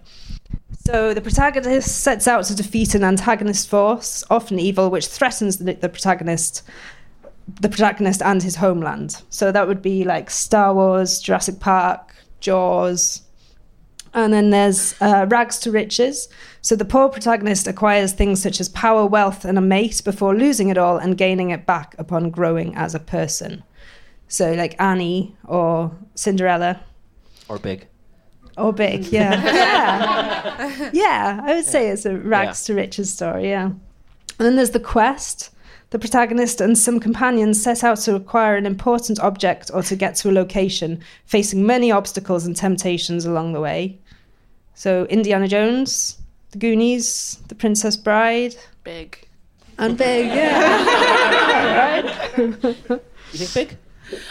So 0.85 1.13
the 1.13 1.21
protagonist 1.21 2.01
sets 2.03 2.27
out 2.27 2.43
to 2.45 2.55
defeat 2.55 2.93
an 2.93 3.05
antagonist 3.05 3.69
force, 3.69 4.23
often 4.29 4.59
evil, 4.59 4.89
which 4.89 5.07
threatens 5.07 5.57
the, 5.57 5.73
the 5.73 5.87
protagonist, 5.87 6.61
the 7.61 7.69
protagonist 7.69 8.21
and 8.21 8.43
his 8.43 8.57
homeland. 8.57 9.21
So 9.29 9.51
that 9.51 9.67
would 9.67 9.81
be 9.81 10.03
like 10.03 10.29
Star 10.29 10.73
Wars, 10.73 11.21
Jurassic 11.21 11.61
Park, 11.61 12.13
Jaws, 12.41 13.21
And 14.13 14.31
then 14.33 14.51
there's 14.51 14.93
uh, 15.01 15.25
rags 15.29 15.57
to 15.59 15.71
riches. 15.71 16.27
So 16.61 16.75
the 16.75 16.85
poor 16.85 17.09
protagonist 17.09 17.65
acquires 17.67 18.13
things 18.13 18.43
such 18.43 18.59
as 18.59 18.69
power, 18.69 19.05
wealth, 19.05 19.45
and 19.45 19.57
a 19.57 19.61
mate 19.61 20.01
before 20.03 20.35
losing 20.35 20.69
it 20.69 20.77
all 20.77 20.97
and 20.97 21.17
gaining 21.17 21.49
it 21.49 21.65
back 21.65 21.95
upon 21.97 22.29
growing 22.29 22.75
as 22.75 22.93
a 22.93 22.99
person. 22.99 23.63
So, 24.27 24.53
like 24.53 24.75
Annie 24.81 25.35
or 25.45 25.95
Cinderella 26.15 26.81
Or 27.47 27.59
big. 27.59 27.87
Or 28.57 28.73
Big, 28.73 29.01
mm. 29.03 29.11
yeah. 29.11 29.43
yeah. 29.53 30.89
Yeah, 30.93 31.41
I 31.43 31.55
would 31.55 31.65
say 31.65 31.89
it's 31.89 32.05
a 32.05 32.15
rags 32.17 32.63
to 32.65 32.73
riches 32.73 33.11
story, 33.11 33.49
yeah. 33.49 33.65
And 33.65 33.79
then 34.39 34.55
there's 34.55 34.71
The 34.71 34.79
Quest. 34.79 35.49
The 35.91 35.99
protagonist 35.99 36.59
and 36.59 36.75
some 36.75 36.99
companions 36.99 37.61
set 37.61 37.83
out 37.83 37.99
to 37.99 38.15
acquire 38.15 38.55
an 38.55 38.65
important 38.65 39.19
object 39.19 39.69
or 39.73 39.83
to 39.83 39.95
get 39.95 40.15
to 40.17 40.31
a 40.31 40.33
location, 40.33 41.01
facing 41.25 41.67
many 41.67 41.91
obstacles 41.91 42.47
and 42.47 42.55
temptations 42.55 43.25
along 43.25 43.53
the 43.53 43.61
way. 43.61 43.99
So, 44.73 45.05
Indiana 45.05 45.47
Jones, 45.47 46.17
The 46.49 46.57
Goonies, 46.57 47.39
The 47.47 47.53
Princess 47.53 47.95
Bride, 47.95 48.55
Big. 48.83 49.27
and 49.77 49.95
Big, 49.95 50.27
yeah. 50.27 52.03
right? 52.37 52.99
You 53.33 53.39
think 53.45 53.69
big? 53.69 53.77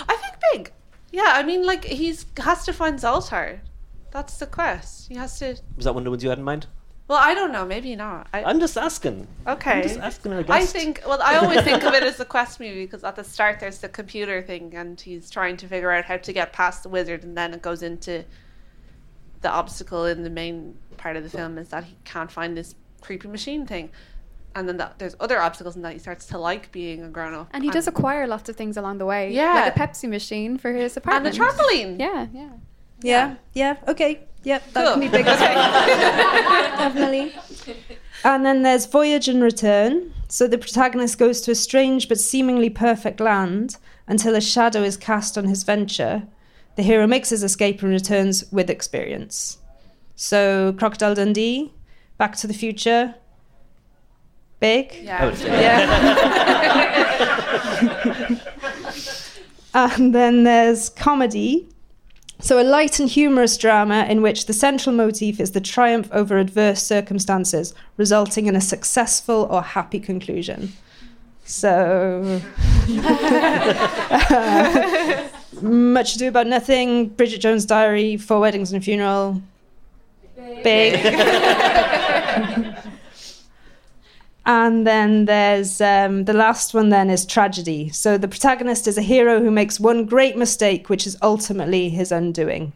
I 0.08 0.16
think 0.16 0.34
big. 0.52 0.72
Yeah, 1.10 1.32
I 1.34 1.42
mean, 1.42 1.66
like 1.66 1.84
he's 1.84 2.24
has 2.38 2.64
to 2.66 2.72
find 2.72 2.98
Zoltar. 2.98 3.58
That's 4.12 4.36
the 4.38 4.46
quest. 4.46 5.08
He 5.08 5.16
has 5.16 5.38
to. 5.40 5.56
Was 5.76 5.84
that 5.86 5.94
one 5.94 6.02
of 6.02 6.04
the 6.04 6.10
ones 6.10 6.22
you 6.22 6.28
had 6.30 6.38
in 6.38 6.44
mind? 6.44 6.66
Well, 7.08 7.20
I 7.20 7.34
don't 7.34 7.50
know. 7.50 7.66
Maybe 7.66 7.96
not. 7.96 8.28
I, 8.32 8.44
I'm 8.44 8.60
just 8.60 8.78
asking. 8.78 9.26
okay. 9.46 9.72
I'm 9.72 9.82
just 9.82 9.98
asking. 9.98 10.32
I 10.32 10.44
I 10.48 10.64
think. 10.64 11.02
Well, 11.06 11.20
I 11.22 11.36
always 11.36 11.60
think 11.64 11.82
of 11.82 11.94
it 11.94 12.02
as 12.02 12.20
a 12.20 12.24
quest 12.24 12.60
movie 12.60 12.84
because 12.84 13.04
at 13.04 13.16
the 13.16 13.24
start 13.24 13.58
there's 13.60 13.78
the 13.78 13.88
computer 13.88 14.40
thing, 14.40 14.74
and 14.74 15.00
he's 15.00 15.30
trying 15.30 15.56
to 15.58 15.66
figure 15.66 15.90
out 15.90 16.04
how 16.04 16.16
to 16.18 16.32
get 16.32 16.52
past 16.52 16.84
the 16.84 16.88
wizard, 16.88 17.24
and 17.24 17.36
then 17.36 17.52
it 17.52 17.62
goes 17.62 17.82
into 17.82 18.24
the 19.40 19.50
obstacle 19.50 20.06
in 20.06 20.22
the 20.22 20.30
main 20.30 20.78
part 20.96 21.16
of 21.16 21.24
the 21.24 21.30
film 21.30 21.58
is 21.58 21.68
that 21.70 21.82
he 21.84 21.96
can't 22.04 22.30
find 22.30 22.56
this 22.56 22.76
creepy 23.00 23.26
machine 23.28 23.66
thing, 23.66 23.90
and 24.54 24.68
then 24.68 24.76
that, 24.76 24.98
there's 24.98 25.16
other 25.18 25.40
obstacles, 25.40 25.74
in 25.74 25.82
that 25.82 25.92
he 25.94 25.98
starts 25.98 26.26
to 26.26 26.38
like 26.38 26.70
being 26.70 27.02
a 27.02 27.08
grown 27.08 27.34
up. 27.34 27.48
And 27.52 27.64
he 27.64 27.70
does 27.70 27.88
acquire 27.88 28.26
lots 28.26 28.48
of 28.48 28.56
things 28.56 28.76
along 28.76 28.98
the 28.98 29.06
way. 29.06 29.32
Yeah. 29.32 29.54
Like 29.54 29.76
a 29.76 29.78
Pepsi 29.78 30.08
machine 30.08 30.58
for 30.58 30.72
his 30.72 30.96
apartment. 30.96 31.36
and 31.36 31.44
a 31.44 31.46
trampoline. 31.46 31.98
Yeah, 31.98 32.28
yeah. 32.32 32.50
Yeah, 33.02 33.36
yeah, 33.54 33.76
okay. 33.88 34.20
Yep, 34.44 34.72
that 34.72 34.84
Cool. 34.84 34.92
can 34.94 35.00
be 35.00 35.08
big. 35.08 35.24
Definitely. 36.78 37.32
And 38.24 38.44
then 38.44 38.62
there's 38.62 38.86
Voyage 38.86 39.28
and 39.28 39.40
Return. 39.42 40.12
So 40.28 40.48
the 40.48 40.58
protagonist 40.58 41.16
goes 41.18 41.40
to 41.42 41.52
a 41.52 41.54
strange 41.54 42.08
but 42.08 42.18
seemingly 42.18 42.68
perfect 42.70 43.20
land 43.20 43.76
until 44.08 44.34
a 44.34 44.40
shadow 44.40 44.82
is 44.82 44.96
cast 44.96 45.38
on 45.38 45.44
his 45.44 45.62
venture. 45.62 46.24
The 46.76 46.82
hero 46.82 47.06
makes 47.06 47.28
his 47.30 47.44
escape 47.44 47.82
and 47.82 47.92
returns 47.92 48.50
with 48.50 48.68
experience. 48.70 49.58
So 50.16 50.72
Crocodile 50.78 51.14
Dundee, 51.14 51.72
Back 52.18 52.34
to 52.36 52.46
the 52.48 52.54
Future, 52.54 53.14
Big. 54.58 54.92
Yeah. 55.02 55.32
Yeah. 55.44 56.78
And 59.74 60.14
then 60.14 60.44
there's 60.44 60.90
comedy. 60.90 61.66
So, 62.42 62.60
a 62.60 62.64
light 62.64 62.98
and 62.98 63.08
humorous 63.08 63.56
drama 63.56 64.04
in 64.08 64.20
which 64.20 64.46
the 64.46 64.52
central 64.52 64.94
motif 64.94 65.38
is 65.38 65.52
the 65.52 65.60
triumph 65.60 66.08
over 66.10 66.38
adverse 66.38 66.82
circumstances, 66.82 67.72
resulting 67.96 68.46
in 68.46 68.56
a 68.56 68.60
successful 68.60 69.46
or 69.48 69.62
happy 69.62 70.00
conclusion. 70.00 70.72
So, 71.44 72.42
uh, 72.88 73.68
Much 75.62 76.16
Ado 76.16 76.28
About 76.28 76.48
Nothing, 76.48 77.10
Bridget 77.10 77.38
Jones' 77.38 77.64
Diary, 77.64 78.16
Four 78.16 78.40
Weddings 78.40 78.72
and 78.72 78.82
a 78.82 78.84
Funeral, 78.84 79.40
Big. 80.64 80.94
And 84.44 84.86
then 84.86 85.26
there's 85.26 85.80
um, 85.80 86.24
the 86.24 86.32
last 86.32 86.74
one, 86.74 86.88
then 86.88 87.10
is 87.10 87.24
tragedy. 87.24 87.90
So 87.90 88.18
the 88.18 88.26
protagonist 88.26 88.88
is 88.88 88.98
a 88.98 89.02
hero 89.02 89.40
who 89.40 89.50
makes 89.50 89.78
one 89.78 90.04
great 90.04 90.36
mistake, 90.36 90.88
which 90.88 91.06
is 91.06 91.16
ultimately 91.22 91.90
his 91.90 92.10
undoing. 92.10 92.72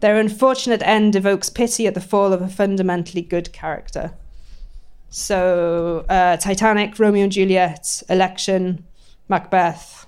Their 0.00 0.18
unfortunate 0.18 0.82
end 0.82 1.14
evokes 1.14 1.50
pity 1.50 1.86
at 1.86 1.94
the 1.94 2.00
fall 2.00 2.32
of 2.32 2.40
a 2.40 2.48
fundamentally 2.48 3.22
good 3.22 3.52
character. 3.52 4.12
So 5.10 6.04
uh, 6.08 6.38
Titanic, 6.38 6.98
Romeo 6.98 7.24
and 7.24 7.32
Juliet, 7.32 8.02
Election, 8.08 8.84
Macbeth. 9.28 10.06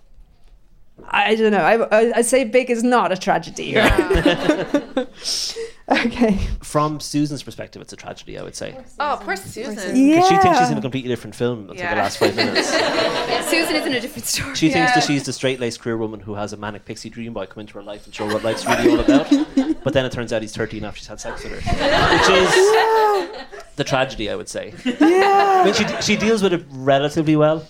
I 1.11 1.35
don't 1.35 1.53
know. 1.53 1.59
I, 1.59 1.77
I, 1.87 2.13
I'd 2.17 2.27
say 2.27 2.45
Big 2.45 2.71
is 2.71 2.83
not 2.83 3.13
a 3.13 3.17
tragedy. 3.17 3.77
okay. 6.07 6.37
From 6.63 7.01
Susan's 7.01 7.43
perspective, 7.43 7.81
it's 7.81 7.93
a 7.93 7.97
tragedy. 7.97 8.39
I 8.39 8.43
would 8.43 8.55
say. 8.55 8.77
Oh, 9.01 9.19
poor 9.23 9.37
Susan. 9.37 9.75
Because 9.75 10.29
she 10.29 10.37
thinks 10.37 10.59
she's 10.59 10.71
in 10.71 10.79
a 10.79 10.83
completely 10.83 11.09
different 11.09 11.35
film 11.35 11.61
until 11.71 11.77
Yeah. 11.77 11.95
the 11.95 12.01
last 12.03 12.19
five 12.19 12.37
minutes. 12.37 12.69
Susan 13.51 13.77
is 13.77 13.87
in 13.87 13.95
a 13.95 14.01
different 14.01 14.27
story. 14.27 14.55
She 14.55 14.69
thinks 14.71 14.93
that 14.95 15.05
she's 15.05 15.25
the 15.25 15.33
straight 15.33 15.61
laced 15.61 15.81
career 15.81 15.97
woman 15.97 16.21
who 16.21 16.35
has 16.35 16.53
a 16.53 16.57
manic 16.59 16.85
pixie 16.85 17.09
dream 17.09 17.33
boy 17.33 17.47
come 17.47 17.63
into 17.63 17.75
her 17.75 17.83
life 17.83 18.05
and 18.05 18.15
show 18.15 18.27
her 18.27 18.35
what 18.35 18.45
life's 18.45 18.67
really 18.67 18.91
all 18.91 19.01
about. 19.01 19.33
But 19.85 19.95
then 19.95 20.05
it 20.05 20.13
turns 20.13 20.33
out 20.33 20.43
he's 20.43 20.55
13 20.55 20.85
after 20.85 20.99
she's 20.99 21.07
had 21.07 21.21
sex 21.21 21.43
with 21.45 21.53
her. 21.53 21.59
Which 21.59 22.29
is 22.31 23.47
the 23.77 23.85
tragedy, 23.85 24.29
I 24.29 24.35
would 24.35 24.49
say. 24.49 24.75
Yeah. 24.85 25.63
I 25.63 25.65
mean, 25.65 25.73
she, 25.73 25.87
she 26.03 26.17
deals 26.17 26.43
with 26.43 26.53
it 26.53 26.65
relatively 26.71 27.37
well. 27.37 27.67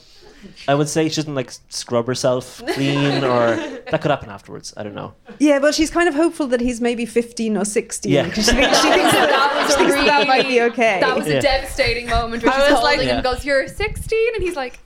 I 0.66 0.74
would 0.74 0.88
say 0.88 1.08
she 1.08 1.16
doesn't 1.16 1.34
like 1.34 1.52
scrub 1.68 2.06
herself 2.06 2.62
clean 2.74 3.24
or 3.24 3.56
that 3.90 4.00
could 4.00 4.10
happen 4.10 4.28
afterwards. 4.30 4.72
I 4.76 4.82
don't 4.82 4.94
know. 4.94 5.14
Yeah, 5.38 5.58
but 5.58 5.74
she's 5.74 5.90
kind 5.90 6.08
of 6.08 6.14
hopeful 6.14 6.46
that 6.48 6.60
he's 6.60 6.80
maybe 6.80 7.06
15 7.06 7.56
or 7.56 7.64
16. 7.64 8.12
Yeah. 8.12 8.28
'cause 8.30 8.44
She, 8.46 8.52
thinks- 8.52 8.80
she 8.80 8.88
thinks 8.90 9.12
that, 9.12 9.28
That 9.30 9.62
was 9.62 9.72
she 9.72 9.76
thinks 9.78 9.94
really, 9.94 10.06
that 10.08 10.26
might 10.26 10.46
be 10.48 10.60
okay. 10.62 11.00
That 11.00 11.16
was 11.16 11.26
Yeah. 11.26 11.34
a 11.38 11.42
devastating 11.42 12.08
moment 12.08 12.42
where 12.42 12.52
I 12.52 12.56
she's 12.56 12.70
was 12.70 12.78
holding 12.80 12.84
like- 12.84 13.00
him 13.00 13.08
Yeah. 13.08 13.14
and 13.16 13.22
goes, 13.24 13.44
"You're 13.44 13.66
16," 13.68 14.34
and 14.34 14.42
he's 14.42 14.56
like, 14.56 14.78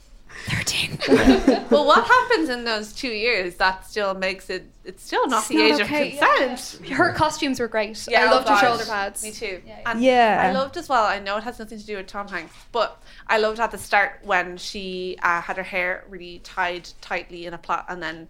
13. 0.46 0.98
well, 1.70 1.87
what 1.87 2.05
happens 2.05 2.48
in 2.48 2.64
those 2.64 2.92
two 2.92 3.09
years 3.09 3.57
that 3.57 3.87
still 3.87 4.14
makes 4.14 4.50
it? 4.50 4.66
It's 4.85 5.05
still 5.05 5.26
not 5.28 5.40
It's 5.40 5.48
the 5.48 5.57
not 5.57 5.64
age 5.64 5.81
okay, 5.81 6.18
of 6.18 6.59
consent. 6.59 6.88
Her 6.90 7.12
costumes 7.12 7.61
were 7.61 7.68
great. 7.68 8.07
Yeah, 8.09 8.26
I 8.26 8.31
loved 8.31 8.48
her 8.48 8.57
shoulder 8.57 8.85
pads. 8.85 9.22
Me 9.22 9.31
too. 9.31 9.62
And 9.87 10.02
Yeah. 10.02 10.42
I 10.44 10.52
loved 10.52 10.76
as 10.76 10.88
well. 10.88 11.05
I 11.05 11.18
know 11.18 11.37
it 11.37 11.44
has 11.44 11.59
nothing 11.59 11.78
to 11.78 11.87
do 11.87 11.96
with 11.96 12.07
Tom 12.07 12.28
Hanks, 12.28 12.55
but 12.72 13.00
I 13.26 13.38
loved 13.38 13.61
at 13.61 13.70
the 13.70 13.78
start 13.78 14.20
when 14.22 14.57
she 14.57 15.16
uh, 15.22 15.40
had 15.40 15.57
her 15.57 15.62
hair 15.62 16.05
really 16.09 16.40
tied 16.40 16.88
tightly 17.00 17.46
in 17.46 17.55
a 17.55 17.59
plait, 17.59 17.81
and 17.88 18.02
then 18.02 18.28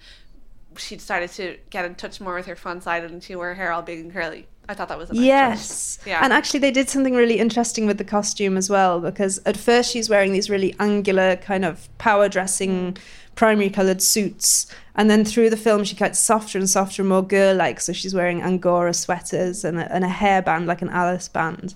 she 0.76 0.96
decided 0.96 1.30
to 1.32 1.56
get 1.70 1.84
in 1.84 1.94
touch 1.94 2.20
more 2.20 2.34
with 2.34 2.46
her 2.46 2.56
fun 2.56 2.80
side, 2.80 3.04
and 3.04 3.22
she 3.22 3.34
wore 3.36 3.48
her 3.48 3.54
hair 3.54 3.72
all 3.72 3.82
big 3.82 4.00
and 4.00 4.12
curly. 4.12 4.46
I 4.68 4.74
thought 4.74 4.88
that 4.88 4.98
was 4.98 5.10
a 5.10 5.14
Yes. 5.16 5.96
choice. 5.96 6.06
Yeah. 6.06 6.20
And 6.22 6.32
actually, 6.32 6.60
they 6.60 6.70
did 6.70 6.88
something 6.88 7.14
really 7.14 7.38
interesting 7.38 7.86
with 7.86 7.98
the 7.98 8.04
costume 8.04 8.56
as 8.56 8.70
well, 8.70 9.00
because 9.00 9.40
at 9.44 9.56
first 9.56 9.90
she's 9.92 10.08
wearing 10.08 10.32
these 10.32 10.48
really 10.48 10.74
angular, 10.78 11.36
kind 11.36 11.64
of 11.64 11.88
power 11.98 12.28
dressing, 12.28 12.96
primary 13.34 13.70
coloured 13.70 14.00
suits. 14.02 14.66
And 14.94 15.10
then 15.10 15.24
through 15.24 15.50
the 15.50 15.56
film, 15.56 15.84
she 15.84 15.96
gets 15.96 16.18
softer 16.18 16.58
and 16.58 16.68
softer, 16.70 17.02
and 17.02 17.08
more 17.08 17.22
girl 17.22 17.56
like. 17.56 17.80
So 17.80 17.92
she's 17.92 18.14
wearing 18.14 18.40
Angora 18.42 18.94
sweaters 18.94 19.64
and 19.64 19.78
a, 19.80 19.92
and 19.92 20.04
a 20.04 20.08
hairband, 20.08 20.66
like 20.66 20.80
an 20.82 20.90
Alice 20.90 21.28
band. 21.28 21.74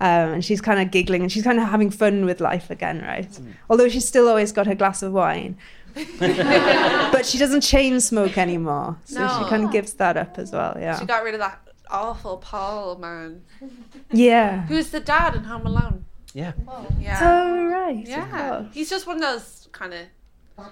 Um, 0.00 0.34
and 0.34 0.44
she's 0.44 0.60
kind 0.60 0.78
of 0.80 0.92
giggling 0.92 1.22
and 1.22 1.32
she's 1.32 1.42
kind 1.42 1.58
of 1.58 1.66
having 1.68 1.90
fun 1.90 2.24
with 2.24 2.40
life 2.40 2.70
again, 2.70 3.02
right? 3.02 3.36
Although 3.68 3.88
she's 3.88 4.06
still 4.06 4.28
always 4.28 4.52
got 4.52 4.68
her 4.68 4.76
glass 4.76 5.02
of 5.02 5.12
wine. 5.12 5.56
but 6.20 7.26
she 7.26 7.36
doesn't 7.36 7.62
chain 7.62 7.98
smoke 8.00 8.38
anymore. 8.38 8.96
So 9.06 9.18
No. 9.26 9.38
she 9.42 9.50
kind 9.50 9.64
of 9.64 9.72
gives 9.72 9.94
that 9.94 10.16
up 10.16 10.38
as 10.38 10.52
well, 10.52 10.76
yeah. 10.78 10.98
She 11.00 11.04
got 11.04 11.24
rid 11.24 11.34
of 11.34 11.40
that 11.40 11.60
awful 11.90 12.38
Paul 12.38 12.96
man. 12.96 13.42
Yeah. 14.12 14.66
Who's 14.66 14.90
the 14.90 15.00
dad 15.00 15.34
in 15.34 15.44
Home 15.44 15.66
Alone? 15.66 16.04
Yeah. 16.34 16.52
Yeah. 17.00 17.18
Oh, 17.22 17.64
right. 17.66 18.06
Yeah. 18.06 18.66
He's 18.72 18.90
just 18.90 19.06
one 19.06 19.16
of 19.16 19.22
those 19.22 19.68
kind 19.72 19.94
of 19.94 20.66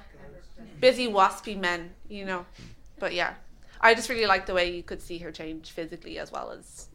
busy, 0.80 1.08
waspy 1.08 1.58
men, 1.58 1.90
you 2.08 2.24
know. 2.24 2.46
But 2.98 3.14
yeah, 3.14 3.34
I 3.80 3.94
just 3.94 4.08
really 4.08 4.26
like 4.26 4.46
the 4.46 4.54
way 4.54 4.74
you 4.74 4.82
could 4.82 5.02
see 5.02 5.18
her 5.18 5.32
change 5.32 5.70
physically 5.70 6.18
as 6.18 6.32
well 6.32 6.50
as 6.50 6.88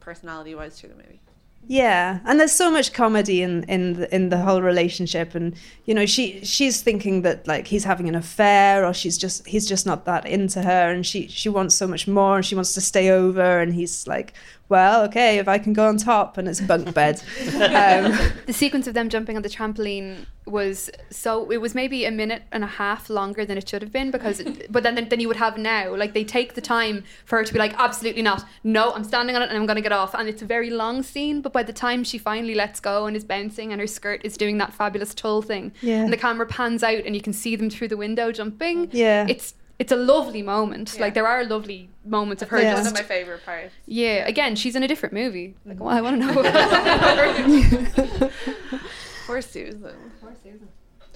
personality 0.00 0.54
wise 0.54 0.78
through 0.78 0.90
the 0.90 0.96
movie. 0.96 1.20
Yeah, 1.68 2.18
and 2.24 2.40
there's 2.40 2.52
so 2.52 2.70
much 2.70 2.92
comedy 2.92 3.40
in 3.40 3.62
in 3.64 3.94
the, 3.94 4.14
in 4.14 4.28
the 4.30 4.38
whole 4.38 4.62
relationship, 4.62 5.34
and 5.34 5.54
you 5.84 5.94
know 5.94 6.06
she 6.06 6.44
she's 6.44 6.82
thinking 6.82 7.22
that 7.22 7.46
like 7.46 7.68
he's 7.68 7.84
having 7.84 8.08
an 8.08 8.14
affair, 8.14 8.84
or 8.84 8.92
she's 8.92 9.16
just 9.16 9.46
he's 9.46 9.68
just 9.68 9.86
not 9.86 10.04
that 10.04 10.26
into 10.26 10.62
her, 10.62 10.90
and 10.90 11.06
she 11.06 11.28
she 11.28 11.48
wants 11.48 11.74
so 11.74 11.86
much 11.86 12.08
more, 12.08 12.36
and 12.36 12.44
she 12.44 12.54
wants 12.56 12.74
to 12.74 12.80
stay 12.80 13.10
over, 13.10 13.60
and 13.60 13.74
he's 13.74 14.08
like, 14.08 14.34
well, 14.68 15.04
okay, 15.04 15.38
if 15.38 15.46
I 15.46 15.58
can 15.58 15.72
go 15.72 15.86
on 15.86 15.98
top, 15.98 16.36
and 16.36 16.48
it's 16.48 16.60
a 16.60 16.64
bunk 16.64 16.92
bed. 16.94 17.22
um, 17.54 18.18
The 18.46 18.52
sequence 18.52 18.86
of 18.86 18.94
them 18.94 19.08
jumping 19.08 19.36
on 19.36 19.42
the 19.42 19.48
trampoline 19.48 20.26
was 20.44 20.90
so 21.08 21.50
it 21.52 21.58
was 21.60 21.72
maybe 21.74 22.04
a 22.04 22.10
minute 22.10 22.42
and 22.50 22.64
a 22.64 22.66
half 22.66 23.08
longer 23.08 23.44
than 23.44 23.56
it 23.56 23.68
should 23.68 23.80
have 23.80 23.92
been 23.92 24.10
because 24.10 24.42
but 24.70 24.82
then 24.82 24.96
then 25.08 25.20
you 25.20 25.28
would 25.28 25.36
have 25.36 25.56
now 25.56 25.94
like 25.94 26.14
they 26.14 26.24
take 26.24 26.54
the 26.54 26.60
time 26.60 27.04
for 27.24 27.38
her 27.38 27.44
to 27.44 27.52
be 27.52 27.58
like 27.60 27.72
absolutely 27.78 28.22
not 28.22 28.44
no 28.64 28.92
I'm 28.92 29.04
standing 29.04 29.36
on 29.36 29.42
it 29.42 29.50
and 29.50 29.56
I'm 29.56 29.66
going 29.66 29.76
to 29.76 29.82
get 29.82 29.92
off 29.92 30.14
and 30.14 30.28
it's 30.28 30.42
a 30.42 30.46
very 30.46 30.68
long 30.70 31.04
scene 31.04 31.42
but 31.42 31.52
by 31.52 31.62
the 31.62 31.72
time 31.72 32.02
she 32.02 32.18
finally 32.18 32.54
lets 32.56 32.80
go 32.80 33.06
and 33.06 33.16
is 33.16 33.24
bouncing 33.24 33.70
and 33.72 33.80
her 33.80 33.86
skirt 33.86 34.20
is 34.24 34.36
doing 34.36 34.58
that 34.58 34.74
fabulous 34.74 35.14
tulle 35.14 35.42
thing 35.42 35.72
Yeah. 35.80 36.02
and 36.02 36.12
the 36.12 36.16
camera 36.16 36.46
pans 36.46 36.82
out 36.82 37.04
and 37.06 37.14
you 37.14 37.22
can 37.22 37.32
see 37.32 37.54
them 37.54 37.70
through 37.70 37.88
the 37.88 37.96
window 37.96 38.32
jumping 38.32 38.88
Yeah. 38.92 39.26
it's 39.28 39.54
it's 39.78 39.90
a 39.90 39.96
lovely 39.96 40.42
moment. 40.42 41.00
Like 41.00 41.14
there 41.14 41.26
are 41.26 41.42
lovely 41.44 41.88
moments 42.04 42.40
of 42.40 42.50
her 42.50 42.60
That's 42.60 42.82
just 42.82 42.92
one 42.94 43.00
of 43.02 43.08
my 43.08 43.14
favorite 43.16 43.44
parts. 43.44 43.72
yeah. 43.86 44.24
Again, 44.28 44.54
she's 44.54 44.76
in 44.76 44.84
a 44.84 44.86
different 44.86 45.12
movie. 45.12 45.56
Like, 45.66 45.78
mm. 45.78 45.80
well, 45.80 45.96
I 45.96 46.00
want 46.00 46.20
to 46.20 46.26
know. 46.26 46.40
about 46.40 48.30
Poor 49.26 49.42
Susan. 49.42 49.80
Poor 49.80 49.92
Susan. 49.92 50.11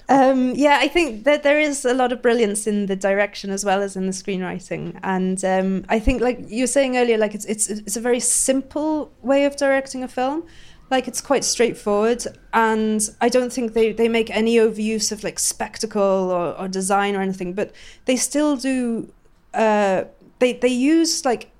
Um, 0.09 0.53
yeah, 0.55 0.79
I 0.81 0.87
think 0.87 1.25
that 1.25 1.43
there 1.43 1.59
is 1.59 1.83
a 1.83 1.93
lot 1.93 2.13
of 2.13 2.21
brilliance 2.21 2.65
in 2.65 2.85
the 2.85 2.95
direction 2.95 3.49
as 3.49 3.65
well 3.65 3.81
as 3.81 3.97
in 3.97 4.05
the 4.05 4.13
screenwriting, 4.13 4.97
and 5.03 5.43
um, 5.43 5.85
I 5.89 5.99
think, 5.99 6.21
like 6.21 6.39
you 6.47 6.63
were 6.63 6.67
saying 6.67 6.95
earlier, 6.95 7.17
like 7.17 7.35
it's 7.35 7.43
it's 7.45 7.67
it's 7.69 7.97
a 7.97 8.01
very 8.01 8.21
simple 8.21 9.11
way 9.21 9.43
of 9.43 9.57
directing 9.57 10.03
a 10.03 10.07
film. 10.07 10.45
Like 10.89 11.09
it's 11.09 11.19
quite 11.19 11.43
straightforward, 11.43 12.23
and 12.53 13.01
I 13.19 13.27
don't 13.27 13.51
think 13.51 13.73
they, 13.73 13.91
they 13.91 14.07
make 14.07 14.29
any 14.29 14.55
overuse 14.55 15.11
of 15.11 15.25
like 15.25 15.39
spectacle 15.39 16.31
or, 16.31 16.57
or 16.57 16.69
design 16.69 17.17
or 17.17 17.21
anything, 17.21 17.51
but 17.51 17.73
they 18.05 18.15
still 18.15 18.55
do. 18.55 19.11
Uh, 19.53 20.05
they 20.39 20.53
they 20.53 20.69
use 20.69 21.25
like 21.25 21.51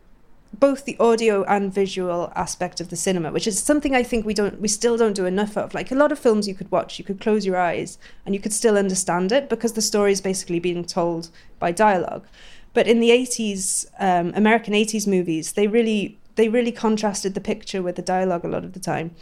both 0.60 0.86
the 0.86 0.98
audio 1.00 1.44
and 1.44 1.74
visual 1.74 2.32
aspect 2.36 2.80
of 2.80 2.90
the 2.90 2.96
cinema, 2.96 3.32
which 3.32 3.48
is 3.48 3.60
something 3.60 3.96
I 3.96 4.04
think 4.04 4.26
we 4.26 4.34
don't 4.34 4.60
we 4.60 4.68
still 4.68 4.98
don't 4.98 5.14
do 5.14 5.26
enough 5.26 5.58
of. 5.58 5.74
Like 5.74 5.92
a 5.92 5.96
lot 5.96 6.12
of 6.12 6.20
films 6.20 6.48
you 6.48 6.56
could 6.56 6.72
watch, 6.72 6.98
you 6.98 7.06
could 7.06 7.22
close 7.22 7.46
your 7.46 7.58
eyes 7.58 7.98
and 8.26 8.34
you 8.34 8.42
could 8.42 8.54
still 8.54 8.78
understand 8.78 9.32
it 9.32 9.50
because 9.50 9.74
the 9.74 9.82
story 9.82 10.12
is 10.12 10.22
basically 10.22 10.60
being 10.60 10.84
told 10.84 11.30
by 11.60 11.72
dialogue. 11.72 12.26
But 12.74 12.88
in 12.88 13.00
the 13.00 13.10
80s, 13.10 13.88
um, 14.00 14.34
American 14.36 14.74
80s 14.74 15.08
movies, 15.08 15.54
they 15.54 15.68
really 15.68 16.18
they 16.36 16.50
really 16.50 16.72
contrasted 16.72 17.34
the 17.34 17.42
picture 17.42 17.82
with 17.82 17.96
the 17.96 18.02
dialogue 18.02 18.46
a 18.46 18.48
lot 18.48 18.64
of 18.64 18.74
the 18.74 18.80
time. 18.80 19.16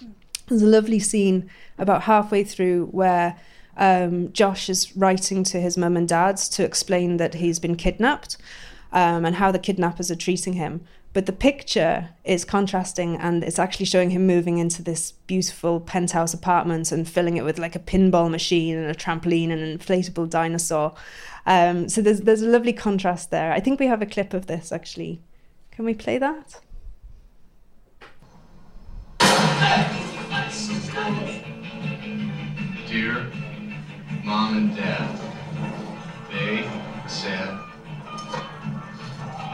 There's 0.48 0.62
a 0.62 0.68
lovely 0.68 1.00
scene 1.00 1.50
about 1.78 2.04
halfway 2.04 2.44
through 2.44 2.88
where 2.88 3.40
um, 3.78 4.32
Josh 4.32 4.70
is 4.70 4.96
writing 4.96 5.44
to 5.46 5.60
his 5.60 5.78
mum 5.78 5.98
and 5.98 6.08
dad 6.08 6.38
to 6.38 6.64
explain 6.64 7.18
that 7.18 7.36
he's 7.36 7.60
been 7.60 7.76
kidnapped 7.76 8.38
um, 8.92 9.26
and 9.26 9.36
how 9.36 9.52
the 9.52 9.60
kidnappers 9.60 10.12
are 10.12 10.16
treating 10.16 10.54
him. 10.54 10.86
But 11.16 11.28
the 11.28 11.32
picture 11.32 12.10
is 12.26 12.44
contrasting 12.44 13.16
and 13.16 13.42
it's 13.42 13.58
actually 13.58 13.86
showing 13.86 14.10
him 14.10 14.28
moving 14.28 14.58
into 14.58 14.84
this 14.84 15.14
beautiful 15.14 15.80
penthouse 15.80 16.34
apartment 16.34 16.92
and 16.92 17.08
filling 17.08 17.38
it 17.38 17.46
with 17.46 17.58
like 17.58 17.74
a 17.74 17.80
pinball 17.80 18.30
machine 18.30 18.76
and 18.76 18.92
a 18.92 18.94
trampoline 18.94 19.50
and 19.50 19.62
an 19.62 19.80
inflatable 19.80 20.30
dinosaur. 20.30 20.94
Um, 21.46 21.88
so 21.88 22.02
there's 22.02 22.20
there's 22.20 22.42
a 22.42 22.50
lovely 22.50 22.74
contrast 22.74 23.32
there. 23.32 23.54
I 23.54 23.62
think 23.62 23.80
we 23.80 23.88
have 23.88 24.02
a 24.02 24.06
clip 24.06 24.34
of 24.34 24.48
this 24.48 24.74
actually. 24.74 25.22
Can 25.72 25.86
we 25.86 25.94
play 25.94 26.18
that? 26.18 26.60
Dear 32.90 33.32
Mom 34.26 34.58
and 34.58 34.76
Dad, 34.76 35.18
they 36.30 36.70
said 37.08 37.65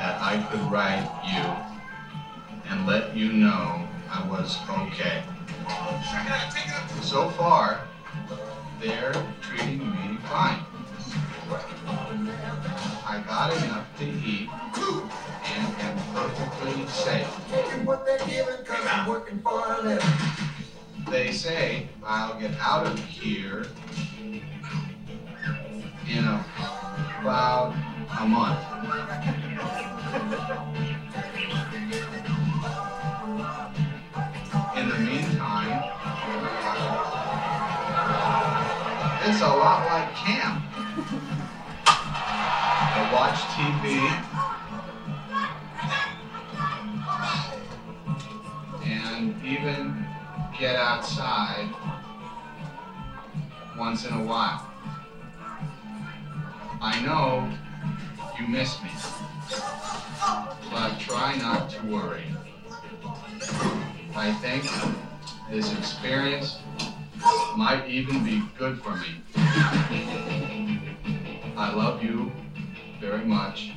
that 0.01 0.19
I 0.19 0.41
could 0.49 0.61
write 0.71 1.05
you 1.29 1.45
and 2.71 2.87
let 2.87 3.15
you 3.15 3.33
know 3.33 3.87
I 4.09 4.27
was 4.27 4.57
okay. 4.67 5.21
So 7.03 7.29
far, 7.29 7.81
they're 8.81 9.13
treating 9.41 9.91
me 9.91 10.17
fine. 10.23 10.65
I 13.05 13.23
got 13.27 13.55
enough 13.63 13.85
to 13.99 14.05
eat 14.05 14.49
and 15.45 15.67
am 15.81 15.95
perfectly 16.15 16.87
safe. 16.87 17.29
They 21.11 21.31
say 21.31 21.89
I'll 22.03 22.39
get 22.39 22.57
out 22.59 22.87
of 22.87 22.97
here 22.97 23.67
in 26.09 26.25
about 27.19 27.75
a 28.19 28.27
month. 28.27 29.50
In 30.13 30.19
the 34.89 34.99
meantime, 34.99 35.83
it's 39.23 39.39
a 39.39 39.47
lot 39.47 39.85
like 39.85 40.13
camp. 40.13 40.63
I 41.87 43.09
watch 43.13 43.39
TV 43.55 43.85
and 48.83 49.41
even 49.45 50.05
get 50.59 50.75
outside 50.75 51.69
once 53.77 54.05
in 54.05 54.13
a 54.13 54.23
while. 54.25 54.67
I 56.81 56.99
know 57.01 57.49
you 58.37 58.47
miss 58.47 58.81
me, 58.83 58.89
but 60.71 60.99
try 60.99 61.35
not 61.37 61.69
to 61.69 61.85
worry. 61.87 62.23
I 64.15 64.31
think 64.41 64.69
this 65.49 65.71
experience 65.77 66.59
might 67.55 67.87
even 67.87 68.23
be 68.23 68.43
good 68.57 68.81
for 68.81 68.95
me. 68.95 69.21
I 71.57 71.73
love 71.73 72.03
you 72.03 72.31
very 72.99 73.25
much, 73.25 73.71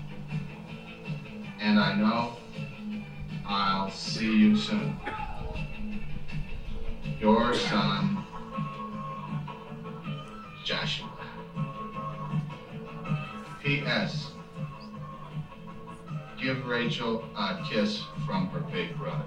and 1.60 1.78
I 1.78 1.94
know 1.96 2.36
I'll 3.46 3.90
see 3.90 4.36
you 4.36 4.56
soon. 4.56 4.96
Your 7.20 7.54
son, 7.54 8.24
Joshua. 10.64 11.10
P.S. 13.62 14.33
Give 16.44 16.66
Rachel 16.66 17.24
a 17.34 17.58
kiss 17.66 18.02
from 18.26 18.48
her 18.48 18.60
big 18.70 18.94
brother. 18.98 19.24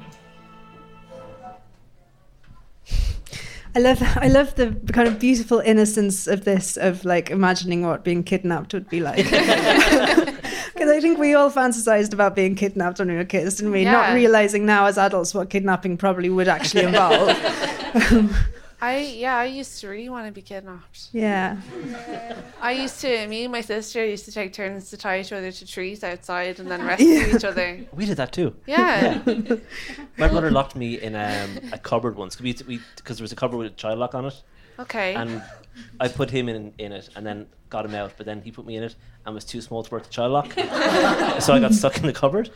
I 3.76 3.80
love 3.80 4.04
I 4.04 4.28
love 4.28 4.54
the 4.54 4.80
kind 4.94 5.08
of 5.08 5.18
beautiful 5.18 5.58
innocence 5.58 6.28
of 6.28 6.46
this 6.46 6.78
of 6.78 7.06
like 7.06 7.32
imagining 7.32 7.82
what 7.82 8.04
being 8.04 8.24
kidnapped 8.24 8.72
would 8.76 8.88
be 8.88 9.00
like. 9.00 9.26
Because 10.78 10.92
I 10.92 11.02
think 11.02 11.18
we 11.18 11.34
all 11.34 11.50
fantasized 11.50 12.14
about 12.14 12.36
being 12.36 12.54
kidnapped 12.54 13.00
when 13.00 13.08
we 13.08 13.16
were 13.16 13.26
kids, 13.26 13.56
didn't 13.56 13.72
we? 13.72 13.82
Yeah. 13.82 13.94
Not 13.94 14.14
realizing 14.14 14.68
now 14.68 14.86
as 14.86 15.00
adults 15.00 15.34
what 15.34 15.50
kidnapping 15.50 15.98
probably 15.98 16.30
would 16.30 16.48
actually 16.48 16.84
involve. 16.84 17.36
I 18.80 19.00
yeah, 19.00 19.36
I 19.38 19.46
used 19.46 19.80
to 19.82 19.88
really 19.88 20.10
want 20.10 20.28
to 20.28 20.32
be 20.32 20.42
kidnapped. 20.42 21.10
yeah. 21.12 21.58
I 22.62 22.74
used 22.74 23.02
to 23.02 23.28
me 23.28 23.44
and 23.46 23.52
my 23.52 23.62
sister 23.62 24.06
used 24.06 24.26
to 24.26 24.32
take 24.32 24.54
turns 24.54 24.90
to 24.92 24.98
tie 24.98 25.20
each 25.20 25.32
other 25.34 25.52
to 25.52 25.66
trees 25.66 26.04
outside 26.04 26.60
and 26.60 26.70
then 26.70 26.84
rescue 26.92 27.08
Yeah. 27.08 27.36
each 27.36 27.44
other. 27.44 27.80
We 27.92 28.06
did 28.06 28.18
that 28.18 28.32
too. 28.32 28.56
Yeah. 28.68 29.22
My 30.18 30.28
brother 30.28 30.52
locked 30.52 30.76
me 30.76 31.02
in 31.02 31.16
um, 31.16 31.72
a 31.74 31.80
cupboard 31.80 32.16
once 32.18 32.36
because 32.36 32.68
we, 32.68 32.80
because 32.98 33.18
there 33.18 33.24
was 33.24 33.32
a 33.32 33.36
cupboard 33.36 33.58
with 33.58 33.68
a 33.68 33.76
child 33.76 33.98
lock 34.00 34.14
on 34.14 34.26
it. 34.26 34.44
Okay. 34.80 35.16
And 35.16 35.42
I 36.00 36.08
put 36.08 36.30
him 36.30 36.48
in 36.48 36.72
in 36.78 36.92
it 36.92 37.10
and 37.16 37.26
then 37.26 37.48
got 37.70 37.84
him 37.84 37.96
out, 37.96 38.14
but 38.18 38.26
then 38.28 38.42
he 38.42 38.52
put 38.52 38.66
me 38.66 38.76
in 38.78 38.84
it 38.84 38.96
and 39.26 39.34
was 39.34 39.44
too 39.44 39.60
small 39.62 39.84
to 39.84 39.92
work 39.92 40.04
the 40.04 40.10
child 40.10 40.32
lock, 40.32 40.54
so 41.42 41.54
I 41.54 41.60
got 41.60 41.74
stuck 41.74 41.98
in 41.98 42.04
the 42.04 42.14
cupboard. 42.14 42.50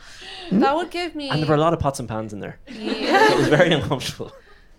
That 0.52 0.74
would 0.74 0.90
give 0.90 1.14
me 1.14 1.28
And 1.28 1.40
there 1.42 1.48
were 1.48 1.54
a 1.56 1.60
lot 1.60 1.72
of 1.74 1.80
pots 1.80 1.98
and 2.00 2.08
pans 2.08 2.32
in 2.32 2.40
there. 2.40 2.58
Yeah. 2.68 3.28
So 3.28 3.34
it 3.34 3.38
was 3.38 3.48
very 3.48 3.72
uncomfortable. 3.72 4.32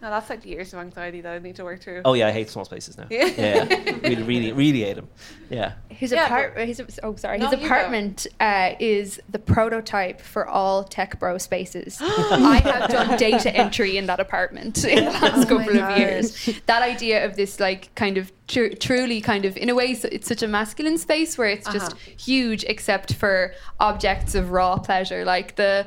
No, 0.04 0.10
that's 0.10 0.30
like 0.30 0.46
years 0.46 0.74
of 0.74 0.80
anxiety 0.80 1.22
that 1.22 1.34
I 1.34 1.40
need 1.40 1.56
to 1.56 1.64
work 1.64 1.80
through. 1.82 2.02
Oh 2.04 2.14
yeah, 2.14 2.28
I 2.28 2.32
hate 2.32 2.50
small 2.50 2.66
spaces 2.66 2.98
now. 2.98 3.08
Yeah. 3.10 3.26
yeah, 3.38 3.64
really, 4.04 4.24
really, 4.24 4.52
really 4.52 4.82
hate 4.84 4.98
them. 4.98 5.08
Yeah. 5.50 5.76
His 5.88 6.12
Yeah, 6.12 6.26
apart- 6.26 6.58
his, 6.58 6.82
oh 7.02 7.16
sorry, 7.16 7.40
his 7.40 7.54
apartment 7.54 8.28
uh, 8.42 8.74
is 8.80 9.22
the 9.30 9.40
prototype 9.40 10.20
for 10.20 10.46
all 10.46 10.84
tech 10.84 11.20
bro 11.20 11.38
spaces. 11.38 12.00
I 12.02 12.60
have 12.66 12.90
done 12.90 13.18
data 13.18 13.56
entry 13.56 13.96
in 13.96 14.08
that 14.08 14.20
apartment 14.20 14.84
in 14.84 15.06
the 15.06 15.12
last 15.22 15.46
Oh 15.50 15.58
couple 15.58 15.70
of 15.70 15.76
God. 15.78 15.98
years. 15.98 16.50
That 16.66 16.82
idea 16.84 17.26
of 17.26 17.38
this 17.38 17.62
like 17.62 17.96
kind 17.96 18.18
of 18.18 18.30
tru- 18.48 18.74
truly 18.76 19.22
kind 19.22 19.46
of 19.46 19.56
in 19.58 19.70
a 19.70 19.76
way 19.76 19.94
so 19.96 20.08
it's 20.12 20.28
such 20.28 20.44
a 20.44 20.48
masculine 20.48 20.98
space 20.98 21.38
where 21.38 21.50
it's 21.50 21.68
just 21.72 21.92
Uh-huh. 21.94 22.12
huge 22.18 22.64
except 22.66 23.14
for 23.14 23.54
objects 23.80 24.36
of 24.36 24.52
raw 24.52 24.78
pleasure 24.78 25.24
like 25.26 25.56
the 25.56 25.86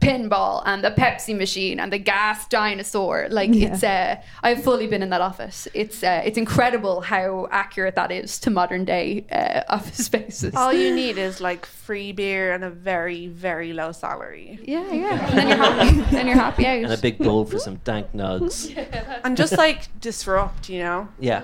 pinball 0.00 0.62
and 0.66 0.84
the 0.84 0.90
Pepsi 0.90 1.34
machine 1.36 1.80
and 1.80 1.90
the 1.92 1.98
gas 1.98 2.46
dinosaur. 2.48 3.26
Like 3.30 3.50
Yeah. 3.54 3.68
it's 3.72 3.82
uh, 3.82 4.16
I've 4.42 4.62
fully 4.62 4.86
been 4.86 5.02
in 5.02 5.08
that 5.10 5.22
office. 5.22 5.66
It's 5.72 6.02
uh, 6.02 6.20
it's 6.26 6.36
incredible 6.36 7.00
how 7.00 7.48
accurate 7.50 7.94
that 7.94 8.10
is 8.12 8.38
to 8.40 8.50
modern 8.50 8.84
day 8.84 9.24
uh, 9.32 9.62
office 9.72 10.04
spaces. 10.10 10.54
All 10.54 10.72
you 10.74 10.94
need 10.94 11.16
is 11.16 11.40
like 11.40 11.64
free 11.64 12.12
beer 12.12 12.52
and 12.52 12.64
a 12.64 12.70
very, 12.70 13.28
very 13.28 13.72
low 13.72 13.92
salary. 13.92 14.58
Yeah, 14.62 14.92
yeah. 14.92 15.26
And 15.30 15.38
then 15.38 15.48
you're 15.48 15.56
happy. 15.56 16.00
then 16.16 16.26
you're 16.26 16.36
happy 16.36 16.66
out. 16.66 16.84
And 16.84 16.92
a 16.92 16.98
big 16.98 17.16
bowl 17.18 17.44
for 17.46 17.58
some 17.58 17.76
dank 17.76 18.12
nugs. 18.12 18.70
And 19.24 19.36
just 19.38 19.56
like 19.56 19.88
disrupt, 20.00 20.68
you 20.68 20.80
know? 20.80 21.08
Yeah. 21.18 21.42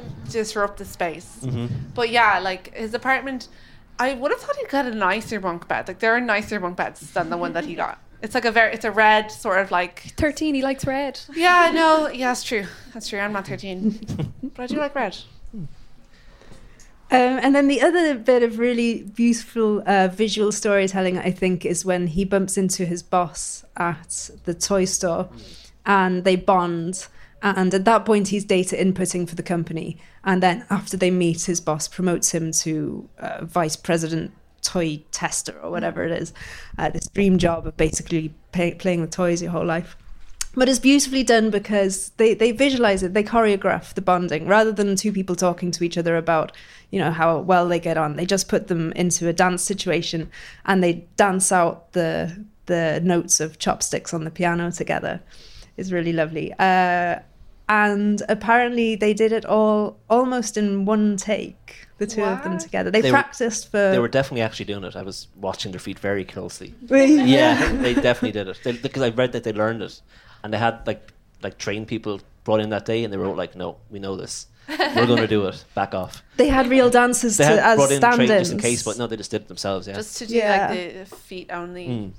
Disrupt 0.48 0.78
the 0.78 0.84
space. 0.86 1.40
Mhm. 1.42 1.68
But 1.94 2.08
yeah, 2.08 2.38
like 2.38 2.74
his 2.74 2.94
apartment, 2.94 3.48
I 3.98 4.14
would 4.14 4.30
have 4.32 4.40
thought 4.40 4.56
he 4.56 4.64
got 4.66 4.86
a 4.86 4.94
nicer 4.94 5.40
bunk 5.40 5.68
bed. 5.68 5.86
Like 5.88 5.98
there 5.98 6.14
are 6.16 6.20
nicer 6.20 6.58
bunk 6.58 6.76
beds 6.76 7.00
than 7.12 7.28
the 7.28 7.36
one 7.36 7.52
that 7.52 7.64
he 7.66 7.74
got. 7.74 7.98
It's 8.22 8.34
like 8.34 8.46
a 8.46 8.50
very, 8.50 8.72
it's 8.72 8.84
a 8.84 8.90
red 8.90 9.30
sort 9.30 9.58
of 9.60 9.70
like. 9.70 10.14
13, 10.16 10.54
he 10.54 10.62
likes 10.62 10.84
red. 10.86 11.20
Yeah, 11.34 11.70
no, 11.72 12.08
yeah, 12.12 12.28
that's 12.30 12.42
true. 12.42 12.66
That's 12.92 13.08
true. 13.08 13.20
I'm 13.20 13.32
not 13.32 13.46
13. 13.46 14.32
but 14.54 14.62
I 14.62 14.66
do 14.66 14.76
like 14.78 14.94
red. 14.94 15.16
Um, 17.10 17.38
and 17.42 17.54
then 17.54 17.68
the 17.68 17.80
other 17.80 18.14
bit 18.16 18.42
of 18.42 18.58
really 18.58 19.02
beautiful 19.04 19.82
uh, 19.86 20.08
visual 20.08 20.50
storytelling, 20.52 21.16
I 21.18 21.30
think, 21.30 21.64
is 21.64 21.84
when 21.84 22.08
he 22.08 22.24
bumps 22.24 22.56
into 22.58 22.84
his 22.84 23.02
boss 23.02 23.64
at 23.76 24.30
the 24.44 24.52
toy 24.54 24.84
store 24.84 25.28
and 25.86 26.24
they 26.24 26.36
bond. 26.36 27.06
And 27.42 27.72
at 27.72 27.84
that 27.84 28.04
point, 28.04 28.28
he's 28.28 28.44
data 28.44 28.76
inputting 28.76 29.28
for 29.28 29.34
the 29.34 29.42
company. 29.42 29.98
And 30.24 30.42
then 30.42 30.66
after 30.70 30.96
they 30.96 31.10
meet, 31.10 31.42
his 31.42 31.60
boss 31.60 31.86
promotes 31.86 32.32
him 32.32 32.52
to 32.52 33.08
uh, 33.18 33.44
vice 33.44 33.76
president 33.76 34.32
toy 34.62 35.02
tester 35.12 35.58
or 35.62 35.70
whatever 35.70 36.04
it 36.04 36.10
is. 36.10 36.32
Uh, 36.76 36.90
this 36.90 37.08
dream 37.08 37.38
job 37.38 37.66
of 37.66 37.76
basically 37.76 38.34
pay- 38.52 38.74
playing 38.74 39.00
with 39.00 39.10
toys 39.10 39.40
your 39.40 39.52
whole 39.52 39.64
life. 39.64 39.96
But 40.54 40.68
it's 40.68 40.80
beautifully 40.80 41.22
done 41.22 41.50
because 41.50 42.10
they, 42.16 42.34
they 42.34 42.50
visualize 42.50 43.04
it, 43.04 43.14
they 43.14 43.22
choreograph 43.22 43.94
the 43.94 44.00
bonding 44.00 44.48
rather 44.48 44.72
than 44.72 44.96
two 44.96 45.12
people 45.12 45.36
talking 45.36 45.70
to 45.70 45.84
each 45.84 45.96
other 45.96 46.16
about, 46.16 46.50
you 46.90 46.98
know, 46.98 47.12
how 47.12 47.38
well 47.38 47.68
they 47.68 47.78
get 47.78 47.96
on. 47.96 48.16
They 48.16 48.26
just 48.26 48.48
put 48.48 48.66
them 48.66 48.90
into 48.92 49.28
a 49.28 49.32
dance 49.32 49.62
situation 49.62 50.30
and 50.64 50.82
they 50.82 51.06
dance 51.16 51.52
out 51.52 51.92
the 51.92 52.44
the 52.66 53.00
notes 53.02 53.40
of 53.40 53.58
chopsticks 53.58 54.12
on 54.12 54.24
the 54.24 54.30
piano 54.30 54.70
together. 54.70 55.20
It's 55.78 55.90
really 55.92 56.12
lovely. 56.12 56.52
Uh, 56.58 57.20
and 57.68 58.22
apparently 58.28 58.96
they 58.96 59.14
did 59.14 59.30
it 59.32 59.44
all 59.44 59.98
almost 60.08 60.56
in 60.56 60.84
one 60.86 61.16
take, 61.16 61.86
the 61.98 62.06
two 62.06 62.24
of 62.24 62.42
them 62.42 62.58
together. 62.58 62.90
They, 62.90 63.02
were- 63.02 63.10
practiced 63.10 63.70
for 63.70 63.90
They 63.90 63.98
were 63.98 64.08
definitely 64.08 64.40
actually 64.42 64.64
doing 64.66 64.84
it. 64.84 64.96
I 64.96 65.02
was 65.02 65.28
watching 65.36 65.72
their 65.72 65.80
feet 65.80 65.98
very 65.98 66.24
closely. 66.24 66.74
Really? 66.88 67.22
Yeah, 67.38 67.72
they 67.72 67.94
definitely 67.94 68.32
did 68.32 68.48
it. 68.48 68.58
They, 68.64 68.72
because 68.72 69.02
I 69.02 69.10
read 69.10 69.32
that 69.32 69.44
they 69.44 69.52
learned 69.52 69.82
it, 69.82 70.00
and 70.42 70.52
they 70.52 70.58
had 70.58 70.86
like 70.86 71.12
like 71.42 71.58
trained 71.58 71.86
people 71.88 72.20
brought 72.44 72.60
in 72.60 72.70
that 72.70 72.84
day, 72.84 73.04
and 73.04 73.12
they 73.12 73.18
were 73.18 73.28
like, 73.28 73.54
"No, 73.54 73.76
we 73.90 73.98
know 73.98 74.16
this. 74.16 74.46
We're 74.68 75.06
going 75.06 75.18
to 75.20 75.26
do 75.28 75.46
it. 75.46 75.64
Back 75.74 75.94
off." 75.94 76.22
they 76.36 76.48
had 76.48 76.68
real 76.68 76.88
dancers 76.90 77.36
They 77.36 77.44
to, 77.44 77.50
had 77.50 77.58
as 77.58 77.76
brought 77.76 77.92
in 77.92 78.00
trained 78.00 78.14
stand-ins. 78.14 78.40
just 78.40 78.52
in 78.52 78.58
case, 78.58 78.82
but 78.82 78.96
no, 78.98 79.06
they 79.06 79.16
just 79.16 79.30
did 79.30 79.42
it 79.42 79.48
themselves. 79.48 79.86
Yeah. 79.86 79.94
Just 79.94 80.16
to 80.18 80.26
do 80.26 80.34
Yeah. 80.36 80.68
like 80.70 81.08
the 81.10 81.16
feet 81.16 81.50
only. 81.52 81.86
Mm. 81.88 82.12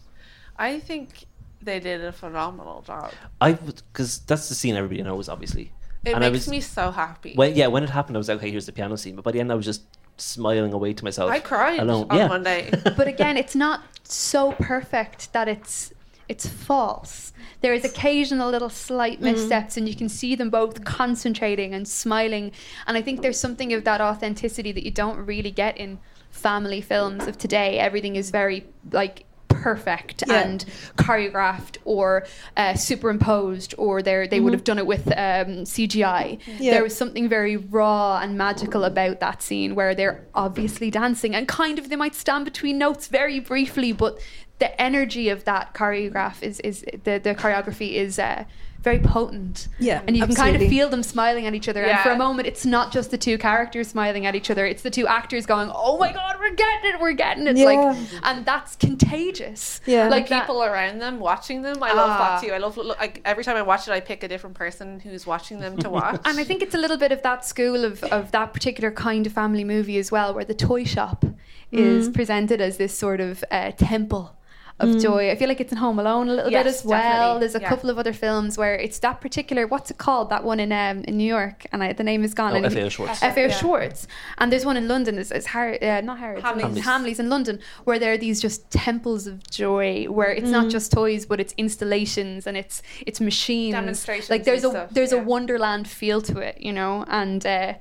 I 0.58 0.80
think 0.80 1.26
they 1.62 1.80
did 1.80 2.04
a 2.04 2.12
phenomenal 2.12 2.82
job. 2.82 3.12
I 3.42 3.54
because 3.54 4.20
that's 4.20 4.50
the 4.50 4.56
scene 4.56 4.76
everybody 4.76 5.04
knows, 5.04 5.30
obviously. 5.30 5.72
It 6.06 6.14
and 6.14 6.24
I 6.24 6.30
makes 6.30 6.46
was, 6.46 6.50
me 6.50 6.62
so 6.62 6.92
happy. 6.92 7.34
When 7.36 7.56
yeah, 7.56 7.68
when 7.68 7.84
it 7.84 7.90
happened, 7.90 8.16
I 8.16 8.20
was 8.20 8.30
like, 8.30 8.38
okay, 8.38 8.52
here's 8.52 8.66
the 8.66 8.72
piano 8.72 8.96
scene. 8.98 9.16
But 9.16 9.26
by 9.26 9.32
the 9.32 9.40
end, 9.40 9.52
I 9.52 9.56
was 9.56 9.66
just 9.66 9.84
smiling 10.18 10.74
away 10.74 10.94
to 10.94 11.04
myself. 11.04 11.30
I 11.32 11.40
cried 11.40 11.80
alone. 11.80 12.08
on 12.10 12.18
yeah. 12.18 12.28
Monday. 12.28 12.70
but 12.98 13.08
again, 13.08 13.38
it's 13.38 13.56
not 13.56 13.82
so 14.04 14.54
perfect 14.54 15.34
that 15.34 15.48
it's 15.48 15.94
it's 16.30 16.48
false. 16.48 17.34
There 17.62 17.74
is 17.74 17.84
occasional 17.84 18.50
little 18.50 18.70
slight 18.70 19.20
Mhm. 19.20 19.24
missteps, 19.24 19.76
and 19.76 19.90
you 19.90 19.96
can 19.96 20.08
see 20.08 20.36
them 20.36 20.50
both 20.50 20.86
concentrating 20.86 21.74
and 21.74 21.88
smiling. 21.88 22.52
And 22.88 22.96
I 22.96 23.02
think 23.02 23.22
there's 23.22 23.40
something 23.40 23.74
of 23.74 23.84
that 23.84 24.00
authenticity 24.00 24.72
that 24.72 24.84
you 24.86 24.92
don't 24.92 25.18
really 25.26 25.52
get 25.52 25.78
in 25.78 26.00
family 26.30 26.80
films 26.80 27.28
of 27.28 27.38
today. 27.38 27.80
Everything 27.80 28.16
is 28.16 28.30
very 28.30 28.66
like 28.92 29.26
perfect 29.50 30.24
Yeah. 30.28 30.42
and 30.42 30.66
choreographed 30.98 31.78
or 31.86 32.26
uh, 32.56 32.76
superimposed 32.76 33.76
or 33.78 34.02
they 34.02 34.28
they 34.28 34.40
would 34.40 34.54
have 34.54 34.64
done 34.64 34.78
it 34.78 34.88
with 34.88 35.08
um, 35.08 35.66
CGI. 35.66 36.40
Yeah. 36.60 36.72
There 36.74 36.84
was 36.84 36.96
something 36.96 37.28
very 37.28 37.58
raw 37.58 38.20
and 38.20 38.38
magical 38.38 38.84
about 38.86 39.20
that 39.20 39.42
scene 39.44 39.76
where 39.76 39.94
they're 39.94 40.26
obviously 40.34 40.90
dancing 40.90 41.36
and 41.36 41.48
kind 41.48 41.78
of 41.80 41.90
they 41.90 41.96
might 41.96 42.16
stand 42.16 42.46
between 42.46 42.78
notes 42.78 43.08
very 43.08 43.40
briefly, 43.40 43.92
but 43.92 44.20
the 44.60 44.80
energy 44.82 45.30
of 45.30 45.44
that 45.46 45.74
choreograph 45.74 46.42
is 46.44 46.60
is 46.62 46.86
the 47.04 47.18
the 47.20 47.36
choreography 47.36 47.94
is. 47.94 48.18
Uh, 48.20 48.46
very 48.82 49.00
potent, 49.00 49.68
Yeah, 49.78 50.02
and 50.08 50.16
you 50.16 50.26
can 50.26 50.36
kind 50.36 50.56
of 50.56 50.62
feel 50.70 50.88
them 50.90 51.04
smiling 51.04 51.46
at 51.46 51.54
each 51.54 51.68
other. 51.68 51.84
And 51.84 52.00
for 52.00 52.12
a 52.12 52.18
moment, 52.18 52.48
it's 52.48 52.66
not 52.66 52.92
just 52.92 53.12
the 53.12 53.18
two 53.18 53.38
characters 53.38 53.88
smiling 53.90 54.26
at 54.26 54.36
each 54.36 54.50
other; 54.50 54.66
it's 54.66 54.82
the 54.84 54.90
two 54.90 55.06
actors 55.08 55.46
going, 55.46 55.70
"Oh 55.74 55.98
my 55.98 56.12
god, 56.14 56.38
we're 56.40 56.54
getting 56.56 56.90
it, 56.94 57.00
we're 57.02 57.14
getting 57.14 57.46
it!" 57.48 57.58
Yeah. 57.58 57.66
Like, 57.66 57.98
and 58.24 58.46
that's 58.46 58.76
contagious. 58.78 59.82
Yeah. 59.86 60.08
like 60.10 60.28
that- 60.30 60.42
people 60.42 60.64
around 60.64 61.00
them 61.00 61.20
watching 61.20 61.62
them. 61.62 61.82
I 61.84 61.94
love 61.94 62.10
Ah. 62.12 62.18
that 62.40 62.48
too. 62.48 62.54
I 62.54 62.58
love 62.58 62.78
like 62.78 63.22
every 63.26 63.44
time 63.44 63.56
I 63.58 63.62
watch 63.62 63.88
it, 63.88 63.92
I 63.92 64.00
pick 64.00 64.24
a 64.24 64.28
different 64.28 64.56
person 64.56 65.00
who's 65.00 65.26
watching 65.26 65.60
them 65.60 65.78
to 65.78 65.90
watch. 66.00 66.22
And 66.26 66.40
I 66.40 66.44
think 66.44 66.62
it's 66.62 66.76
a 66.76 66.78
little 66.78 66.98
bit 66.98 67.12
of 67.12 67.22
that 67.24 67.46
school 67.46 67.84
of, 67.84 68.04
of 68.06 68.32
that 68.32 68.54
particular 68.54 68.92
kind 68.92 69.26
of 69.28 69.34
family 69.34 69.64
movie 69.64 69.98
as 69.98 70.12
well, 70.12 70.34
where 70.34 70.46
the 70.46 70.54
toy 70.54 70.84
shop 70.84 71.26
is 71.72 72.10
Mm. 72.10 72.14
presented 72.16 72.62
as 72.62 72.78
this 72.78 72.98
sort 72.98 73.20
of 73.22 73.44
uh, 73.52 73.72
temple 73.72 74.36
of 74.80 74.90
Mm. 74.90 75.02
joy. 75.02 75.30
I 75.32 75.36
feel 75.36 75.48
like 75.50 75.60
it's 75.60 75.72
in 75.72 75.78
Home 75.78 76.00
Alone 76.00 76.30
a 76.30 76.34
little 76.34 76.52
bit 76.52 76.66
as 76.66 76.84
well. 76.86 77.02
definitely. 77.02 77.40
There's 77.42 77.56
a 77.56 77.62
Yeah. 77.62 77.70
couple 77.70 77.90
of 77.90 78.00
other 78.00 78.14
films 78.14 78.58
where 78.58 78.76
it's 78.76 79.00
that 79.00 79.20
particular. 79.22 79.68
What's 79.68 79.92
it 79.92 79.98
called? 79.98 80.30
That 80.30 80.44
one 80.44 80.60
in 80.60 80.72
um, 80.72 81.04
in 81.08 81.18
New 81.18 81.28
York, 81.28 81.66
and 81.72 81.84
I, 81.84 81.94
the 81.94 82.04
name 82.04 82.24
is 82.24 82.34
gone. 82.34 82.54
Oh, 82.54 82.56
And 82.56 82.66
F.A.O. 82.66 82.90
Schwarz. 82.90 83.20
F.A.O. 83.22 83.48
Yeah. 83.48 83.54
Schwarz, 83.60 84.08
and 84.38 84.52
there's 84.52 84.66
one 84.66 84.78
in 84.78 84.88
London. 84.88 85.18
It's, 85.18 85.32
it's 85.32 85.48
Har- 85.48 85.78
uh, 85.82 86.02
not 86.02 86.20
Harrods. 86.20 86.44
Hamleys. 86.44 86.78
It's 86.78 86.86
Hamleys 86.88 87.20
in 87.20 87.30
London, 87.30 87.60
where 87.84 88.00
there 88.00 88.14
are 88.14 88.18
these 88.18 88.42
just 88.42 88.70
temples 88.72 89.28
of 89.28 89.36
joy, 89.50 90.06
where 90.06 90.32
it's 90.32 90.50
not 90.50 90.66
Mm. 90.68 90.72
just 90.72 90.92
toys, 90.92 91.26
but 91.26 91.40
it's 91.40 91.54
installations 91.58 92.48
and 92.48 92.56
it's 92.58 92.82
it's 93.06 93.20
machines. 93.20 93.74
Demonstrations 93.74 94.30
Like 94.30 94.44
there's 94.46 94.64
a 94.64 94.70
stuff, 94.70 94.90
there's 94.92 95.12
a 95.12 95.20
wonderland 95.20 95.88
feel 95.88 96.22
to 96.22 96.40
it, 96.40 96.56
you 96.62 96.72
know, 96.74 97.06
and. 97.10 97.46
Uh, 97.46 97.74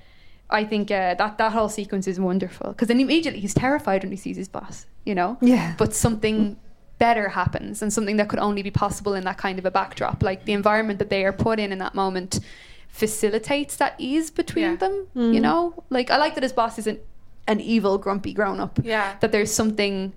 I 0.50 0.64
think 0.64 0.90
uh, 0.90 1.12
that 1.20 1.36
that 1.36 1.52
whole 1.52 1.68
sequence 1.68 2.06
is 2.08 2.18
wonderful 2.18 2.70
because 2.70 2.88
then 2.88 3.00
immediately 3.00 3.38
he's 3.38 3.52
terrified 3.52 4.02
when 4.02 4.10
he 4.12 4.16
sees 4.16 4.38
his 4.38 4.48
boss, 4.48 4.86
you 5.04 5.14
know. 5.14 5.36
Yeah. 5.42 5.74
But 5.76 5.92
something 5.94 6.56
better 6.98 7.28
happens, 7.28 7.82
and 7.82 7.92
something 7.92 8.16
that 8.16 8.28
could 8.28 8.38
only 8.40 8.62
be 8.62 8.70
possible 8.70 9.14
in 9.14 9.24
that 9.24 9.38
kind 9.38 9.58
of 9.58 9.64
a 9.64 9.70
backdrop, 9.70 10.22
like 10.22 10.44
the 10.44 10.52
environment 10.52 10.98
that 10.98 11.10
they 11.10 11.24
are 11.24 11.32
put 11.32 11.58
in 11.60 11.70
in 11.72 11.78
that 11.78 11.94
moment, 11.94 12.40
facilitates 12.88 13.76
that 13.76 13.94
ease 13.98 14.30
between 14.30 14.64
Yeah. 14.72 14.76
them. 14.76 15.06
You 15.14 15.40
know, 15.40 15.84
like 15.90 16.10
I 16.10 16.16
like 16.16 16.34
that 16.34 16.42
his 16.42 16.52
boss 16.52 16.78
isn't 16.78 17.00
an 17.46 17.60
evil, 17.60 17.98
grumpy 17.98 18.32
grown 18.32 18.58
up. 18.60 18.78
Yeah. 18.82 19.14
That 19.20 19.30
there's 19.32 19.52
something 19.52 20.12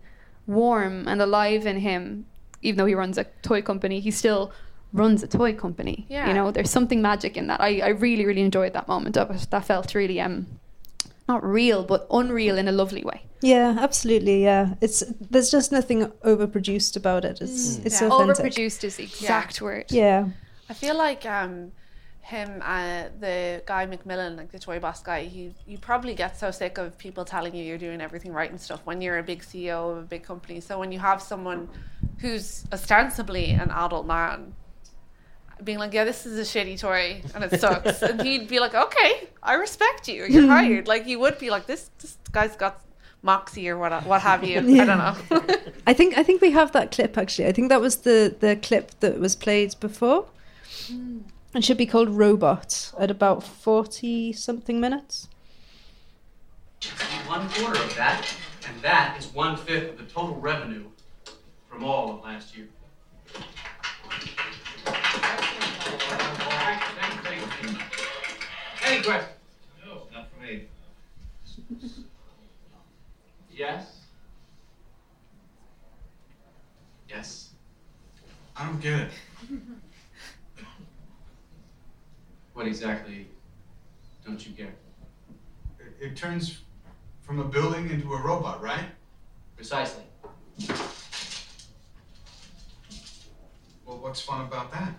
warm 0.48 1.08
and 1.08 1.22
alive 1.22 1.66
in 1.66 1.80
him, 1.80 2.26
even 2.62 2.78
though 2.78 2.86
he 2.88 2.96
runs 2.96 3.18
a 3.18 3.26
toy 3.44 3.62
company. 3.62 4.00
He 4.00 4.12
still 4.12 4.52
runs 4.94 5.24
a 5.24 5.28
toy 5.28 5.54
company. 5.54 6.06
Yeah. 6.10 6.28
You 6.28 6.34
know, 6.34 6.52
there's 6.52 6.70
something 6.72 7.02
magic 7.02 7.38
in 7.38 7.48
that. 7.48 7.62
I, 7.62 7.80
I 7.80 7.90
really, 7.90 8.26
really 8.26 8.42
enjoyed 8.42 8.74
that 8.74 8.88
moment 8.88 9.16
of 9.18 9.30
it. 9.32 9.48
That 9.52 9.66
felt 9.66 9.94
really 9.94 10.20
um 10.20 10.48
not 11.34 11.42
real, 11.60 11.82
but 11.94 12.02
unreal 12.20 12.58
in 12.62 12.68
a 12.68 12.72
lovely 12.82 13.04
way. 13.12 13.20
Yeah, 13.54 13.70
absolutely. 13.88 14.38
Yeah, 14.50 14.66
it's 14.86 15.00
there's 15.34 15.52
just 15.58 15.72
nothing 15.72 16.00
overproduced 16.32 16.96
about 17.02 17.22
it. 17.30 17.36
It's 17.46 17.62
Mm. 17.78 17.86
it's 17.88 18.00
Yeah. 18.02 18.10
authentic. 18.10 18.54
Overproduced 18.54 18.84
is 18.90 18.96
the 19.00 19.04
exact 19.12 19.56
word. 19.68 19.86
Yeah, 20.04 20.22
I 20.72 20.74
feel 20.84 20.96
like 21.08 21.24
um, 21.40 21.54
him, 22.34 22.50
uh, 22.76 23.04
the 23.26 23.38
guy 23.72 23.84
MacMillan, 23.94 24.32
like 24.40 24.52
the 24.56 24.60
toy 24.68 24.78
boss 24.86 25.00
guy, 25.10 25.22
he 25.36 25.42
you 25.72 25.78
probably 25.90 26.14
get 26.24 26.32
so 26.44 26.48
sick 26.62 26.74
of 26.84 26.88
people 27.06 27.24
telling 27.26 27.54
you 27.58 27.64
you're 27.70 27.84
doing 27.88 28.00
everything 28.08 28.32
right 28.40 28.52
and 28.54 28.62
stuff 28.68 28.82
when 28.90 28.98
you're 29.04 29.20
a 29.26 29.28
big 29.34 29.42
CEO 29.50 29.78
of 29.92 29.98
a 30.06 30.08
big 30.16 30.24
company. 30.32 30.58
So 30.68 30.74
when 30.82 30.92
you 30.96 31.00
have 31.10 31.20
someone 31.32 31.62
who's 32.24 32.48
ostensibly 32.78 33.46
an 33.64 33.70
adult 33.84 34.06
man 34.16 34.54
being 35.64 35.80
like, 35.80 35.94
yeah, 35.94 36.04
this 36.04 36.26
is 36.26 36.38
a 36.38 36.42
shitty 36.42 36.80
toy 36.80 37.22
and 37.34 37.44
it 37.44 37.60
sucks, 37.60 38.02
and 38.02 38.22
he'd 38.22 38.48
be 38.48 38.60
like, 38.60 38.74
okay, 38.74 39.28
I 39.42 39.54
respect 39.54 40.08
you, 40.08 40.26
you're 40.26 40.44
mm-hmm. 40.44 40.50
hired. 40.50 40.88
Like 40.88 41.08
you 41.08 41.20
would 41.20 41.38
be 41.38 41.50
like, 41.50 41.66
this 41.66 41.90
this 42.00 42.18
guy's 42.32 42.56
got 42.56 42.82
moxie 43.24 43.70
or 43.70 43.78
what 43.78 44.06
what 44.06 44.22
have 44.22 44.44
you. 44.44 44.60
I 44.60 44.86
don't 44.86 44.98
know. 44.98 45.16
I 45.88 45.94
think 45.94 46.18
I 46.18 46.24
think 46.24 46.42
we 46.42 46.52
have 46.52 46.72
that 46.72 46.92
clip 46.92 47.18
actually. 47.18 47.48
I 47.48 47.52
think 47.52 47.70
that 47.70 47.82
was 47.82 47.98
the 47.98 48.36
the 48.40 48.56
clip 48.56 49.00
that 49.00 49.20
was 49.20 49.36
played 49.36 49.76
before. 49.80 50.26
Hmm. 50.88 51.20
It 51.54 51.66
should 51.66 51.78
be 51.78 51.86
called 51.86 52.10
Robot 52.10 52.94
at 52.98 53.12
about 53.12 53.44
forty 53.44 54.34
something 54.34 54.80
minutes. 54.80 55.28
One 57.28 57.48
quarter 57.50 57.82
of 57.84 57.96
that, 57.96 58.26
and 58.68 58.82
that 58.82 59.18
is 59.20 59.28
one 59.34 59.56
fifth 59.58 59.92
of 59.92 59.98
the 59.98 60.06
total 60.06 60.36
revenue 60.36 60.86
from 61.70 61.84
all 61.84 62.12
of 62.12 62.24
last 62.24 62.58
year. 62.58 62.68
Any 69.02 69.10
questions? 69.10 69.36
No, 69.84 70.04
not 70.14 70.28
for 70.32 70.44
me. 70.44 70.68
Yes? 73.52 74.02
Yes. 77.10 77.50
I 78.56 78.66
don't 78.68 78.80
get 78.80 79.00
it. 79.00 79.12
What 82.54 82.68
exactly 82.68 83.28
don't 84.24 84.46
you 84.46 84.52
get? 84.52 84.70
It, 85.80 85.96
it 86.00 86.16
turns 86.16 86.60
from 87.22 87.40
a 87.40 87.44
building 87.44 87.90
into 87.90 88.14
a 88.14 88.22
robot, 88.22 88.62
right? 88.62 88.86
Precisely. 89.56 90.04
Well, 93.84 93.98
what's 93.98 94.22
fun 94.22 94.42
about 94.42 94.72
that? 94.74 94.94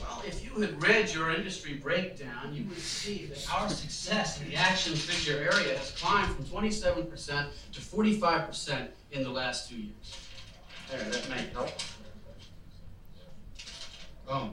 Well, 0.00 0.22
if 0.26 0.44
you 0.44 0.60
had 0.60 0.82
read 0.82 1.12
your 1.12 1.30
industry 1.30 1.74
breakdown, 1.74 2.54
you 2.54 2.64
would 2.64 2.78
see 2.78 3.26
that 3.26 3.46
our 3.52 3.68
success 3.68 4.40
in 4.40 4.48
the 4.48 4.56
action 4.56 4.94
figure 4.94 5.40
area 5.40 5.76
has 5.76 5.90
climbed 5.92 6.34
from 6.34 6.44
27% 6.44 7.46
to 7.72 7.80
45% 7.80 8.88
in 9.12 9.22
the 9.22 9.30
last 9.30 9.68
two 9.68 9.76
years. 9.76 10.18
There, 10.90 11.02
that 11.02 11.28
may 11.28 11.46
help. 11.52 11.70
Oh. 14.28 14.50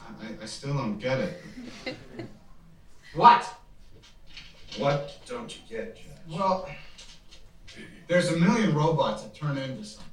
I, 0.00 0.42
I 0.42 0.46
still 0.46 0.74
don't 0.74 0.98
get 0.98 1.18
it. 1.20 1.42
What? 3.14 3.46
What 4.78 5.20
don't 5.26 5.54
you 5.54 5.62
get, 5.68 5.96
Judge? 5.96 6.06
Well, 6.30 6.66
there's 8.08 8.28
a 8.28 8.36
million 8.36 8.74
robots 8.74 9.22
that 9.22 9.34
turn 9.34 9.58
into 9.58 9.84
something. 9.84 10.08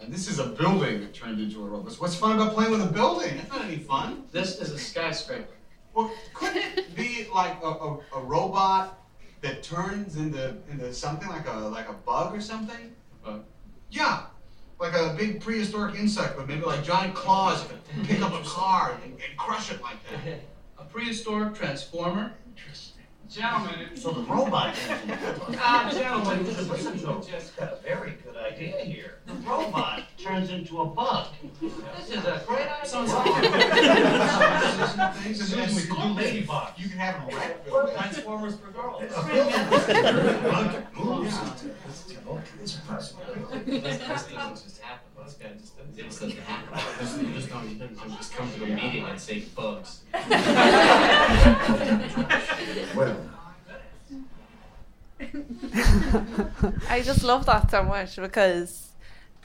And 0.00 0.12
this 0.12 0.28
is 0.28 0.38
a 0.38 0.46
building 0.46 1.00
that 1.00 1.14
turned 1.14 1.40
into 1.40 1.64
a 1.64 1.68
robot. 1.68 1.92
So 1.92 1.98
What's 1.98 2.14
fun 2.14 2.32
about 2.32 2.54
playing 2.54 2.70
with 2.70 2.82
a 2.82 2.92
building? 2.92 3.36
It's 3.38 3.50
not 3.50 3.64
any 3.64 3.78
fun. 3.78 4.24
This 4.30 4.60
is 4.60 4.70
a 4.70 4.78
skyscraper. 4.78 5.54
Well, 5.94 6.12
couldn't 6.34 6.78
it 6.78 6.94
be 6.94 7.26
like 7.32 7.56
a, 7.62 7.68
a, 7.68 7.98
a 8.16 8.20
robot 8.20 8.98
that 9.40 9.62
turns 9.62 10.16
into 10.16 10.56
into 10.70 10.92
something 10.92 11.28
like 11.28 11.48
a 11.48 11.52
like 11.52 11.88
a 11.88 11.94
bug 11.94 12.34
or 12.34 12.40
something? 12.40 12.94
Bug? 13.24 13.44
Yeah. 13.90 14.24
Like 14.78 14.94
a 14.94 15.14
big 15.16 15.40
prehistoric 15.40 15.94
insect 15.94 16.36
but 16.36 16.46
maybe 16.46 16.62
like 16.62 16.84
giant 16.84 17.14
claws 17.14 17.66
that 17.66 17.70
could 17.88 18.06
pick 18.06 18.20
up 18.20 18.34
a 18.34 18.44
car 18.44 18.98
and, 19.02 19.12
and 19.12 19.38
crush 19.38 19.72
it 19.72 19.80
like 19.80 19.96
that. 20.10 20.40
A 20.78 20.84
prehistoric 20.84 21.54
transformer. 21.54 22.34
Gentlemen, 23.28 23.96
So 23.96 24.10
the 24.12 24.20
robot 24.20 24.76
Ah, 25.58 25.90
gentlemen, 25.92 26.44
This 26.44 26.58
is 26.58 27.02
just 27.26 27.56
got 27.56 27.72
a 27.72 27.76
very 27.82 28.12
good 28.24 28.36
idea 28.36 28.78
here. 28.84 29.14
The 29.26 29.32
robot 29.34 30.04
turns 30.16 30.50
into 30.50 30.80
a 30.80 30.86
bug. 30.86 31.28
This 31.60 32.10
is 32.10 32.24
a 32.24 32.42
great 32.46 32.68
things 35.16 35.40
and 35.40 35.60
then 35.60 35.74
we 35.74 35.82
could 35.82 35.96
do 35.96 36.08
ladybug. 36.14 36.68
You 36.76 36.88
can 36.88 36.98
have 36.98 37.26
them 37.26 37.36
red 37.36 37.66
Transformers 37.94 38.54
for 38.56 38.70
girls. 38.70 39.02
Oh, 42.28 42.40
it's 42.62 42.76
a 42.76 42.80
possibility. 42.80 43.80
This 43.80 43.98
doesn't 43.98 44.34
just 44.34 44.80
happen. 44.80 45.06
This 45.24 45.34
guy 45.34 45.48
just 45.58 45.76
doesn't, 45.76 45.96
this 45.96 46.20
doesn't 46.20 46.38
happen. 46.38 46.80
This- 46.98 47.22
You 47.22 47.34
just 47.34 47.48
don't, 47.50 47.68
you 47.70 47.76
don't 47.78 48.16
just 48.16 48.32
come 48.34 48.50
to 48.52 48.64
a 48.64 48.66
meeting 48.66 49.04
and 49.04 49.20
say 49.20 49.40
bugs. 49.54 50.00
Well. 52.96 53.16
I 56.88 57.02
just 57.04 57.22
love 57.22 57.46
that 57.46 57.70
so 57.70 57.82
much 57.82 58.16
because 58.16 58.90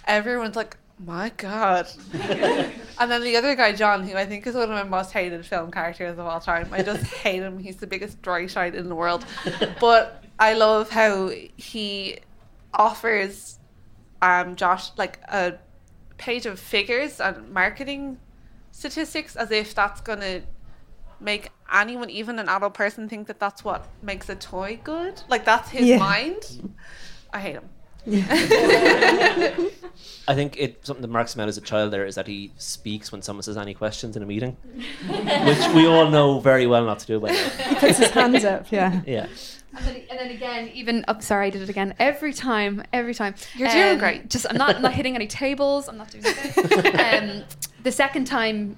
everyone's 0.06 0.56
like, 0.56 0.78
my 1.06 1.30
God. 1.38 1.88
and 2.14 3.12
then 3.12 3.24
the 3.24 3.36
other 3.38 3.56
guy, 3.56 3.74
John, 3.74 4.08
who 4.08 4.16
I 4.16 4.26
think 4.26 4.46
is 4.48 4.56
one 4.56 4.64
of 4.64 4.70
my 4.70 4.84
most 4.84 5.12
hated 5.12 5.46
film 5.46 5.72
characters 5.72 6.18
of 6.18 6.26
all 6.26 6.40
time. 6.40 6.70
I 6.72 6.84
just 6.84 7.04
hate 7.06 7.42
him. 7.42 7.60
He's 7.60 7.78
the 7.78 7.88
biggest 7.88 8.22
dry 8.22 8.48
shite 8.48 8.76
in 8.76 8.90
the 8.90 8.96
world. 8.96 9.26
But 9.80 10.24
I 10.40 10.54
love 10.54 10.90
how 10.90 11.32
he 11.58 12.20
offers 12.74 13.60
um, 14.22 14.56
Josh 14.56 14.92
like 14.98 15.20
a 15.28 15.56
page 16.18 16.46
of 16.46 16.60
figures 16.60 17.20
and 17.20 17.50
marketing 17.52 18.20
statistics 18.72 19.36
as 19.36 19.52
if 19.52 19.74
that's 19.76 20.02
going 20.02 20.20
to 20.20 20.42
make 21.20 21.50
anyone, 21.74 22.10
even 22.10 22.40
an 22.40 22.50
adult 22.50 22.74
person, 22.74 23.08
think 23.10 23.28
that 23.28 23.40
that's 23.40 23.64
what 23.64 23.88
makes 24.02 24.30
a 24.30 24.36
toy 24.36 24.80
good. 24.84 25.22
Like 25.30 25.46
that's 25.46 25.70
his 25.70 25.86
Yeah. 25.88 25.98
mind. 25.98 26.74
I 27.34 27.40
hate 27.40 27.54
him. 27.56 27.70
I 30.28 30.34
think 30.34 30.58
it 30.58 30.86
something 30.86 31.02
that 31.02 31.08
marks 31.10 31.36
him 31.36 31.42
out 31.42 31.48
as 31.50 31.58
a 31.58 31.62
child 31.62 31.94
there 31.94 32.06
is 32.06 32.16
that 32.16 32.26
he 32.28 32.52
speaks 32.58 33.12
when 33.12 33.22
someone 33.22 33.44
says 33.44 33.58
any 33.58 33.74
questions 33.74 34.16
in 34.18 34.24
a 34.24 34.26
meeting, 34.26 34.58
which 35.08 35.68
we 35.76 35.86
all 35.86 36.10
know 36.10 36.40
very 36.40 36.66
well 36.68 36.84
not 36.86 37.00
to 37.00 37.08
do 37.08 37.20
by 37.20 37.30
now. 37.30 37.50
He 37.50 37.76
puts 37.76 37.98
his 38.00 38.10
hands 38.12 38.44
up, 38.44 38.72
yeah. 38.72 39.02
Yeah. 39.06 39.28
And 39.74 39.86
then, 39.86 40.02
and 40.10 40.20
then 40.20 40.32
again, 40.32 40.70
even 40.74 41.06
oh, 41.08 41.20
sorry, 41.20 41.48
I 41.48 41.50
did 41.50 41.62
it 41.62 41.70
again. 41.70 41.94
Every 41.98 42.34
time, 42.34 42.84
every 42.92 43.14
time. 43.14 43.36
You're 43.56 43.70
doing 43.70 43.98
great. 44.00 44.30
Just 44.30 44.46
I'm 44.50 44.58
not 44.58 44.76
I'm 44.76 44.82
not 44.82 44.94
hitting 44.94 45.16
any 45.16 45.28
tables. 45.28 45.88
I'm 45.88 45.98
not 45.98 46.12
doing 46.12 46.26
um, 47.00 47.44
the 47.84 47.92
second 47.92 48.26
time. 48.26 48.78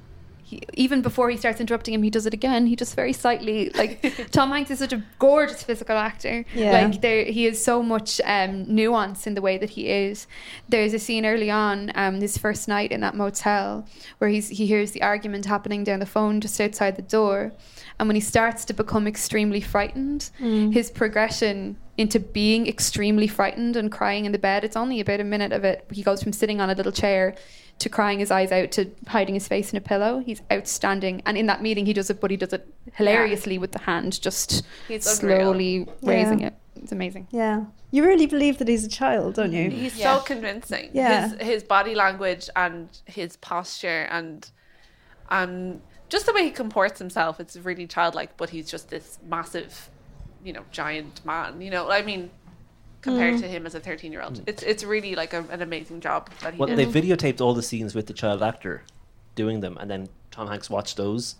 He, 0.54 0.62
even 0.86 1.02
before 1.02 1.30
he 1.30 1.38
starts 1.38 1.60
interrupting 1.60 1.94
him, 1.94 2.04
he 2.04 2.10
does 2.10 2.26
it 2.26 2.34
again. 2.34 2.68
He 2.68 2.76
just 2.76 2.96
very 2.96 3.14
slightly 3.14 3.70
like 3.72 4.30
Tom 4.32 4.52
Hanks 4.52 4.72
is 4.72 4.80
such 4.80 4.94
a 4.94 5.04
gorgeous 5.20 5.64
physical 5.64 5.98
actor. 5.98 6.46
Yeah. 6.56 6.72
Like 6.72 7.02
there, 7.02 7.26
he 7.26 7.46
has 7.46 7.64
so 7.64 7.82
much 7.82 8.22
um, 8.26 8.66
nuance 8.74 9.26
in 9.28 9.34
the 9.34 9.42
way 9.42 9.58
that 9.58 9.72
he 9.72 9.90
is. 9.90 10.28
There's 10.70 10.94
a 10.94 11.00
scene 11.00 11.26
early 11.26 11.50
on, 11.50 11.92
um, 11.96 12.22
his 12.22 12.38
first 12.38 12.68
night 12.68 12.92
in 12.92 13.02
that 13.02 13.16
motel, 13.16 13.88
where 14.20 14.30
he's 14.30 14.50
he 14.50 14.66
hears 14.66 14.92
the 14.92 15.02
argument 15.02 15.46
happening 15.46 15.84
down 15.84 16.00
the 16.00 16.06
phone 16.06 16.40
just 16.42 16.60
outside 16.62 16.96
the 16.96 17.02
door, 17.02 17.52
and 18.00 18.08
when 18.08 18.16
he 18.16 18.22
starts 18.22 18.66
to 18.66 18.74
become 18.74 19.08
extremely 19.08 19.62
frightened, 19.62 20.30
Mm. 20.40 20.74
his 20.74 20.90
progression 20.92 21.78
into 21.98 22.20
being 22.20 22.66
extremely 22.68 23.28
frightened 23.28 23.76
and 23.76 23.92
crying 23.92 24.26
in 24.26 24.32
the 24.32 24.40
bed, 24.40 24.64
it's 24.64 24.76
only 24.76 25.00
about 25.00 25.20
a 25.20 25.24
minute 25.24 25.52
of 25.52 25.64
it. 25.64 25.86
He 25.92 26.02
goes 26.02 26.24
from 26.24 26.34
sitting 26.34 26.60
on 26.60 26.70
a 26.70 26.74
little 26.74 26.92
chair 26.92 27.36
to 27.84 27.90
crying 27.90 28.20
his 28.20 28.32
eyes 28.32 28.52
out 28.52 28.72
to 28.72 28.90
hiding 29.08 29.36
his 29.36 29.48
face 29.48 29.72
in 29.72 29.78
a 29.78 29.82
pillow. 29.82 30.20
He's 30.26 30.42
outstanding. 30.52 31.22
And 31.26 31.38
in 31.38 31.46
that 31.46 31.62
meeting, 31.62 31.86
he 31.86 31.94
does 31.94 32.10
it, 32.10 32.20
but 32.20 32.32
he 32.32 32.38
does 32.38 32.52
it 32.54 32.68
hilariously 32.94 33.58
with 33.58 33.72
the 33.72 33.80
hand, 33.80 34.22
just 34.22 34.64
He's 34.88 35.20
unreal. 35.22 35.38
slowly 35.40 35.88
raising 36.02 36.40
Yeah. 36.40 36.48
it. 36.48 36.54
It's 36.82 36.92
amazing. 36.92 37.28
Yeah. 37.32 37.66
You 37.92 38.04
really 38.04 38.26
believe 38.26 38.58
that 38.58 38.68
he's 38.68 38.84
a 38.84 38.90
child, 38.90 39.36
don't 39.36 39.54
you? 39.54 39.70
He's 39.70 39.96
Yeah. 39.98 40.18
so 40.18 40.24
convincing. 40.24 40.90
Yeah. 40.94 41.30
His 41.30 41.42
his 41.48 41.64
body 41.64 41.94
language 41.96 42.50
and 42.56 42.90
his 43.06 43.38
posture 43.38 44.08
and 44.10 44.50
um 45.30 45.82
just 46.10 46.26
the 46.26 46.34
way 46.34 46.44
he 46.44 46.52
comports 46.52 47.00
himself, 47.00 47.40
it's 47.40 47.56
really 47.58 47.88
childlike, 47.88 48.38
but 48.38 48.50
he's 48.52 48.70
just 48.70 48.90
this 48.90 49.18
massive, 49.28 49.90
you 50.44 50.54
know, 50.54 50.64
giant 50.72 51.26
man. 51.26 51.60
You 51.62 51.72
know, 51.72 51.90
I 51.90 52.02
mean, 52.04 52.30
compared 53.04 53.36
Mm. 53.36 53.42
to 53.42 53.48
him 53.48 53.66
as 53.68 53.76
a 53.76 53.80
thirteen 53.80 54.12
year 54.12 54.22
old. 54.24 54.42
It's 54.48 54.64
it's 54.64 54.84
really 54.84 55.14
like 55.22 55.34
a, 55.34 55.42
an 55.52 55.62
amazing 55.62 56.00
job 56.02 56.30
that 56.42 56.54
he 56.54 56.60
Well, 56.60 56.68
did. 56.70 56.78
they 56.80 56.86
videotaped 57.00 57.40
all 57.42 57.54
the 57.54 57.62
scenes 57.70 57.94
with 57.94 58.08
the 58.08 58.14
child 58.14 58.42
actor 58.42 58.82
doing 59.36 59.60
them, 59.62 59.78
and 59.80 59.88
then 59.92 60.10
Tom 60.32 60.48
Hanks 60.48 60.70
watched 60.70 60.98
those 60.98 61.36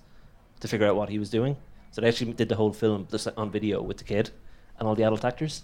to 0.60 0.68
figure 0.68 0.88
out 0.88 0.96
what 0.96 1.10
he 1.10 1.18
was 1.20 1.30
doing. 1.32 1.56
So 1.92 2.02
they 2.02 2.08
actually 2.10 2.34
did 2.34 2.50
the 2.50 2.56
whole 2.56 2.74
film 2.74 3.08
just 3.12 3.28
on 3.38 3.50
video 3.52 3.82
with 3.82 3.98
the 3.98 4.04
kid 4.04 4.30
and 4.78 4.88
all 4.88 4.96
the 4.96 5.04
adult 5.04 5.24
actors, 5.26 5.64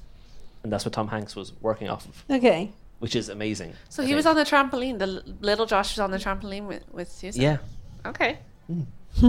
and 0.63 0.71
that's 0.71 0.85
what 0.85 0.93
Tom 0.93 1.07
Hanks 1.09 1.35
was 1.35 1.53
working 1.61 1.89
off 1.89 2.05
of, 2.07 2.23
Okay. 2.29 2.71
which 2.99 3.15
is 3.15 3.29
amazing. 3.29 3.73
so 3.89 4.03
I 4.03 4.05
he 4.05 4.13
was 4.15 4.25
on 4.25 4.35
the 4.35 4.43
trampoline. 4.45 4.99
The 4.99 5.07
little 5.41 5.65
Josh 5.65 5.89
was 5.95 5.99
on 5.99 6.11
the 6.11 6.17
trampoline 6.19 6.65
with, 6.67 6.83
with 6.91 7.11
Susan. 7.11 7.41
Yeah. 7.41 7.57
Okay. 8.05 8.37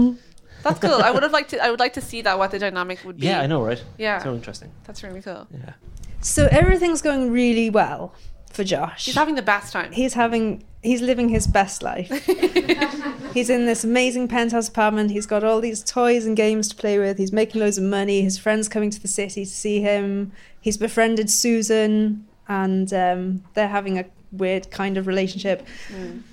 That's 0.63 0.79
cool. 0.79 0.93
I 1.01 1.09
would 1.09 1.23
have 1.23 1.31
liked 1.33 1.49
to. 1.51 1.57
I 1.65 1.71
would 1.71 1.79
like 1.79 1.93
to 1.93 2.01
see 2.01 2.21
that 2.21 2.37
what 2.37 2.51
the 2.51 2.59
dynamic 2.59 3.03
would 3.03 3.17
be. 3.19 3.25
Yeah, 3.25 3.41
I 3.41 3.47
know, 3.47 3.63
right? 3.65 3.83
Yeah. 3.97 4.21
So 4.21 4.35
interesting. 4.35 4.71
That's 4.85 5.01
really 5.03 5.21
cool. 5.23 5.47
Yeah. 5.51 5.73
So 6.21 6.47
everything's 6.51 7.01
going 7.01 7.31
really 7.31 7.69
well 7.69 8.13
for 8.51 8.63
Josh. 8.63 9.05
He's 9.05 9.15
having 9.15 9.35
the 9.35 9.41
best 9.41 9.73
time. 9.73 9.91
He's 9.91 10.13
having 10.13 10.63
he's 10.83 11.01
living 11.01 11.29
his 11.29 11.47
best 11.47 11.83
life. 11.83 12.09
he's 13.33 13.49
in 13.49 13.65
this 13.65 13.83
amazing 13.83 14.27
penthouse 14.27 14.67
apartment. 14.67 15.11
He's 15.11 15.25
got 15.25 15.43
all 15.43 15.61
these 15.61 15.83
toys 15.83 16.25
and 16.25 16.35
games 16.35 16.67
to 16.69 16.75
play 16.75 16.99
with. 16.99 17.17
He's 17.17 17.31
making 17.31 17.61
loads 17.61 17.77
of 17.77 17.83
money. 17.83 18.21
His 18.21 18.37
friends 18.37 18.67
coming 18.67 18.89
to 18.91 19.01
the 19.01 19.07
city 19.07 19.45
to 19.45 19.51
see 19.51 19.81
him. 19.81 20.31
He's 20.59 20.77
befriended 20.77 21.29
Susan, 21.29 22.27
and 22.47 22.93
um, 22.93 23.43
they're 23.53 23.67
having 23.67 23.97
a 23.97 24.05
weird 24.31 24.71
kind 24.71 24.97
of 24.97 25.07
relationship. 25.07 25.67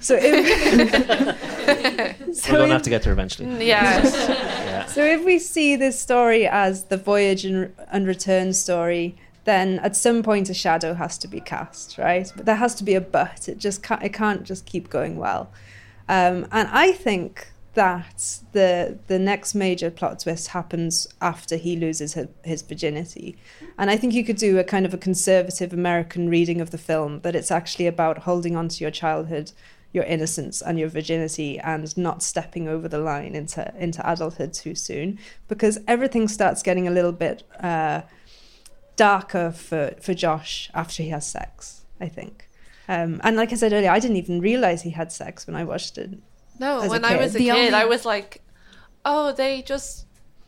So, 0.01 0.19
if, 0.21 1.37
so 2.37 2.49
We're 2.53 2.59
going 2.59 2.69
to 2.69 2.75
have 2.75 2.83
to 2.83 2.91
get 2.91 3.03
there 3.03 3.13
eventually. 3.13 3.67
Yes. 3.67 4.15
yeah. 4.29 4.87
so 4.87 5.03
if 5.03 5.25
we 5.25 5.39
see 5.39 5.77
this 5.77 5.99
story 5.99 6.47
as 6.47 6.85
the 6.85 6.97
voyage 6.97 7.45
and, 7.45 7.75
and 7.91 8.07
return 8.07 8.53
story, 8.53 9.17
then 9.49 9.79
at 9.79 9.97
some 9.97 10.23
point 10.23 10.51
a 10.51 10.55
shadow 10.55 10.93
has 10.95 11.17
to 11.19 11.29
be 11.29 11.41
cast, 11.41 11.97
right? 11.97 12.31
But 12.37 12.45
there 12.45 12.57
has 12.57 12.75
to 12.77 12.85
be 12.85 12.95
a 12.95 13.01
but. 13.01 13.49
It 13.49 13.59
just 13.59 13.83
can't. 13.83 14.03
It 14.03 14.13
can't 14.13 14.43
just 14.45 14.67
keep 14.67 14.91
going 14.91 15.17
well. 15.17 15.51
Um, 16.09 16.47
and 16.53 16.69
I 16.71 16.93
think 16.93 17.49
that 17.75 18.41
the 18.53 18.99
the 19.07 19.19
next 19.19 19.55
major 19.55 19.91
plot 19.91 20.21
twist 20.21 20.49
happens 20.49 21.07
after 21.21 21.57
he 21.57 21.77
loses 21.77 22.15
his, 22.15 22.29
his 22.45 22.63
virginity, 22.63 23.37
and 23.79 23.91
I 23.91 23.97
think 23.97 24.13
you 24.13 24.25
could 24.25 24.37
do 24.37 24.59
a 24.59 24.65
kind 24.65 24.85
of 24.85 24.93
a 24.93 24.99
conservative 24.99 25.73
American 25.73 26.29
reading 26.29 26.61
of 26.61 26.71
the 26.71 26.79
film 26.79 27.21
that 27.21 27.35
it's 27.35 27.51
actually 27.51 27.87
about 27.87 28.19
holding 28.19 28.57
on 28.57 28.69
to 28.69 28.85
your 28.85 28.91
childhood, 28.91 29.53
your 29.93 30.05
innocence, 30.05 30.61
and 30.61 30.79
your 30.79 30.89
virginity, 30.89 31.59
and 31.61 31.97
not 31.97 32.23
stepping 32.23 32.69
over 32.69 32.89
the 32.89 32.99
line 32.99 33.35
into 33.35 33.73
into 33.79 34.01
adulthood 34.11 34.53
too 34.53 34.75
soon, 34.75 35.19
because 35.47 35.79
everything 35.87 36.29
starts 36.29 36.63
getting 36.63 36.89
a 36.89 36.91
little 36.91 37.13
bit 37.13 37.45
uh, 37.61 38.03
darker 38.99 39.51
for 39.53 39.95
for 40.01 40.13
Josh 40.13 40.71
after 40.75 41.03
he 41.03 41.09
has 41.09 41.27
sex. 41.27 41.85
I 42.01 42.09
think. 42.09 42.49
Um, 42.89 43.21
and 43.25 43.37
like 43.37 43.53
I 43.53 43.57
said 43.57 43.73
earlier, 43.73 43.91
I 43.91 43.99
didn't 43.99 44.17
even 44.19 44.41
realize 44.41 44.83
he 44.83 44.91
had 44.91 45.11
sex 45.13 45.47
when 45.47 45.57
I 45.57 45.65
watched 45.65 45.99
it. 45.99 46.11
No, 46.59 46.87
when 46.89 47.05
I 47.05 47.17
was 47.17 47.35
a 47.35 47.39
kid. 47.39 47.55
kid, 47.55 47.75
I 47.75 47.85
was 47.85 48.05
like, 48.05 48.41
oh, 49.05 49.33
they 49.33 49.63
just 49.63 50.07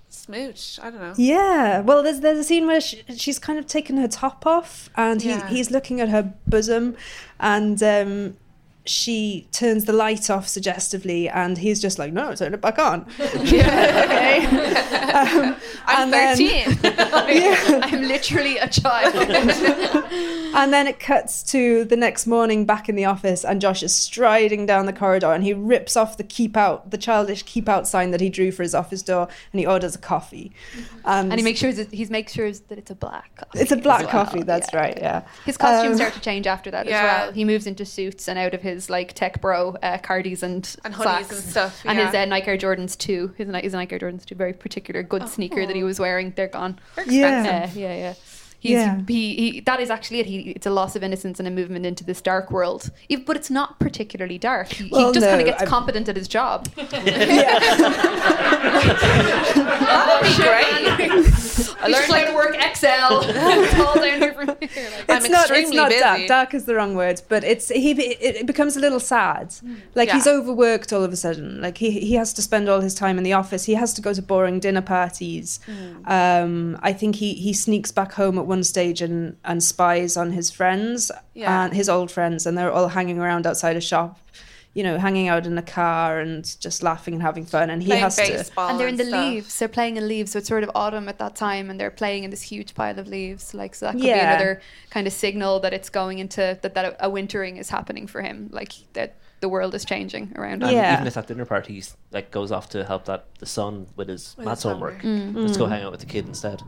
smooch. 0.09 0.79
I 0.83 0.91
don't 0.91 1.01
know. 1.01 1.15
Yeah, 1.17 1.81
well, 1.81 2.03
there's 2.03 2.21
there's 2.21 2.39
a 2.39 2.45
scene 2.45 2.67
where 2.67 2.81
she, 2.81 3.03
she's 3.17 3.39
kind 3.39 3.59
of 3.59 3.67
taken 3.67 3.97
her 3.99 4.09
top 4.09 4.47
off, 4.47 4.91
and 4.97 5.21
he, 5.23 5.29
Yeah. 5.31 5.47
he's 5.49 5.71
looking 5.71 6.01
at 6.01 6.09
her 6.09 6.35
bosom, 6.47 6.97
and 7.39 7.83
um, 7.83 8.37
she 8.87 9.47
turns 9.53 9.85
the 9.85 9.93
light 9.93 10.31
off 10.31 10.49
suggestively, 10.49 11.29
and 11.29 11.59
he's 11.59 11.81
just 11.81 11.99
like, 11.99 12.13
"No, 12.13 12.35
turn 12.35 12.55
it 12.55 12.61
back 12.61 12.79
on." 12.79 13.07
okay. 13.21 14.45
Um, 14.47 15.57
I'm 15.87 16.13
and 16.13 16.13
then- 16.13 16.37
13. 16.77 16.79
I'm 17.83 18.03
literally 18.03 18.59
a 18.59 18.69
child. 18.69 19.15
and 20.55 20.73
then 20.73 20.87
it 20.87 20.99
cuts 21.01 21.43
to 21.53 21.85
the 21.85 21.97
next 21.97 22.27
morning 22.27 22.65
back 22.65 22.89
in 22.89 22.95
the 22.97 23.05
office, 23.05 23.45
and 23.45 23.61
Josh 23.61 23.83
is 23.83 23.95
striding 23.95 24.67
down 24.67 24.87
the 24.87 24.93
corridor, 24.93 25.33
and 25.33 25.45
he 25.45 25.53
rips 25.53 25.97
off 25.97 26.17
the 26.17 26.25
keep 26.25 26.57
out, 26.57 26.91
the 26.91 26.99
childish 26.99 27.43
keep 27.43 27.69
out 27.69 27.87
sign 27.89 28.11
that 28.13 28.21
he 28.21 28.29
drew 28.29 28.51
for 28.53 28.63
his 28.63 28.75
office 28.75 29.03
door, 29.03 29.29
and 29.53 29.61
he 29.61 29.67
orders 29.67 29.95
a 29.95 29.99
coffee. 29.99 30.53
and 31.05 31.33
he 31.35 31.43
makes 31.43 31.61
sure 31.61 31.73
that 31.73 31.91
he's 31.93 32.11
makes 32.11 32.33
sure 32.33 32.51
that 32.53 32.79
it's 32.79 32.91
a 32.91 32.95
black 32.95 33.35
coffee. 33.37 33.59
it's 33.61 33.73
a 33.73 33.77
black 33.77 34.01
as 34.01 34.07
well. 34.13 34.25
coffee. 34.25 34.43
That's 34.43 34.73
right. 34.75 34.97
Yeah. 34.97 35.23
His 35.45 35.57
costumes 35.57 35.93
Um, 35.93 35.97
start 35.97 36.15
to 36.15 36.21
change 36.21 36.47
after 36.47 36.71
that 36.71 36.87
Yeah. 36.87 36.99
as 36.99 37.03
well. 37.27 37.33
He 37.33 37.45
moves 37.45 37.67
into 37.67 37.85
suits 37.85 38.29
and 38.29 38.39
out 38.39 38.55
of 38.55 38.63
his 38.63 38.70
like 38.91 39.13
tech 39.15 39.41
bro 39.41 39.77
uh, 39.83 39.99
cardies 39.99 40.43
and 40.43 40.77
And 40.85 40.95
hoodies 40.95 41.03
slacks. 41.03 41.31
and 41.33 41.41
stuff, 41.51 41.83
And 41.85 41.99
his 41.99 42.15
uh, 42.15 42.25
Nike 42.27 42.49
Air 42.49 42.57
Jordans 42.59 42.97
too. 42.97 43.35
His, 43.37 43.49
Ni- 43.49 43.63
his 43.63 43.73
Nike 43.73 43.95
Air 43.95 43.99
Jordans 43.99 44.25
too. 44.25 44.35
Very 44.35 44.53
particular 44.53 45.03
good 45.03 45.29
sneaker 45.29 45.67
that 45.67 45.75
he 45.77 45.83
was 45.83 45.99
wearing. 45.99 46.33
They're 46.37 46.49
gone. 46.49 46.79
They're 46.97 47.05
Yeah. 47.11 47.41
expensive. 47.41 47.77
Uh, 47.77 47.81
yeah, 47.81 47.95
yeah. 47.97 48.15
He's, 48.63 48.73
Yeah. 48.73 49.01
He, 49.09 49.35
he, 49.53 49.61
that 49.61 49.81
is 49.81 49.89
actually 49.89 50.21
it. 50.21 50.27
He, 50.27 50.51
it's 50.51 50.67
a 50.67 50.71
loss 50.71 50.95
of 50.95 51.03
innocence 51.03 51.39
and 51.39 51.49
a 51.49 51.51
movement 51.51 51.87
into 51.87 52.05
this 52.05 52.21
dark 52.21 52.51
world. 52.51 52.91
If- 53.09 53.25
But 53.25 53.37
it's 53.37 53.49
not 53.51 53.79
particularly 53.81 54.37
dark. 54.37 54.69
He, 54.69 54.85
he 54.85 54.91
Well, 54.91 55.13
just 55.13 55.25
kind 55.27 55.41
of 55.41 55.47
gets 55.47 55.63
I'm- 55.63 55.69
competent 55.69 56.09
at 56.11 56.17
his 56.17 56.29
job. 56.29 56.67
That'd 59.01 60.37
be 60.37 60.43
great. 60.43 60.70
I 61.09 61.87
learned 61.89 62.13
how 62.13 62.25
to 62.27 62.35
work 62.35 62.57
Excel. 62.59 63.21
it's 63.25 63.75
all 63.81 63.95
down 63.95 64.21
here 64.21 64.35
from 64.35 64.47
here. 64.61 64.91
Like, 64.91 65.11
I'm 65.11 65.17
it's 65.19 65.29
not, 65.31 65.51
it's 65.51 65.71
not 65.73 65.89
busy. 65.89 66.01
dark. 66.01 66.27
Dark 66.27 66.55
is 66.55 66.65
the 66.65 66.75
wrong 66.75 66.95
word, 66.95 67.23
but 67.29 67.45
it's 67.45 67.69
he. 67.69 67.93
It, 67.93 68.37
it 68.37 68.47
becomes 68.47 68.77
a 68.77 68.81
little 68.81 69.01
sad. 69.01 69.55
Like 69.95 70.09
Yeah. 70.09 70.15
he's 70.15 70.27
overworked 70.27 70.93
all 70.93 71.03
of 71.03 71.13
a 71.13 71.17
sudden. 71.17 71.61
Like 71.61 71.79
he 71.79 71.91
he 72.01 72.15
has 72.15 72.33
to 72.35 72.43
spend 72.43 72.69
all 72.69 72.81
his 72.81 72.95
time 72.95 73.19
in 73.19 73.25
the 73.25 73.33
office. 73.33 73.65
He 73.65 73.75
has 73.75 73.93
to 73.95 74.03
go 74.03 74.13
to 74.13 74.23
boring 74.23 74.61
dinner 74.61 74.83
parties. 74.83 75.61
Um, 76.07 76.79
I 76.83 76.93
think 76.93 77.17
he 77.17 77.35
he 77.35 77.53
sneaks 77.53 77.93
back 77.93 78.13
home 78.13 78.39
at 78.39 78.47
one 78.47 78.65
stage 78.65 79.01
and 79.03 79.37
and 79.45 79.63
spies 79.63 80.17
on 80.17 80.33
his 80.33 80.51
friends 80.51 81.11
Yeah. 81.35 81.65
and 81.65 81.73
his 81.75 81.89
old 81.89 82.11
friends, 82.11 82.47
and 82.47 82.57
they're 82.57 82.73
all 82.73 82.89
hanging 82.89 83.19
around 83.19 83.47
outside 83.47 83.77
a 83.77 83.81
shop. 83.81 84.19
You 84.73 84.85
know, 84.85 84.99
hanging 84.99 85.27
out 85.27 85.47
in 85.47 85.59
a 85.59 85.63
car 85.63 86.21
and 86.21 86.45
just 86.61 86.81
laughing 86.85 87.13
and 87.15 87.23
having 87.23 87.45
fun, 87.45 87.71
and 87.71 87.83
he 87.83 87.89
Playing 87.89 88.03
has 88.05 88.15
to. 88.17 88.51
and 88.57 88.79
they're 88.79 88.87
in 88.87 88.97
the 88.97 89.05
stuff. 89.05 89.25
leaves. 89.25 89.59
They're 89.59 89.67
playing 89.69 89.97
in 89.97 90.07
leaves, 90.07 90.31
so 90.31 90.39
it's 90.39 90.47
sort 90.47 90.63
of 90.63 90.71
autumn 90.77 91.09
at 91.09 91.19
that 91.19 91.35
time, 91.35 91.71
and 91.71 91.81
they're 91.81 91.91
playing 91.91 92.23
in 92.23 92.31
this 92.31 92.43
huge 92.43 92.75
pile 92.75 92.97
of 92.99 93.09
leaves. 93.09 93.53
Like 93.53 93.75
so, 93.75 93.87
that 93.87 93.93
could 93.95 94.03
be 94.03 94.11
another 94.11 94.61
kind 94.91 95.09
of 95.09 95.13
signal 95.13 95.59
that 95.61 95.73
it's 95.75 95.89
going 95.91 96.21
into 96.21 96.57
that 96.63 96.75
that 96.75 96.85
a, 96.85 97.07
a 97.07 97.11
wintering 97.11 97.57
is 97.57 97.69
happening 97.69 98.07
for 98.07 98.23
him. 98.23 98.49
Like 98.53 98.73
that 98.93 99.17
the 99.41 99.49
world 99.49 99.75
is 99.75 99.85
changing 99.85 100.35
around 100.37 100.63
him. 100.63 100.71
Yeah. 100.71 100.95
even 100.95 101.07
if 101.09 101.15
that 101.15 101.27
dinner 101.27 101.47
party 101.47 101.73
he's, 101.75 101.97
like 102.13 102.31
goes 102.31 102.53
off 102.53 102.69
to 102.69 102.85
help 102.85 103.07
that 103.07 103.25
the 103.41 103.47
son 103.47 103.87
with 103.97 104.09
his 104.09 104.35
With 104.37 104.47
maths 104.47 104.63
his 104.63 104.71
homework, 104.73 105.03
Mm. 105.03 105.35
let's 105.35 105.57
go 105.57 105.67
hang 105.67 105.83
out 105.83 105.91
with 105.91 106.01
the 106.01 106.07
kid 106.07 106.27
instead. 106.29 106.63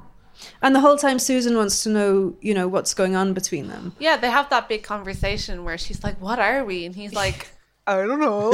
And 0.61 0.75
the 0.75 0.81
whole 0.81 0.97
time, 0.97 1.21
Susan 1.21 1.57
wants 1.57 1.85
to 1.85 1.91
know, 1.91 2.35
you 2.41 2.53
know, 2.55 2.67
what's 2.67 2.95
going 2.95 3.15
on 3.15 3.33
between 3.35 3.69
them. 3.69 3.95
Yeah, 4.01 4.17
they 4.17 4.31
have 4.31 4.49
that 4.51 4.69
big 4.69 4.83
conversation 4.83 5.63
where 5.65 5.79
she's 5.79 6.03
like, 6.03 6.21
"What 6.21 6.41
are 6.41 6.65
we?" 6.65 6.85
and 6.87 6.97
he's 6.97 7.13
like, 7.13 7.51
"I 7.87 7.97
don't 8.07 8.21
know. 8.21 8.53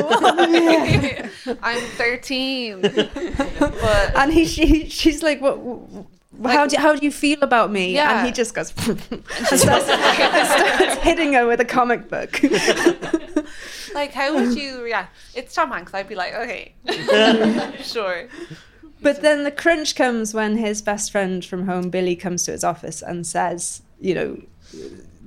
I'm 1.63 1.81
13." 1.81 2.83
But 3.59 4.17
and 4.17 4.33
he 4.33 4.45
she, 4.47 4.89
she's 4.89 5.23
like 5.23 5.41
what 5.41 5.57
wh- 5.59 6.51
how 6.51 6.67
do 6.67 6.77
how 6.77 6.95
do 6.95 7.05
you 7.05 7.11
feel 7.11 7.39
about 7.43 7.71
me 7.73 7.95
Yeah. 7.95 8.19
and 8.19 8.27
he 8.27 8.33
just 8.33 8.55
goes 8.55 8.73
and 8.89 9.01
starts, 9.61 9.85
starts 9.87 10.95
hitting 11.03 11.33
her 11.35 11.47
with 11.47 11.61
a 11.61 11.65
comic 11.65 12.09
book 12.09 12.41
like, 13.95 14.13
how 14.13 14.35
would 14.35 14.57
you 14.57 14.83
react? 14.83 15.17
It's 15.35 15.55
Tom 15.55 15.71
Hanks. 15.73 15.93
I'd 15.95 16.09
be 16.09 16.15
like, 16.15 16.35
"Okay, 16.35 16.75
sure." 17.83 18.29
but 19.03 19.23
then 19.23 19.45
the 19.45 19.51
crunch 19.51 19.95
comes 19.97 20.35
when 20.35 20.57
his 20.59 20.83
best 20.83 21.11
friend 21.11 21.45
from 21.45 21.67
home 21.67 21.91
billy 21.91 22.15
comes 22.17 22.45
to 22.45 22.53
his 22.53 22.63
office 22.65 23.03
and 23.03 23.27
says 23.27 23.83
you 24.01 24.15
know 24.15 24.41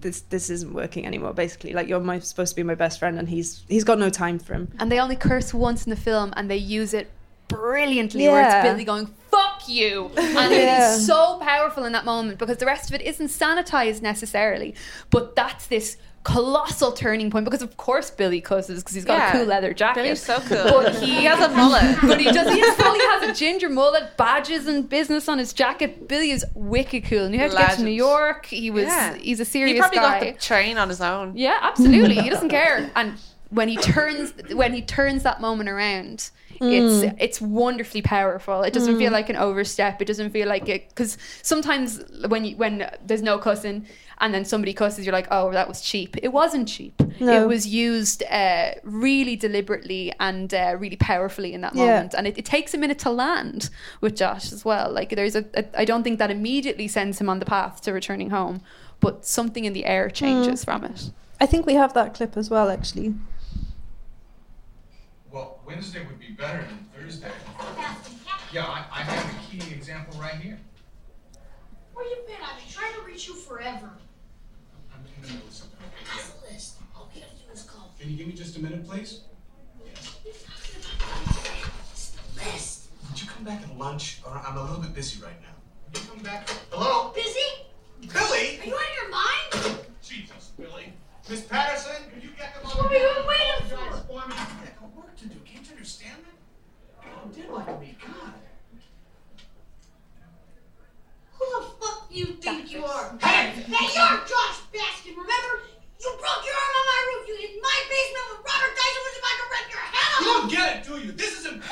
this 0.02 0.22
this 0.22 0.50
isn't 0.50 0.74
working 0.74 1.06
anymore 1.06 1.34
basically 1.34 1.74
like 1.74 1.88
you're 1.88 2.00
my, 2.00 2.20
supposed 2.20 2.52
to 2.52 2.56
be 2.56 2.64
my 2.64 2.76
best 2.76 3.00
friend 3.00 3.18
and 3.20 3.30
he's 3.30 3.64
he's 3.70 3.84
got 3.84 3.98
no 4.00 4.10
time 4.10 4.38
for 4.40 4.54
him 4.54 4.68
And 4.80 4.92
they 4.92 5.00
only 5.00 5.16
curse 5.16 5.54
once 5.54 5.86
in 5.86 5.90
the 5.90 5.96
film, 5.96 6.34
and 6.36 6.50
they 6.50 6.58
use 6.58 6.94
it 6.94 7.10
brilliantly. 7.48 8.28
Where 8.28 8.44
it's 8.46 8.64
Billy 8.68 8.84
going 8.86 9.08
"fuck 9.30 9.68
you," 9.68 10.10
and 10.18 10.54
it 10.54 10.62
Yeah. 10.64 10.96
is 10.96 11.06
so 11.06 11.38
powerful 11.42 11.84
in 11.86 11.92
that 11.94 12.06
moment 12.06 12.40
because 12.40 12.58
the 12.58 12.66
rest 12.66 12.90
of 12.90 12.96
it 12.96 13.02
isn't 13.02 13.28
sanitized 13.28 14.02
necessarily, 14.02 14.74
but 15.10 15.36
that's 15.36 15.68
this 15.68 15.98
colossal 16.24 16.92
turning 16.92 17.32
point 17.32 17.46
because 17.46 17.62
of 17.64 17.78
course 17.78 18.12
Billy 18.12 18.42
cusses 18.42 18.82
because 18.84 18.94
he's 18.96 19.06
got 19.06 19.18
Yeah. 19.18 19.30
a 19.30 19.32
cool 19.38 19.46
leather 19.46 19.74
jacket. 19.74 20.04
Billy's 20.04 20.22
so 20.24 20.40
cool. 20.42 20.64
But 20.84 20.96
he, 20.96 21.16
He 21.22 21.24
has 21.26 21.40
a 21.40 21.50
mullet. 21.56 21.98
But 22.02 22.20
he 22.20 22.26
does. 22.26 22.52
He 22.54 22.60
has 22.60 23.30
a 23.30 23.34
ginger 23.34 23.70
mullet, 23.70 24.18
badges 24.18 24.68
and 24.68 24.88
business 24.88 25.28
on 25.28 25.38
his 25.40 25.52
jacket. 25.54 26.08
Billy 26.08 26.32
is 26.32 26.46
wicked 26.54 27.06
cool. 27.06 27.28
Knew 27.30 27.40
how 27.40 27.48
to 27.48 27.56
get 27.56 27.78
to 27.78 27.84
New 27.84 27.92
York. 27.92 28.46
He 28.46 28.70
was. 28.72 28.86
Yeah. 28.86 29.16
He's 29.16 29.40
a 29.40 29.46
serious 29.46 29.76
He 29.76 29.80
probably 29.80 29.98
guy. 30.00 30.20
got 30.26 30.34
the 30.36 30.40
train 30.42 30.78
on 30.78 30.90
his 30.90 31.02
own. 31.02 31.36
Yeah, 31.36 31.58
absolutely. 31.62 32.16
he 32.16 32.30
doesn't 32.36 32.50
care. 32.50 32.92
And 32.96 33.14
when 33.50 33.68
he 33.68 33.78
turns 33.78 34.34
when 34.54 34.74
he 34.74 34.82
turns 34.82 35.24
that 35.24 35.42
moment 35.42 35.70
around, 35.70 36.30
Mm. 36.62 37.16
it's 37.20 37.42
wonderfully 37.42 38.02
powerful. 38.02 38.62
It 38.62 38.72
doesn't 38.74 38.98
feel 39.00 39.12
like 39.12 39.30
an 39.30 39.36
overstep. 39.36 40.02
It 40.02 40.06
doesn't 40.06 40.30
feel 40.32 40.48
like 40.48 40.70
it 40.70 40.90
because 40.90 41.18
sometimes 41.42 42.04
when 42.28 42.46
you 42.46 42.56
when 42.58 42.90
there's 43.06 43.22
no 43.24 43.38
cussing 43.40 43.88
and 44.20 44.32
then 44.34 44.46
somebody 44.46 44.72
cusses, 44.74 45.04
you're 45.06 45.14
like, 45.14 45.28
oh, 45.32 45.52
that 45.52 45.68
was 45.68 45.82
cheap. 45.82 46.16
It 46.22 46.28
wasn't 46.32 46.68
cheap. 46.68 47.02
No. 47.20 47.42
It 47.42 47.48
was 47.48 47.66
used 47.68 48.22
uh, 48.30 48.74
really 48.84 49.36
deliberately 49.36 50.14
and 50.20 50.54
uh, 50.54 50.76
really 50.78 50.98
powerfully 50.98 51.54
in 51.56 51.62
that 51.62 51.74
Yeah. 51.74 51.86
moment. 51.86 52.14
And 52.14 52.28
it, 52.28 52.38
it 52.38 52.46
takes 52.46 52.76
a 52.76 52.78
minute 52.78 53.00
to 53.00 53.10
land 53.10 53.72
with 54.00 54.16
Josh 54.16 54.52
as 54.54 54.64
well. 54.64 54.92
Like 54.92 55.10
there's 55.16 55.36
a, 55.36 55.46
a 55.56 55.66
I 55.82 55.86
don't 55.86 56.04
think 56.04 56.20
that 56.20 56.30
immediately 56.30 56.88
sends 56.88 57.20
him 57.20 57.30
on 57.30 57.40
the 57.40 57.46
path 57.46 57.82
to 57.82 57.92
returning 57.94 58.30
home, 58.30 58.62
but 59.00 59.26
something 59.26 59.66
in 59.66 59.74
the 59.74 59.86
air 59.86 60.10
changes 60.12 60.64
from 60.64 60.84
it. 60.84 61.10
i 61.40 61.46
think 61.48 61.66
we 61.66 61.74
have 61.74 61.94
that 61.96 62.14
clip 62.14 62.38
as 62.38 62.52
well 62.52 62.70
actually 62.70 63.16
Wednesday 65.66 66.06
would 66.06 66.20
be 66.20 66.32
better 66.32 66.64
than 66.64 66.88
Thursday. 66.96 67.32
Yeah, 68.52 68.66
I, 68.66 68.86
I 68.92 69.02
have 69.04 69.26
a 69.26 69.38
key 69.50 69.74
example 69.74 70.20
right 70.20 70.36
here. 70.36 70.60
Where 71.94 72.06
you 72.06 72.18
been? 72.28 72.36
I've 72.44 72.58
been 72.58 72.70
trying 72.70 72.94
to 72.96 73.02
reach 73.02 73.28
you 73.28 73.36
forever. 73.36 73.90
I'm 74.94 75.00
in 75.06 75.22
the 75.22 75.28
middle 75.34 75.48
of 75.48 75.54
something. 75.54 75.78
The 76.06 76.54
list. 76.54 76.78
All 76.96 77.10
we 77.14 77.22
gotta 77.22 77.34
do 77.34 77.54
is 77.54 77.64
call. 77.64 77.94
Can 78.00 78.10
you 78.10 78.18
give 78.18 78.28
me 78.28 78.34
just 78.34 78.58
a 78.58 78.62
minute, 78.62 78.88
please? 78.88 79.22
It's 81.94 82.10
the 82.10 82.22
list. 82.40 82.90
Would 83.10 83.22
you 83.22 83.28
come 83.30 83.44
back 83.44 83.62
at 83.62 83.78
lunch? 83.78 84.22
Or 84.26 84.32
I'm 84.46 84.58
a 84.58 84.62
little 84.64 84.80
bit 84.80 84.94
busy 84.96 85.22
right 85.24 85.40
now. 85.42 85.56
Would 85.88 86.02
you 86.02 86.10
come 86.10 86.24
back? 86.24 86.50
Hello? 86.72 87.12
Busy? 87.14 87.40
Billy? 88.02 88.60
Are 88.60 88.66
you 88.66 88.74
out 88.74 88.82
of 88.82 88.96
your 89.02 89.12
mind? 89.12 89.86
Jesus, 90.02 90.52
Billy. 90.58 90.94
Miss 91.30 91.42
Patterson, 91.42 92.10
could 92.14 92.24
you 92.24 92.32
get 92.38 92.56
them 92.56 92.66
on 92.66 92.78
What 92.78 92.90
the 92.90 92.98
are 92.98 93.00
you 93.00 93.28
waiting 93.28 93.70
for? 93.70 93.98
For 94.08 94.28
me. 94.28 94.36
I 94.36 94.68
got 94.80 94.96
work 94.96 95.16
to 95.18 95.28
do. 95.28 95.36
Can't 95.46 95.66
you 95.66 95.72
understand 95.72 96.18
that? 97.24 97.36
Did 97.36 97.50
like 97.50 97.80
me. 97.82 97.96
God. 98.02 98.34
Who 101.34 101.46
the 101.60 101.66
fuck 101.80 102.10
do 102.10 102.16
you 102.16 102.26
think 102.26 102.72
you 102.72 102.86
are? 102.86 103.18
Hey! 103.22 103.50
Hey, 103.50 103.88
you're 103.96 104.20
Josh 104.26 104.62
Baskin, 104.74 105.12
remember? 105.12 105.62
You 106.00 106.10
broke 106.10 106.46
your 106.46 106.56
arm 106.56 106.74
on 106.80 106.86
my 106.86 107.00
roof. 107.08 107.28
You 107.28 107.36
hit 107.36 107.62
my 107.62 107.84
basement 107.90 108.26
when 108.30 108.38
Robert 108.38 108.76
Dyson 108.76 109.02
was 109.06 109.18
about 109.20 109.38
to 109.38 109.46
rip 109.52 109.68
your 109.72 109.80
head 109.80 110.10
off. 110.14 110.22
You 110.22 110.26
don't 110.26 110.52
get 110.52 110.78
it, 110.78 110.84
do 110.88 111.08
you? 111.08 111.12
This 111.12 111.40
is 111.40 111.46
important. 111.46 111.68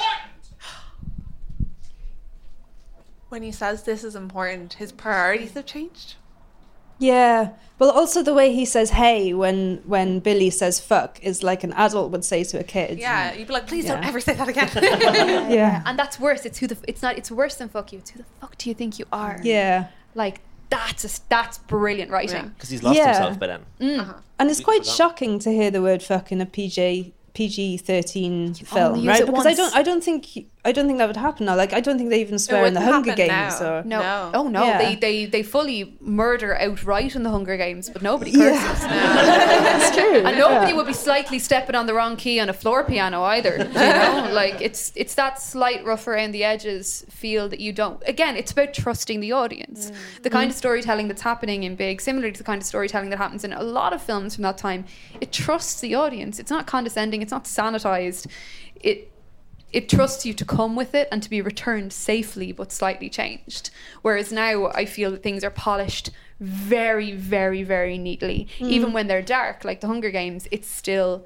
When 3.30 3.44
he 3.44 3.52
says 3.52 3.84
this 3.84 4.04
is 4.04 4.16
important, 4.16 4.74
his 4.74 4.92
priorities 4.92 5.54
have 5.54 5.66
changed. 5.66 6.16
Yeah. 7.00 7.52
Well, 7.80 7.92
also 7.92 8.22
the 8.22 8.34
way 8.34 8.54
he 8.54 8.66
says 8.66 8.90
"hey" 8.92 9.34
when 9.34 9.82
when 9.86 10.20
Billy 10.20 10.50
says 10.50 10.82
"fuck" 10.82 11.18
is 11.24 11.44
like 11.44 11.64
an 11.64 11.72
adult 11.74 12.12
would 12.12 12.26
say 12.26 12.44
to 12.44 12.60
a 12.60 12.64
kid. 12.64 13.00
Yeah, 13.00 13.34
you'd 13.34 13.48
be 13.48 13.54
like, 13.54 13.68
please 13.68 13.86
don't 13.86 14.04
ever 14.04 14.20
say 14.20 14.34
that 14.34 14.48
again. 14.50 14.70
Yeah. 15.52 15.82
And 15.86 15.98
that's 15.98 16.20
worse. 16.20 16.46
It's 16.46 16.60
who 16.60 16.68
the. 16.68 16.78
It's 16.88 17.02
not. 17.02 17.18
It's 17.18 17.32
worse 17.32 17.56
than 17.56 17.70
fuck 17.70 17.94
you. 17.94 18.00
It's 18.00 18.12
who 18.12 18.20
the 18.20 18.26
fuck 18.42 18.58
do 18.58 18.70
you 18.70 18.76
think 18.76 19.00
you 19.00 19.06
are? 19.14 19.40
Yeah. 19.42 19.88
Like 20.14 20.42
that's 20.70 21.06
a, 21.06 21.22
that's 21.30 21.58
brilliant 21.58 22.12
writing. 22.12 22.50
Because 22.50 22.70
he's 22.70 22.84
lost 22.84 22.98
Yeah. 22.98 23.14
himself 23.14 23.40
by 23.40 23.48
then. 23.48 23.66
Mm. 23.80 24.22
And 24.38 24.50
it's 24.52 24.60
quite 24.62 24.86
shocking 24.86 25.40
to 25.40 25.50
hear 25.52 25.72
the 25.72 25.82
word 25.82 26.04
"fuck" 26.04 26.34
in 26.34 26.42
a 26.42 26.46
PJ 26.46 27.14
PG 27.34 27.78
thirteen 27.78 28.54
film, 28.54 29.06
right? 29.08 29.22
it 29.22 29.26
Because 29.26 29.46
I 29.46 29.54
don't 29.54 29.76
I 29.76 29.84
don't 29.84 30.04
think 30.04 30.28
I 30.66 30.74
don't 30.74 30.88
think 30.88 30.98
that 30.98 31.08
would 31.08 31.16
happen 31.16 31.46
now. 31.46 31.56
Like 31.56 31.72
I 31.72 31.80
don't 31.80 31.98
think 31.98 32.10
they 32.10 32.20
even 32.20 32.38
swear 32.38 32.66
in 32.66 32.74
the 32.74 32.82
Hunger 32.82 33.16
Games 33.16 33.62
now. 33.62 33.78
or 33.80 33.84
No. 33.84 34.32
Oh 34.34 34.50
no, 34.50 34.66
Yeah. 34.66 34.78
they, 34.78 34.96
they 34.96 35.26
they 35.26 35.42
fully 35.42 35.96
murder 36.02 36.54
outright 36.60 37.16
in 37.16 37.24
the 37.24 37.30
Hunger 37.30 37.56
Games, 37.56 37.90
but 37.90 38.02
nobody 38.02 38.32
Yeah. 38.32 38.52
curses. 38.60 38.84
That's 38.90 39.96
true, 39.96 40.18
And 40.18 40.38
nobody 40.38 40.72
yeah. 40.72 40.76
would 40.76 40.86
be 40.86 40.92
slightly 40.94 41.40
stepping 41.40 41.76
on 41.76 41.86
the 41.86 41.94
wrong 41.94 42.18
key 42.18 42.42
on 42.42 42.50
a 42.50 42.54
floor 42.54 42.84
piano 42.84 43.24
either. 43.24 43.56
You 43.58 43.74
know, 43.74 44.30
like 44.34 44.60
it's 44.60 44.92
it's 44.96 45.16
that 45.16 45.42
slight 45.42 45.86
rough 45.86 46.06
around 46.08 46.32
the 46.34 46.44
edges 46.44 47.06
feel 47.10 47.48
that 47.50 47.62
you 47.62 47.72
don't. 47.72 48.04
Again, 48.06 48.36
it's 48.36 48.52
about 48.52 48.74
trusting 48.74 49.22
the 49.22 49.32
audience. 49.32 49.94
The 50.24 50.30
kind 50.30 50.52
of 50.52 50.58
storytelling 50.58 51.08
that's 51.08 51.22
happening 51.22 51.64
in 51.64 51.76
Big, 51.78 52.02
similar 52.02 52.32
to 52.32 52.38
the 52.38 52.44
kind 52.44 52.62
of 52.62 52.66
storytelling 52.66 53.10
that 53.12 53.18
happens 53.18 53.46
in 53.46 53.54
a 53.54 53.64
lot 53.64 53.94
of 53.94 54.02
films 54.04 54.36
from 54.36 54.42
that 54.42 54.58
time, 54.58 54.84
it 55.22 55.32
trusts 55.32 55.80
the 55.80 55.96
audience. 55.96 56.38
It's 56.38 56.52
not 56.52 56.68
condescending. 56.68 57.22
It's 57.22 57.32
not 57.32 57.46
sanitized. 57.46 58.28
It 58.76 59.10
it 59.72 59.88
trusts 59.90 60.26
you 60.26 60.34
to 60.34 60.46
come 60.46 60.76
with 60.76 60.96
it 60.96 61.08
and 61.12 61.22
to 61.24 61.30
be 61.30 61.42
returned 61.42 61.94
safely 61.94 62.52
but 62.52 62.72
slightly 62.72 63.10
changed. 63.10 63.70
Whereas 64.02 64.32
now 64.32 64.68
I 64.68 64.86
feel 64.86 65.12
that 65.12 65.24
things 65.24 65.44
are 65.44 65.50
polished 65.52 66.10
very, 66.40 67.12
very, 67.12 67.64
very 67.64 67.98
neatly. 67.98 68.48
Mm. 68.60 68.70
Even 68.70 68.94
when 68.94 69.08
they're 69.08 69.22
dark, 69.22 69.64
like 69.66 69.82
the 69.82 69.88
Hunger 69.88 70.10
Games, 70.12 70.48
it's 70.52 70.68
still 70.70 71.26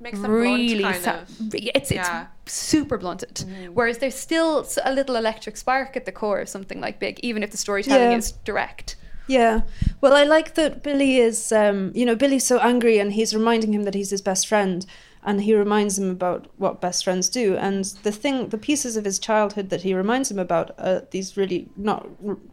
Makes 0.00 0.20
them 0.20 0.30
blunt, 0.30 0.44
really 0.44 0.82
kind 0.82 1.02
sa- 1.02 1.20
of. 1.20 1.54
it's 1.54 1.90
it's 1.90 1.92
Yeah. 1.92 2.26
super 2.46 2.98
blunted. 2.98 3.44
Whereas 3.72 3.98
there's 3.98 4.14
still 4.14 4.66
a 4.84 4.92
little 4.92 5.16
electric 5.16 5.56
spark 5.56 5.96
at 5.96 6.04
the 6.06 6.12
core 6.12 6.40
of 6.40 6.48
something 6.48 6.80
like 6.80 6.98
Big, 6.98 7.18
even 7.22 7.42
if 7.42 7.50
the 7.50 7.56
storytelling 7.56 8.12
Yeah. 8.12 8.16
is 8.18 8.32
direct. 8.44 8.96
Yeah. 9.26 9.62
Well, 10.00 10.14
I 10.14 10.24
like 10.24 10.54
that 10.54 10.82
Billy 10.82 11.18
is, 11.18 11.52
um, 11.52 11.92
you 11.94 12.06
know, 12.06 12.14
Billy's 12.14 12.44
so 12.46 12.58
angry 12.60 12.98
and 12.98 13.12
he's 13.12 13.34
reminding 13.34 13.74
him 13.74 13.82
that 13.84 13.94
he's 13.94 14.10
his 14.10 14.22
best 14.22 14.46
friend 14.48 14.86
and 15.24 15.42
he 15.42 15.54
reminds 15.54 15.98
him 15.98 16.10
about 16.10 16.46
what 16.56 16.80
best 16.80 17.04
friends 17.04 17.28
do. 17.28 17.56
And 17.56 17.84
the 18.02 18.12
thing, 18.12 18.48
the 18.48 18.58
pieces 18.58 18.96
of 18.96 19.04
his 19.04 19.18
childhood 19.18 19.70
that 19.70 19.82
he 19.82 19.94
reminds 19.94 20.30
him 20.30 20.38
about 20.38 20.74
are 20.78 21.06
these 21.10 21.36
really 21.36 21.68
not 21.76 22.06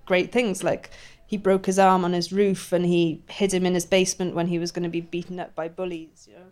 great 0.06 0.32
things. 0.32 0.64
Like 0.64 0.90
he 1.28 1.38
broke 1.38 1.66
his 1.66 1.80
arm 1.80 2.04
on 2.04 2.14
his 2.14 2.32
roof 2.32 2.72
and 2.72 2.86
he 2.86 3.22
hid 3.30 3.54
him 3.54 3.66
in 3.66 3.74
his 3.74 3.86
basement 3.86 4.36
when 4.36 4.48
he 4.48 4.60
was 4.60 4.72
going 4.72 4.84
to 4.84 4.90
be 4.90 5.02
beaten 5.02 5.40
up 5.40 5.56
by 5.56 5.68
bullies, 5.68 6.28
you 6.30 6.36
know. 6.36 6.46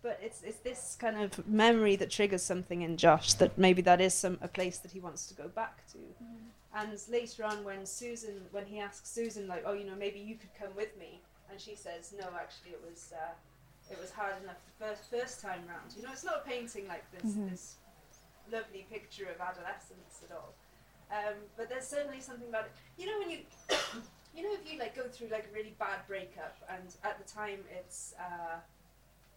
But 0.00 0.20
it's, 0.22 0.42
it's 0.42 0.58
this 0.60 0.96
kind 0.98 1.20
of 1.20 1.46
memory 1.46 1.96
that 1.96 2.10
triggers 2.10 2.42
something 2.42 2.82
in 2.82 2.96
Josh 2.96 3.34
that 3.34 3.58
maybe 3.58 3.82
that 3.82 4.00
is 4.00 4.14
some 4.14 4.38
a 4.40 4.48
place 4.48 4.78
that 4.78 4.92
he 4.92 5.00
wants 5.00 5.26
to 5.26 5.34
go 5.34 5.48
back 5.48 5.86
to. 5.92 5.98
And 6.74 6.90
later 7.10 7.44
on, 7.44 7.64
when 7.64 7.84
Susan, 7.84 8.42
when 8.52 8.64
he 8.64 8.78
asks 8.78 9.10
Susan, 9.10 9.48
like, 9.48 9.64
oh, 9.66 9.72
you 9.72 9.84
know, 9.84 9.96
maybe 9.98 10.20
you 10.20 10.36
could 10.36 10.54
come 10.58 10.74
with 10.76 10.96
me, 10.98 11.20
and 11.50 11.60
she 11.60 11.74
says, 11.74 12.14
no, 12.18 12.26
actually, 12.40 12.72
it 12.72 12.82
was, 12.88 13.12
uh, 13.16 13.32
it 13.90 13.98
was 14.00 14.10
hard 14.10 14.34
enough 14.42 14.56
the 14.66 14.84
first 14.86 15.10
first 15.10 15.40
time 15.40 15.62
round. 15.68 15.94
You 15.96 16.02
know, 16.02 16.12
it's 16.12 16.24
not 16.24 16.42
a 16.44 16.48
painting 16.48 16.86
like 16.88 17.04
this, 17.12 17.32
Mhm. 17.32 17.50
this 17.50 17.76
lovely 18.50 18.86
picture 18.90 19.26
of 19.28 19.40
adolescence 19.40 20.22
at 20.24 20.34
all. 20.36 20.54
Um, 21.10 21.34
but 21.56 21.68
there's 21.68 21.86
certainly 21.86 22.20
something 22.20 22.48
about 22.48 22.66
it. 22.66 22.72
You 22.98 23.06
know, 23.06 23.18
when 23.18 23.30
you, 23.30 23.40
you 24.34 24.42
know, 24.42 24.52
if 24.52 24.70
you 24.70 24.78
like 24.78 24.94
go 24.94 25.08
through 25.08 25.28
like 25.28 25.46
a 25.50 25.54
really 25.54 25.74
bad 25.78 26.06
breakup, 26.06 26.56
and 26.68 26.94
at 27.04 27.18
the 27.18 27.30
time 27.30 27.64
it's. 27.70 28.14
Uh, 28.18 28.60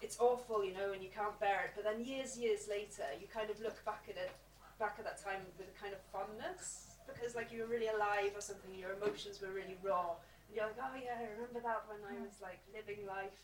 it's 0.01 0.19
awful, 0.19 0.65
you 0.65 0.73
know, 0.73 0.93
and 0.93 1.03
you 1.03 1.11
can't 1.13 1.39
bear 1.39 1.65
it. 1.65 1.71
But 1.75 1.83
then 1.83 2.03
years, 2.03 2.35
years 2.35 2.67
later, 2.67 3.05
you 3.21 3.27
kind 3.27 3.51
of 3.51 3.59
look 3.61 3.85
back 3.85 4.05
at 4.09 4.17
it, 4.17 4.31
back 4.79 4.95
at 4.97 5.05
that 5.05 5.21
time 5.23 5.45
with 5.59 5.69
a 5.69 5.79
kind 5.79 5.93
of 5.93 6.01
fondness 6.11 6.97
because, 7.05 7.35
like, 7.35 7.51
you 7.51 7.61
were 7.61 7.67
really 7.67 7.87
alive 7.87 8.31
or 8.35 8.41
something. 8.41 8.73
Your 8.73 8.93
emotions 8.93 9.39
were 9.41 9.49
really 9.53 9.77
raw, 9.83 10.15
and 10.47 10.55
you're 10.57 10.65
like, 10.65 10.77
oh 10.81 10.95
yeah, 10.97 11.21
I 11.21 11.29
remember 11.37 11.59
that 11.61 11.85
when 11.87 12.01
I 12.09 12.19
was 12.19 12.33
like 12.41 12.57
living 12.73 13.05
life. 13.05 13.37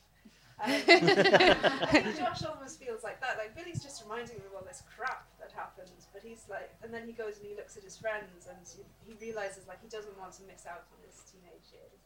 Um, 0.60 0.72
I 0.72 2.02
think 2.02 2.18
Josh 2.18 2.44
almost 2.44 2.80
feels 2.80 3.04
like 3.04 3.22
that. 3.22 3.38
Like 3.38 3.56
Billy's 3.56 3.84
just 3.84 4.04
reminding 4.04 4.38
him 4.38 4.44
of 4.50 4.56
all 4.56 4.66
this 4.68 4.82
crap 4.96 5.28
that 5.40 5.52
happened, 5.52 5.92
but 6.14 6.24
he's 6.24 6.46
like, 6.50 6.74
and 6.84 6.92
then 6.94 7.06
he 7.06 7.14
goes 7.14 7.38
and 7.38 7.46
he 7.46 7.56
looks 7.56 7.78
at 7.78 7.84
his 7.84 7.96
friends, 7.96 8.48
and 8.50 8.58
he 9.06 9.14
realizes 9.24 9.68
like 9.68 9.82
he 9.82 9.88
doesn't 9.88 10.18
want 10.18 10.34
to 10.34 10.42
miss 10.52 10.66
out 10.66 10.86
on 10.92 10.98
his 11.06 11.22
teenage 11.32 11.72
years. 11.72 12.02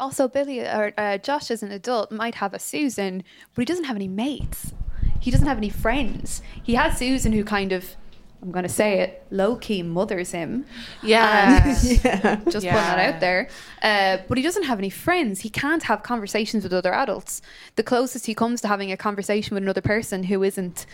Also, 0.00 0.28
Billy 0.28 0.60
or 0.60 0.92
uh, 0.96 1.18
Josh 1.18 1.50
as 1.50 1.62
an 1.62 1.70
adult 1.70 2.10
might 2.10 2.36
have 2.36 2.54
a 2.54 2.58
Susan, 2.58 3.22
but 3.54 3.62
he 3.62 3.66
doesn't 3.66 3.84
have 3.84 3.96
any 3.96 4.08
mates. 4.08 4.72
He 5.20 5.30
doesn't 5.30 5.46
have 5.46 5.58
any 5.58 5.70
friends. 5.70 6.42
He 6.62 6.74
has 6.74 6.98
Susan 6.98 7.32
who 7.32 7.44
kind 7.44 7.72
of, 7.72 7.96
I'm 8.44 8.50
going 8.52 8.62
to 8.64 8.68
say 8.68 9.00
it, 9.00 9.24
low 9.30 9.56
key 9.56 9.82
mothers 9.82 10.30
him. 10.32 10.66
Yeah. 11.02 11.64
And- 11.66 12.04
Yeah. 12.04 12.36
Just 12.44 12.44
putting 12.44 12.62
that 12.74 13.14
out 13.14 13.20
there. 13.20 13.48
Uh, 13.82 14.18
but 14.28 14.36
he 14.36 14.44
doesn't 14.44 14.64
have 14.64 14.78
any 14.78 14.90
friends. 14.90 15.40
He 15.40 15.48
can't 15.48 15.82
have 15.84 16.02
conversations 16.02 16.62
with 16.62 16.72
other 16.72 16.92
adults. 16.92 17.40
The 17.76 17.82
closest 17.82 18.26
he 18.26 18.34
comes 18.34 18.60
to 18.60 18.68
having 18.68 18.92
a 18.92 18.96
conversation 18.96 19.54
with 19.54 19.62
another 19.62 19.80
person 19.80 20.24
who 20.24 20.42
isn't 20.42 20.84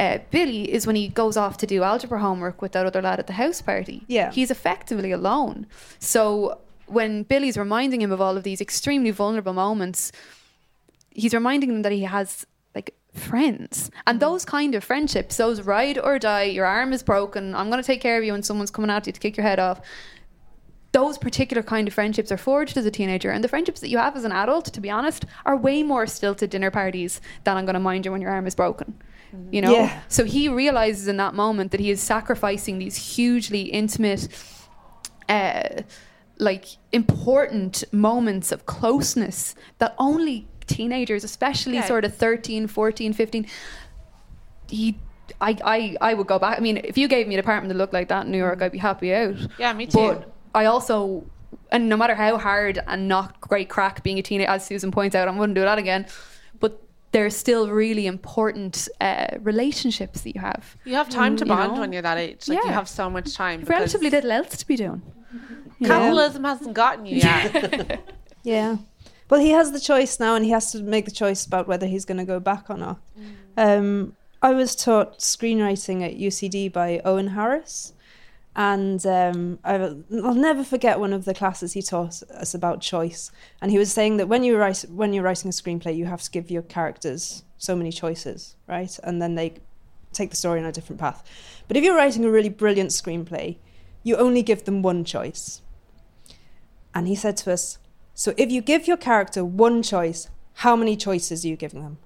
uh, 0.00 0.18
Billy 0.30 0.70
is 0.72 0.86
when 0.86 0.96
he 0.96 1.08
goes 1.08 1.36
off 1.36 1.56
to 1.58 1.66
do 1.66 1.82
algebra 1.82 2.18
homework 2.20 2.60
with 2.60 2.72
that 2.72 2.84
other 2.84 3.00
lad 3.00 3.18
at 3.18 3.26
the 3.28 3.32
house 3.34 3.62
party. 3.62 4.02
Yeah. 4.08 4.30
He's 4.32 4.50
effectively 4.50 5.10
alone. 5.12 5.66
So 6.00 6.58
when 6.86 7.22
Billy's 7.22 7.56
reminding 7.56 8.00
him 8.02 8.12
of 8.12 8.20
all 8.20 8.36
of 8.36 8.42
these 8.42 8.60
extremely 8.60 9.10
vulnerable 9.12 9.52
moments, 9.54 10.12
he's 11.10 11.32
reminding 11.32 11.70
him 11.70 11.82
that 11.82 11.92
he 11.92 12.02
has 12.02 12.46
friends. 13.16 13.90
And 14.06 14.20
those 14.20 14.44
kind 14.44 14.74
of 14.74 14.84
friendships 14.84 15.36
those 15.36 15.62
ride 15.62 15.98
or 15.98 16.18
die 16.18 16.44
your 16.44 16.66
arm 16.66 16.92
is 16.92 17.02
broken 17.02 17.54
i'm 17.54 17.70
going 17.70 17.82
to 17.82 17.86
take 17.86 18.00
care 18.00 18.18
of 18.18 18.24
you 18.24 18.32
when 18.32 18.42
someone's 18.42 18.70
coming 18.70 18.90
at 18.90 19.06
you 19.06 19.12
to 19.12 19.20
kick 19.20 19.36
your 19.36 19.44
head 19.44 19.58
off 19.58 19.80
those 20.92 21.18
particular 21.18 21.62
kind 21.62 21.86
of 21.86 21.92
friendships 21.92 22.32
are 22.32 22.38
forged 22.38 22.74
as 22.78 22.86
a 22.86 22.90
teenager. 22.90 23.30
And 23.30 23.44
the 23.44 23.48
friendships 23.48 23.80
that 23.80 23.90
you 23.90 23.98
have 23.98 24.16
as 24.16 24.24
an 24.24 24.32
adult 24.32 24.72
to 24.72 24.80
be 24.80 24.88
honest 24.88 25.26
are 25.44 25.54
way 25.54 25.82
more 25.82 26.06
stilted 26.06 26.48
dinner 26.48 26.70
parties 26.70 27.20
than 27.44 27.56
i'm 27.56 27.66
going 27.66 27.74
to 27.74 27.80
mind 27.80 28.06
you 28.06 28.12
when 28.12 28.22
your 28.22 28.30
arm 28.30 28.46
is 28.46 28.54
broken 28.54 28.94
you 29.50 29.60
know? 29.60 29.72
Yeah. 29.72 30.00
so 30.08 30.24
he 30.24 30.48
realizes 30.48 31.08
in 31.08 31.18
that 31.18 31.34
moment 31.34 31.70
that 31.72 31.80
he 31.80 31.90
is 31.90 32.00
sacrificing 32.00 32.78
these 32.78 32.96
hugely 32.96 33.62
intimate 33.62 34.28
uh, 35.28 35.82
like 36.38 36.64
important 36.92 37.84
moments 37.92 38.52
of 38.52 38.66
closeness 38.66 39.54
that 39.78 39.94
only 39.98 40.46
teenagers 40.66 41.24
especially 41.24 41.74
Yeah. 41.74 41.86
sort 41.86 42.04
of 42.04 42.14
13 42.14 42.66
14 42.66 43.12
15 43.12 43.46
he 44.68 44.98
I, 45.40 45.56
I 45.64 45.96
I 46.00 46.14
would 46.14 46.26
go 46.26 46.38
back 46.38 46.58
I 46.58 46.60
mean 46.60 46.76
if 46.78 46.96
you 46.98 47.08
gave 47.08 47.26
me 47.28 47.34
an 47.34 47.40
apartment 47.40 47.68
that 47.72 47.78
looked 47.78 47.92
like 47.92 48.08
that 48.08 48.26
in 48.26 48.32
New 48.32 48.38
York 48.38 48.62
I'd 48.62 48.72
be 48.72 48.78
happy 48.78 49.12
out 49.14 49.36
Yeah, 49.58 49.72
me 49.72 49.86
too. 49.86 49.98
but 49.98 50.32
I 50.54 50.64
also 50.66 51.24
and 51.70 51.88
no 51.88 51.96
matter 51.96 52.14
how 52.14 52.38
hard 52.38 52.78
and 52.86 53.08
not 53.08 53.40
great 53.40 53.68
crack 53.68 54.02
being 54.02 54.18
a 54.18 54.22
teenager 54.22 54.50
as 54.50 54.64
Susan 54.66 54.90
points 54.90 55.14
out 55.16 55.28
I 55.28 55.30
wouldn't 55.32 55.54
do 55.56 55.62
that 55.62 55.78
again 55.78 56.06
but 56.60 56.80
there's 57.12 57.36
still 57.36 57.68
really 57.70 58.06
important 58.06 58.88
uh, 59.00 59.26
relationships 59.40 60.20
that 60.22 60.34
you 60.34 60.40
have 60.40 60.76
You 60.84 60.94
have 60.94 61.08
time 61.08 61.36
to 61.36 61.44
Mm, 61.44 61.48
you 61.48 61.54
bond 61.54 61.74
know? 61.74 61.80
when 61.80 61.92
you're 61.92 62.02
that 62.02 62.18
age. 62.18 62.48
Like 62.48 62.62
you 62.64 62.70
have 62.70 62.88
so 62.88 63.08
much 63.08 63.34
time. 63.34 63.62
Relatively 63.64 64.10
little 64.10 64.32
else 64.32 64.56
to 64.58 64.66
be 64.66 64.76
doing 64.76 65.02
you 65.78 65.88
know? 65.88 65.94
Capitalism 65.98 66.44
hasn't 66.44 66.74
gotten 66.74 67.06
you 67.06 67.16
yet. 67.18 68.00
Yeah. 68.42 68.76
Well, 69.28 69.40
he 69.40 69.50
has 69.50 69.72
the 69.72 69.80
choice 69.80 70.20
now, 70.20 70.34
and 70.36 70.44
he 70.44 70.52
has 70.52 70.72
to 70.72 70.82
make 70.82 71.04
the 71.04 71.10
choice 71.10 71.44
about 71.44 71.66
whether 71.66 71.86
he's 71.86 72.04
going 72.04 72.18
to 72.18 72.24
go 72.24 72.38
back 72.38 72.70
or 72.70 72.76
not. 72.76 73.00
Um, 73.56 74.14
I 74.42 74.52
was 74.52 74.76
taught 74.76 75.18
screenwriting 75.18 76.04
at 76.04 76.16
UCD 76.16 76.72
by 76.72 77.00
Owen 77.04 77.28
Harris, 77.28 77.94
and 78.54 79.04
um, 79.06 79.58
I 79.64 79.76
will, 79.76 80.02
I'll 80.24 80.34
never 80.34 80.62
forget 80.64 81.00
one 81.00 81.12
of 81.12 81.24
the 81.24 81.34
classes 81.34 81.72
he 81.72 81.82
taught 81.82 82.22
us 82.22 82.54
about 82.54 82.80
choice. 82.80 83.30
And 83.60 83.70
he 83.70 83.78
was 83.78 83.92
saying 83.92 84.16
that 84.18 84.28
when 84.28 84.44
you 84.44 84.56
write 84.56 84.84
when 84.88 85.12
you're 85.12 85.24
writing 85.24 85.48
a 85.48 85.52
screenplay, 85.52 85.96
you 85.96 86.06
have 86.06 86.22
to 86.22 86.30
give 86.30 86.50
your 86.50 86.62
characters 86.62 87.44
so 87.58 87.76
many 87.76 87.90
choices, 87.90 88.56
right? 88.66 88.98
And 89.02 89.20
then 89.20 89.34
they 89.34 89.54
take 90.12 90.30
the 90.30 90.36
story 90.36 90.60
on 90.60 90.66
a 90.66 90.72
different 90.72 91.00
path. 91.00 91.22
But 91.68 91.76
if 91.76 91.84
you're 91.84 91.96
writing 91.96 92.24
a 92.24 92.30
really 92.30 92.48
brilliant 92.48 92.90
screenplay, 92.90 93.58
you 94.02 94.16
only 94.16 94.42
give 94.42 94.64
them 94.64 94.82
one 94.82 95.04
choice. 95.04 95.60
And 96.94 97.06
he 97.08 97.14
said 97.14 97.36
to 97.38 97.52
us, 97.52 97.78
So 98.18 98.32
if 98.38 98.50
you 98.50 98.62
give 98.62 98.88
your 98.88 98.96
character 98.96 99.44
one 99.44 99.82
choice, 99.82 100.30
how 100.54 100.74
many 100.74 100.96
choices 100.96 101.44
are 101.44 101.48
you 101.48 101.56
giving 101.56 101.82
them? 101.82 101.98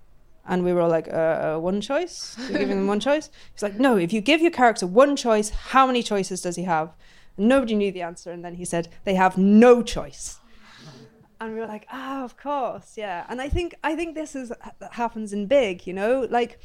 And 0.44 0.64
we 0.64 0.72
were 0.72 0.80
all 0.80 0.88
like, 0.88 1.06
uh, 1.06 1.56
one 1.58 1.80
choice? 1.80 2.36
You're 2.36 2.58
giving 2.58 2.78
them 2.78 2.88
one 2.88 2.98
choice? 3.08 3.30
He's 3.54 3.62
like, 3.62 3.78
no, 3.78 3.96
if 3.96 4.12
you 4.12 4.20
give 4.20 4.40
your 4.40 4.50
character 4.50 4.88
one 4.88 5.14
choice, 5.14 5.50
how 5.50 5.86
many 5.86 6.02
choices 6.02 6.42
does 6.42 6.56
he 6.56 6.64
have? 6.64 6.92
And 7.36 7.46
nobody 7.48 7.76
knew 7.76 7.92
the 7.92 8.02
answer. 8.02 8.32
And 8.32 8.44
then 8.44 8.56
he 8.56 8.64
said, 8.64 8.88
they 9.04 9.14
have 9.14 9.38
no 9.38 9.84
choice. 9.84 10.40
And 11.40 11.54
we 11.54 11.60
were 11.60 11.68
like, 11.68 11.86
ah, 11.92 12.24
of 12.24 12.36
course, 12.36 12.94
yeah. 12.96 13.24
And 13.28 13.40
I 13.40 13.48
think 13.48 13.76
I 13.84 13.94
think 13.94 14.16
this 14.16 14.34
is 14.34 14.52
happens 14.90 15.32
in 15.32 15.46
big, 15.46 15.86
you 15.86 15.94
know, 15.94 16.26
like 16.28 16.58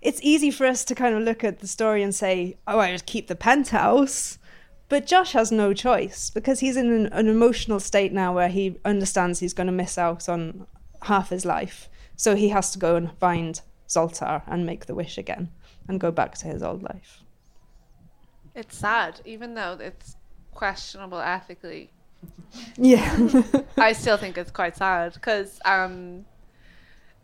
it's 0.00 0.18
easy 0.22 0.50
for 0.50 0.66
us 0.66 0.82
to 0.86 0.94
kind 0.94 1.14
of 1.14 1.22
look 1.22 1.44
at 1.44 1.60
the 1.60 1.68
story 1.68 2.02
and 2.02 2.14
say, 2.14 2.56
oh, 2.66 2.78
I 2.78 2.90
just 2.90 3.06
keep 3.06 3.28
the 3.28 3.36
penthouse. 3.36 4.37
But 4.88 5.06
Josh 5.06 5.32
has 5.32 5.52
no 5.52 5.74
choice 5.74 6.30
because 6.30 6.60
he's 6.60 6.76
in 6.76 6.90
an, 6.90 7.06
an 7.06 7.28
emotional 7.28 7.78
state 7.78 8.12
now 8.12 8.34
where 8.34 8.48
he 8.48 8.76
understands 8.84 9.40
he's 9.40 9.52
going 9.52 9.66
to 9.66 9.72
miss 9.72 9.98
out 9.98 10.28
on 10.28 10.66
half 11.02 11.28
his 11.28 11.44
life. 11.44 11.88
So 12.16 12.34
he 12.34 12.48
has 12.48 12.70
to 12.72 12.78
go 12.78 12.96
and 12.96 13.12
find 13.18 13.60
Zoltar 13.86 14.42
and 14.46 14.64
make 14.64 14.86
the 14.86 14.94
wish 14.94 15.18
again 15.18 15.50
and 15.86 16.00
go 16.00 16.10
back 16.10 16.36
to 16.38 16.46
his 16.46 16.62
old 16.62 16.82
life. 16.82 17.22
It's 18.54 18.76
sad, 18.76 19.20
even 19.24 19.54
though 19.54 19.78
it's 19.80 20.16
questionable 20.52 21.18
ethically. 21.18 21.90
Yeah. 22.76 23.40
I 23.76 23.92
still 23.92 24.16
think 24.16 24.38
it's 24.38 24.50
quite 24.50 24.76
sad 24.76 25.14
because, 25.14 25.60
um, 25.64 26.24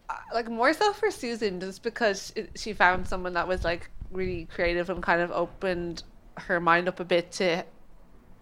uh, 0.08 0.14
like 0.32 0.48
more 0.48 0.72
so 0.74 0.92
for 0.92 1.10
Susan, 1.10 1.60
just 1.60 1.82
because 1.82 2.32
she 2.54 2.74
found 2.74 3.08
someone 3.08 3.32
that 3.32 3.48
was 3.48 3.64
like 3.64 3.90
really 4.12 4.46
creative 4.54 4.90
and 4.90 5.02
kind 5.02 5.20
of 5.20 5.32
opened 5.32 6.04
her 6.36 6.60
mind 6.60 6.88
up 6.88 7.00
a 7.00 7.04
bit 7.04 7.32
to 7.32 7.64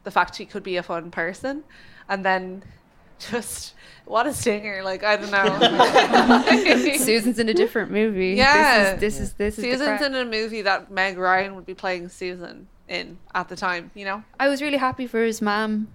the 0.04 0.10
fact 0.10 0.34
she 0.36 0.44
could 0.46 0.62
be 0.62 0.76
a 0.76 0.82
fun 0.82 1.10
person, 1.10 1.64
and 2.08 2.24
then 2.24 2.62
just 3.30 3.74
what 4.04 4.26
a 4.26 4.32
stinger! 4.34 4.82
Like 4.82 5.04
I 5.04 5.16
don't 5.16 5.30
know. 5.30 6.96
Susan's 6.98 7.38
in 7.38 7.48
a 7.48 7.54
different 7.54 7.90
movie. 7.90 8.30
Yeah, 8.30 8.94
This 8.96 9.20
is 9.20 9.20
this 9.20 9.20
is 9.20 9.32
this 9.34 9.58
is 9.58 9.64
Susan's 9.64 9.98
crack. 9.98 10.02
in 10.02 10.14
a 10.14 10.24
movie 10.24 10.62
that 10.62 10.90
Meg 10.90 11.18
Ryan 11.18 11.54
would 11.54 11.66
be 11.66 11.74
playing 11.74 12.08
Susan 12.08 12.66
in 12.88 13.18
at 13.34 13.48
the 13.48 13.56
time. 13.56 13.90
You 13.94 14.04
know. 14.04 14.24
I 14.40 14.48
was 14.48 14.60
really 14.60 14.78
happy 14.78 15.06
for 15.06 15.22
his 15.22 15.40
mom. 15.40 15.88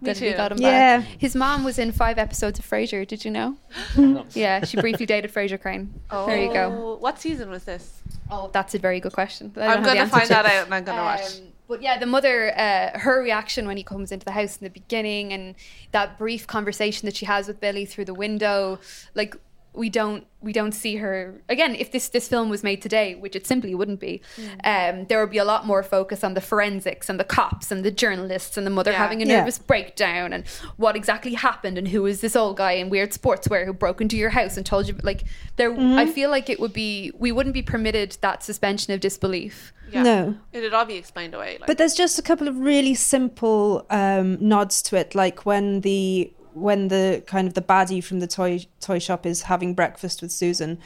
Me 0.00 0.06
that 0.06 0.18
he 0.18 0.30
too. 0.30 0.36
got 0.36 0.52
him 0.52 0.58
Yeah. 0.58 0.98
back. 1.00 1.08
His 1.18 1.34
mom 1.34 1.64
was 1.64 1.78
in 1.78 1.90
five 1.92 2.18
episodes 2.18 2.58
of 2.58 2.64
Frasier. 2.68 3.06
Did 3.06 3.24
you 3.24 3.30
know? 3.30 3.56
yeah, 4.34 4.64
she 4.64 4.80
briefly 4.80 5.06
dated 5.06 5.32
Frasier 5.32 5.60
Crane. 5.60 5.92
Oh, 6.10 6.26
There 6.26 6.40
you 6.40 6.52
go. 6.52 6.72
Oh, 6.72 6.96
What 7.00 7.20
season 7.20 7.50
was 7.50 7.64
this? 7.64 8.00
Oh, 8.30 8.50
that's 8.52 8.74
a 8.74 8.78
very 8.78 9.00
good 9.00 9.12
question. 9.12 9.52
I 9.56 9.60
don't 9.66 9.76
I'm 9.78 9.82
gonna 9.82 10.06
find 10.08 10.28
that 10.28 10.46
out 10.46 10.66
and 10.66 10.74
I'm 10.74 10.84
gonna 10.84 11.02
watch. 11.02 11.38
Um, 11.40 11.48
But 11.66 11.82
yeah, 11.82 11.98
the 11.98 12.06
mother, 12.06 12.56
uh, 12.58 12.98
her 12.98 13.22
reaction 13.22 13.66
when 13.66 13.76
he 13.76 13.82
comes 13.82 14.10
into 14.12 14.24
the 14.24 14.32
house 14.32 14.56
in 14.56 14.64
the 14.64 14.70
beginning, 14.70 15.32
and 15.34 15.54
that 15.92 16.16
brief 16.16 16.46
conversation 16.46 17.04
that 17.06 17.16
she 17.16 17.26
has 17.26 17.46
with 17.48 17.60
Billy 17.60 17.84
through 17.84 18.06
the 18.06 18.14
window, 18.14 18.78
like 19.14 19.36
we 19.78 19.88
don't 19.88 20.26
we 20.40 20.52
don't 20.52 20.70
see 20.72 20.96
her 20.96 21.40
again. 21.48 21.74
If 21.74 21.90
this 21.90 22.08
this 22.10 22.28
film 22.28 22.48
was 22.50 22.62
made 22.62 22.80
today, 22.82 23.14
which 23.16 23.34
it 23.34 23.46
simply 23.46 23.74
wouldn't 23.74 23.98
be, 24.00 24.20
um, 24.64 25.06
there 25.08 25.18
would 25.20 25.30
be 25.30 25.38
a 25.38 25.44
lot 25.44 25.66
more 25.66 25.82
focus 25.82 26.22
on 26.22 26.34
the 26.34 26.40
forensics 26.40 27.08
and 27.08 27.18
the 27.18 27.24
cops 27.24 27.72
and 27.72 27.84
the 27.84 27.90
journalists 27.90 28.56
and 28.56 28.64
the 28.66 28.70
mother 28.70 28.92
Yeah. 28.92 28.98
having 28.98 29.20
a 29.22 29.26
Yeah. 29.26 29.38
nervous 29.40 29.58
breakdown 29.58 30.32
and 30.32 30.46
what 30.76 30.94
exactly 30.96 31.34
happened 31.34 31.76
and 31.78 31.88
who 31.88 32.06
is 32.06 32.20
this 32.20 32.36
old 32.36 32.56
guy 32.56 32.72
in 32.72 32.88
weird 32.90 33.10
sportswear 33.10 33.64
who 33.66 33.72
broke 33.72 34.00
into 34.00 34.16
your 34.16 34.30
house 34.30 34.56
and 34.56 34.64
told 34.66 34.86
you 34.88 34.94
like 35.02 35.24
there. 35.56 35.72
I 35.72 36.04
Mhm. 36.06 36.12
feel 36.12 36.30
like 36.30 36.48
it 36.50 36.60
would 36.60 36.72
be 36.72 37.10
we 37.18 37.32
wouldn't 37.32 37.54
be 37.54 37.62
permitted 37.62 38.16
that 38.20 38.42
suspension 38.42 38.92
of 38.92 39.00
disbelief. 39.00 39.72
Yeah. 39.90 40.02
No. 40.02 40.34
It'd 40.52 40.74
all 40.74 40.84
be 40.84 40.96
explained 40.96 41.34
away. 41.34 41.56
Like, 41.58 41.66
But 41.66 41.78
there's 41.78 41.94
just 41.94 42.18
a 42.18 42.22
couple 42.22 42.46
of 42.46 42.58
really 42.58 42.94
simple 42.94 43.86
um, 43.90 44.36
nods 44.40 44.82
to 44.82 44.96
it, 44.96 45.14
like 45.14 45.46
when 45.46 45.80
the 45.80 46.30
when 46.54 46.88
the 46.88 47.22
kind 47.26 47.46
of 47.48 47.54
the 47.54 47.62
baddie 47.62 48.02
from 48.02 48.20
the 48.20 48.26
toy 48.26 48.66
toy 48.80 48.98
shop 48.98 49.26
is 49.26 49.42
having 49.42 49.74
breakfast 49.74 50.22
with 50.22 50.30
Susan, 50.32 50.78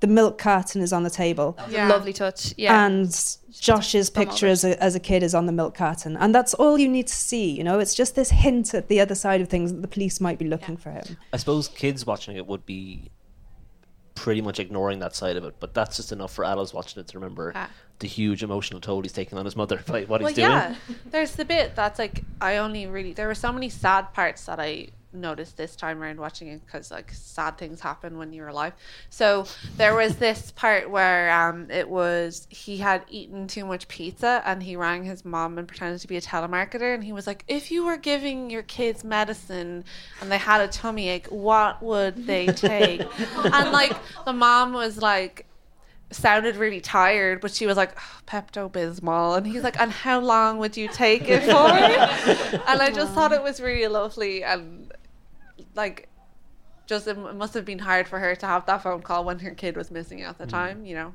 the 0.00 0.06
milk 0.06 0.36
carton 0.38 0.82
is 0.82 0.92
on 0.92 1.02
the 1.02 1.10
table. 1.10 1.56
Yeah. 1.70 1.88
Lovely 1.88 2.12
touch. 2.12 2.52
Yeah. 2.58 2.84
And 2.86 3.08
Josh's 3.58 4.10
picture 4.10 4.46
as 4.46 4.62
a, 4.64 4.82
as 4.82 4.94
a 4.94 5.00
kid 5.00 5.22
is 5.22 5.34
on 5.34 5.46
the 5.46 5.52
milk 5.52 5.74
carton. 5.74 6.16
And 6.16 6.34
that's 6.34 6.52
all 6.54 6.76
you 6.78 6.88
need 6.88 7.06
to 7.06 7.14
see, 7.14 7.50
you 7.52 7.64
know? 7.64 7.78
It's 7.78 7.94
just 7.94 8.14
this 8.14 8.30
hint 8.30 8.74
at 8.74 8.88
the 8.88 9.00
other 9.00 9.14
side 9.14 9.40
of 9.40 9.48
things 9.48 9.72
that 9.72 9.80
the 9.80 9.88
police 9.88 10.20
might 10.20 10.38
be 10.38 10.44
looking 10.46 10.76
for 10.76 10.90
him. 10.90 11.16
I 11.32 11.38
suppose 11.38 11.68
kids 11.68 12.04
watching 12.04 12.36
it 12.36 12.46
would 12.46 12.66
be 12.66 13.10
pretty 14.14 14.42
much 14.42 14.60
ignoring 14.60 14.98
that 14.98 15.14
side 15.16 15.36
of 15.36 15.44
it, 15.44 15.54
but 15.58 15.72
that's 15.74 15.96
just 15.96 16.12
enough 16.12 16.32
for 16.34 16.44
adults 16.44 16.74
watching 16.74 17.00
it 17.00 17.08
to 17.08 17.18
remember 17.18 17.52
Ah. 17.54 17.68
the 17.98 18.06
huge 18.06 18.42
emotional 18.42 18.80
toll 18.80 19.02
he's 19.02 19.12
taking 19.12 19.38
on 19.38 19.44
his 19.44 19.56
mother 19.56 19.82
by 19.86 20.02
what 20.04 20.20
well, 20.20 20.28
he's 20.28 20.36
doing. 20.36 20.50
yeah. 20.50 20.74
There's 21.06 21.32
the 21.32 21.44
bit 21.44 21.74
that's 21.74 21.98
like 21.98 22.22
I 22.40 22.58
only 22.58 22.86
really 22.86 23.12
there 23.12 23.26
were 23.26 23.34
so 23.34 23.52
many 23.52 23.68
sad 23.68 24.12
parts 24.12 24.44
that 24.46 24.60
I 24.60 24.88
noticed 25.14 25.56
this 25.56 25.76
time 25.76 26.02
around 26.02 26.18
watching 26.18 26.48
it 26.48 26.64
because 26.64 26.90
like 26.90 27.12
sad 27.12 27.56
things 27.58 27.80
happen 27.80 28.18
when 28.18 28.32
you're 28.32 28.48
alive. 28.48 28.72
So 29.10 29.46
there 29.76 29.94
was 29.94 30.16
this 30.16 30.50
part 30.50 30.90
where 30.90 31.30
um 31.30 31.70
it 31.70 31.88
was 31.88 32.46
he 32.50 32.78
had 32.78 33.04
eaten 33.08 33.46
too 33.46 33.64
much 33.64 33.88
pizza 33.88 34.42
and 34.44 34.62
he 34.62 34.76
rang 34.76 35.04
his 35.04 35.24
mom 35.24 35.58
and 35.58 35.66
pretended 35.66 36.00
to 36.00 36.08
be 36.08 36.16
a 36.16 36.20
telemarketer 36.20 36.94
and 36.94 37.04
he 37.04 37.12
was 37.12 37.26
like, 37.26 37.44
if 37.48 37.70
you 37.70 37.84
were 37.84 37.96
giving 37.96 38.50
your 38.50 38.62
kids 38.62 39.04
medicine 39.04 39.84
and 40.20 40.30
they 40.30 40.38
had 40.38 40.60
a 40.60 40.68
tummy 40.68 41.08
ache, 41.08 41.26
what 41.28 41.82
would 41.82 42.26
they 42.26 42.46
take? 42.46 43.02
and 43.36 43.72
like 43.72 43.96
the 44.24 44.32
mom 44.32 44.72
was 44.72 44.98
like 44.98 45.46
sounded 46.14 46.56
really 46.56 46.80
tired, 46.80 47.40
but 47.40 47.52
she 47.52 47.66
was 47.66 47.76
like 47.76 47.96
Pepto 48.26 48.70
Bismol, 48.70 49.36
and 49.36 49.46
he's 49.46 49.62
like, 49.62 49.78
"And 49.78 49.90
how 49.90 50.20
long 50.20 50.58
would 50.58 50.76
you 50.76 50.88
take 50.88 51.28
it 51.28 51.42
for?" 51.42 51.50
and 52.68 52.82
I 52.82 52.90
just 52.90 53.12
thought 53.12 53.32
it 53.32 53.42
was 53.42 53.60
really 53.60 53.88
lovely, 53.88 54.44
and 54.44 54.83
like, 55.74 56.08
just 56.86 57.06
it 57.06 57.16
must 57.16 57.54
have 57.54 57.64
been 57.64 57.78
hard 57.80 58.08
for 58.08 58.18
her 58.18 58.34
to 58.36 58.46
have 58.46 58.66
that 58.66 58.82
phone 58.82 59.02
call 59.02 59.24
when 59.24 59.38
her 59.40 59.50
kid 59.52 59.76
was 59.76 59.90
missing 59.90 60.22
at 60.22 60.38
the 60.38 60.46
time, 60.46 60.84
you 60.84 60.94
know. 60.94 61.14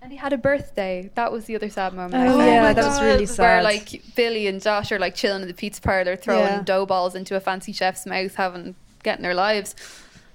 And 0.00 0.10
he 0.10 0.18
had 0.18 0.32
a 0.32 0.38
birthday. 0.38 1.10
That 1.14 1.30
was 1.30 1.44
the 1.44 1.54
other 1.54 1.68
sad 1.68 1.94
moment. 1.94 2.14
Oh, 2.14 2.26
I 2.26 2.32
think. 2.44 2.52
yeah, 2.52 2.72
that 2.72 2.84
was 2.84 3.00
really 3.00 3.18
Where 3.18 3.26
sad. 3.26 3.64
like 3.64 4.02
Billy 4.16 4.48
and 4.48 4.60
Josh 4.60 4.90
are 4.90 4.98
like 4.98 5.14
chilling 5.14 5.42
in 5.42 5.48
the 5.48 5.54
pizza 5.54 5.80
parlor, 5.80 6.16
throwing 6.16 6.42
Yeah. 6.44 6.62
dough 6.64 6.86
balls 6.86 7.14
into 7.14 7.36
a 7.36 7.40
fancy 7.40 7.72
chef's 7.72 8.04
mouth, 8.04 8.34
having 8.34 8.74
getting 9.04 9.22
their 9.22 9.34
lives. 9.34 9.76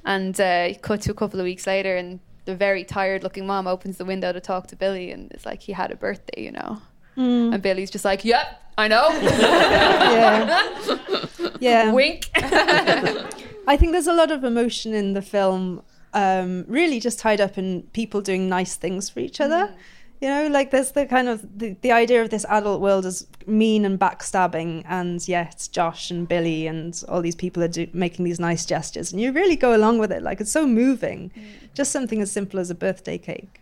And 0.05 0.39
uh, 0.39 0.73
cut 0.81 1.01
to 1.01 1.11
a 1.11 1.13
couple 1.13 1.41
of 1.41 1.43
weeks 1.43 1.67
later, 1.67 1.97
and 1.97 2.21
the 2.45 2.55
very 2.55 2.85
tired 2.85 3.23
looking 3.23 3.45
mom 3.45 3.67
opens 3.67 3.97
the 3.97 4.05
window 4.05 4.31
to 4.31 4.39
talk 4.39 4.67
to 4.67 4.77
Billy, 4.77 5.11
and 5.11 5.29
it's 5.33 5.45
like 5.45 5.63
he 5.63 5.73
had 5.73 5.91
a 5.91 5.97
birthday, 5.97 6.43
you 6.43 6.51
know. 6.53 6.81
Mm. 7.17 7.53
And 7.55 7.61
Billy's 7.61 7.91
just 7.91 8.05
like, 8.05 8.23
"Yep, 8.23 8.47
I 8.77 8.87
know." 8.87 9.09
Yeah. 9.19 11.25
Wink. 11.93 12.29
I 12.35 13.75
think 13.77 13.91
there's 13.91 14.07
a 14.07 14.13
lot 14.13 14.31
of 14.31 14.43
emotion 14.43 14.93
in 14.93 15.13
the 15.13 15.21
film, 15.21 15.83
um, 16.13 16.65
really 16.67 16.99
just 16.99 17.19
tied 17.19 17.41
up 17.41 17.57
in 17.57 17.83
people 17.93 18.21
doing 18.21 18.47
nice 18.47 18.75
things 18.75 19.09
for 19.09 19.19
each 19.19 19.41
other. 19.41 19.67
Mm. 19.67 19.75
You 20.21 20.29
know, 20.29 20.47
like 20.47 20.71
there's 20.71 20.93
the 20.93 21.05
kind 21.05 21.27
of 21.27 21.59
the, 21.59 21.75
the 21.81 21.91
idea 21.91 22.23
of 22.23 22.31
this 22.31 22.43
adult 22.45 22.81
world 22.81 23.05
as 23.05 23.27
mean 23.45 23.85
and 23.85 23.99
backstabbing, 23.99 24.83
and 24.87 25.25
yet 25.27 25.69
Josh 25.71 26.09
and 26.09 26.27
Billy 26.27 26.65
and 26.65 27.03
all 27.07 27.21
these 27.21 27.35
people 27.35 27.61
are 27.61 27.67
do, 27.67 27.87
making 27.93 28.25
these 28.25 28.39
nice 28.39 28.65
gestures, 28.65 29.11
and 29.11 29.21
you 29.21 29.31
really 29.31 29.55
go 29.55 29.75
along 29.75 29.99
with 29.99 30.11
it. 30.11 30.23
Like 30.23 30.41
it's 30.41 30.51
so 30.51 30.65
moving. 30.65 31.31
Mm. 31.35 31.73
Just 31.75 31.91
something 31.91 32.21
as 32.21 32.31
simple 32.31 32.59
as 32.59 32.71
a 32.71 32.75
birthday 32.75 33.19
cake. 33.19 33.61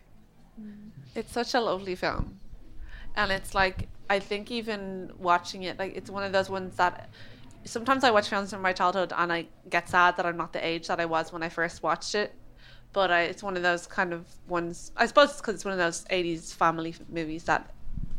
Mm. 0.62 0.92
It's 1.14 1.34
such 1.34 1.54
a 1.56 1.60
lovely 1.60 1.96
film. 1.96 2.40
And 3.18 3.32
it's 3.32 3.54
like 3.54 3.90
I 4.10 4.20
think 4.20 4.52
even 4.52 5.12
watching 5.18 5.64
it, 5.64 5.80
like 5.80 5.96
it's 5.96 6.10
one 6.10 6.24
of 6.24 6.32
those 6.32 6.50
ones 6.50 6.78
that 6.78 7.10
sometimes 7.66 8.04
I 8.04 8.12
watch 8.12 8.30
films 8.30 8.52
from 8.52 8.62
my 8.62 8.74
childhood 8.74 9.12
and 9.16 9.32
I 9.34 9.48
get 9.70 9.90
sad 9.90 10.18
that 10.18 10.26
I'm 10.26 10.38
not 10.38 10.54
the 10.54 10.66
age 10.66 10.88
that 10.88 11.00
I 11.00 11.06
was 11.06 11.34
when 11.34 11.44
I 11.44 11.50
first 11.50 11.84
watched 11.84 12.16
it. 12.16 12.34
But 12.94 13.12
I, 13.12 13.24
it's 13.24 13.44
one 13.44 13.58
of 13.58 13.64
those 13.64 13.88
kind 13.88 14.14
of 14.14 14.26
ones. 14.48 14.92
I 14.96 15.06
suppose 15.06 15.32
it's 15.32 15.42
because 15.42 15.56
it's 15.56 15.66
one 15.66 15.74
of 15.74 15.78
those 15.78 16.06
'80s 16.06 16.54
family 16.54 16.96
movies 17.10 17.44
that 17.44 17.70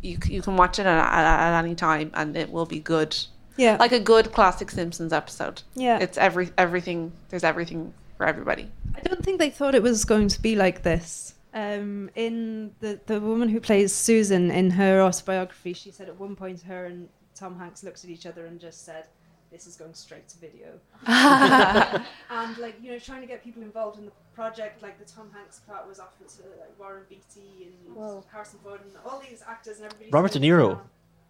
you 0.02 0.18
you 0.26 0.42
can 0.42 0.56
watch 0.56 0.78
it 0.78 0.84
at, 0.84 0.98
at, 0.98 1.24
at 1.24 1.64
any 1.64 1.74
time 1.74 2.10
and 2.12 2.36
it 2.36 2.50
will 2.50 2.66
be 2.66 2.80
good. 2.80 3.16
Yeah. 3.56 3.78
like 3.80 3.92
a 3.92 4.00
good 4.00 4.32
classic 4.32 4.70
Simpsons 4.70 5.14
episode. 5.14 5.62
Yeah. 5.74 5.98
it's 5.98 6.18
every 6.18 6.50
everything. 6.58 7.12
There's 7.30 7.44
everything 7.44 7.94
for 8.18 8.26
everybody. 8.26 8.70
I 8.94 9.00
don't 9.00 9.24
think 9.24 9.38
they 9.38 9.48
thought 9.48 9.74
it 9.74 9.82
was 9.82 10.04
going 10.04 10.28
to 10.28 10.42
be 10.42 10.56
like 10.56 10.82
this. 10.82 11.34
Um, 11.54 12.10
in 12.14 12.72
the 12.80 13.00
the 13.06 13.18
woman 13.18 13.48
who 13.48 13.60
plays 13.60 13.94
Susan 13.94 14.50
in 14.50 14.72
her 14.72 15.00
autobiography, 15.00 15.72
she 15.72 15.90
said 15.90 16.08
at 16.08 16.20
one 16.20 16.36
point 16.36 16.60
her 16.62 16.84
and 16.84 17.08
Tom 17.34 17.58
Hanks 17.58 17.82
looked 17.84 18.02
at 18.02 18.10
each 18.10 18.26
other 18.26 18.46
and 18.46 18.58
just 18.58 18.84
said, 18.84 19.06
"This 19.50 19.66
is 19.66 19.76
going 19.76 19.94
straight 19.94 20.28
to 20.28 20.38
video." 20.38 20.68
and 21.06 22.58
like 22.58 22.76
you 22.82 22.92
know, 22.92 22.98
trying 22.98 23.20
to 23.20 23.26
get 23.26 23.42
people 23.44 23.62
involved 23.62 23.98
in 23.98 24.06
the 24.06 24.12
project, 24.34 24.82
like 24.82 24.98
the 24.98 25.10
Tom 25.10 25.30
Hanks 25.32 25.60
part 25.60 25.88
was 25.88 25.98
offered 26.00 26.28
to 26.28 26.42
like 26.60 26.78
Warren 26.78 27.04
Beatty 27.08 27.68
and 27.68 28.24
Harrison 28.30 28.58
Ford 28.62 28.80
and 28.82 28.92
all 29.04 29.22
these 29.28 29.42
actors 29.46 29.78
and 29.78 29.86
everybody. 29.86 30.10
Robert 30.10 30.32
De 30.32 30.40
Niro. 30.40 30.80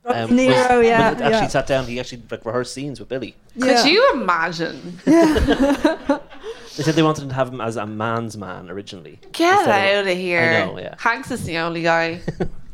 Um, 0.04 0.28
De 0.28 0.34
Niro, 0.34 0.78
was- 0.78 0.86
yeah, 0.86 1.12
was 1.12 1.20
actually 1.20 1.30
yeah. 1.30 1.48
sat 1.48 1.66
down. 1.66 1.86
He 1.86 1.98
actually 1.98 2.22
like 2.30 2.44
rehearsed 2.44 2.74
scenes 2.74 3.00
with 3.00 3.08
Billy. 3.08 3.34
Could 3.58 3.86
you 3.86 4.12
imagine? 4.14 5.00
They 6.76 6.82
said 6.82 6.94
they 6.94 7.02
wanted 7.02 7.30
to 7.30 7.34
have 7.34 7.48
him 7.48 7.60
as 7.62 7.76
a 7.76 7.86
man's 7.86 8.36
man 8.36 8.68
originally. 8.68 9.18
Get 9.32 9.60
instead 9.60 9.96
out 9.96 10.06
of 10.06 10.18
here! 10.18 10.40
I 10.40 10.66
know, 10.66 10.78
yeah. 10.78 10.94
Hanks 10.98 11.30
is 11.30 11.44
the 11.44 11.56
only 11.56 11.82
guy. 11.82 12.20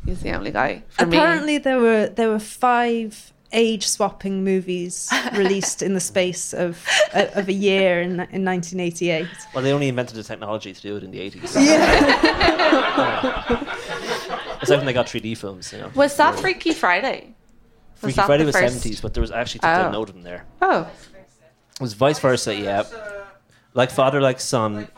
He's 0.04 0.20
the 0.22 0.32
only 0.32 0.50
guy 0.50 0.82
for 0.88 1.06
me. 1.06 1.16
Apparently, 1.16 1.58
there 1.58 1.78
were 1.78 2.08
there 2.08 2.28
were 2.28 2.40
five 2.40 3.32
age 3.52 3.86
swapping 3.86 4.42
movies 4.44 5.08
released 5.34 5.82
in 5.82 5.94
the 5.94 6.00
space 6.00 6.52
of 6.54 6.84
of 7.14 7.48
a 7.48 7.52
year 7.52 8.00
in 8.00 8.12
in 8.32 8.44
1988. 8.44 9.26
Well, 9.54 9.62
they 9.64 9.72
only 9.72 9.88
invented 9.88 10.16
the 10.16 10.22
technology 10.22 10.72
to 10.72 10.80
do 10.80 10.96
it 10.96 11.02
in 11.04 11.10
the 11.10 11.20
eighties. 11.20 11.42
It's 11.44 11.56
like 14.68 14.68
when 14.78 14.86
they 14.86 14.92
got 14.92 15.06
3D 15.06 15.36
films, 15.36 15.72
you 15.72 15.78
know. 15.78 15.90
Was 15.94 16.16
that 16.16 16.38
Freaky 16.38 16.72
Friday? 16.72 17.34
Freaky 17.94 18.20
Friday 18.20 18.42
the 18.44 18.46
was 18.46 18.56
first? 18.56 18.72
seventies, 18.74 19.00
but 19.00 19.14
there 19.14 19.20
was 19.20 19.30
actually 19.30 19.60
something 19.60 19.86
Oh. 19.86 19.90
to 19.90 19.92
note 19.92 20.10
in 20.10 20.22
there. 20.22 20.44
Oh, 20.60 20.88
It 21.74 21.80
was 21.80 21.94
vice 21.94 22.18
versa, 22.18 22.54
yeah. 22.54 22.82
Like 23.74 23.90
father, 23.90 24.20
like 24.20 24.40
son. 24.40 24.88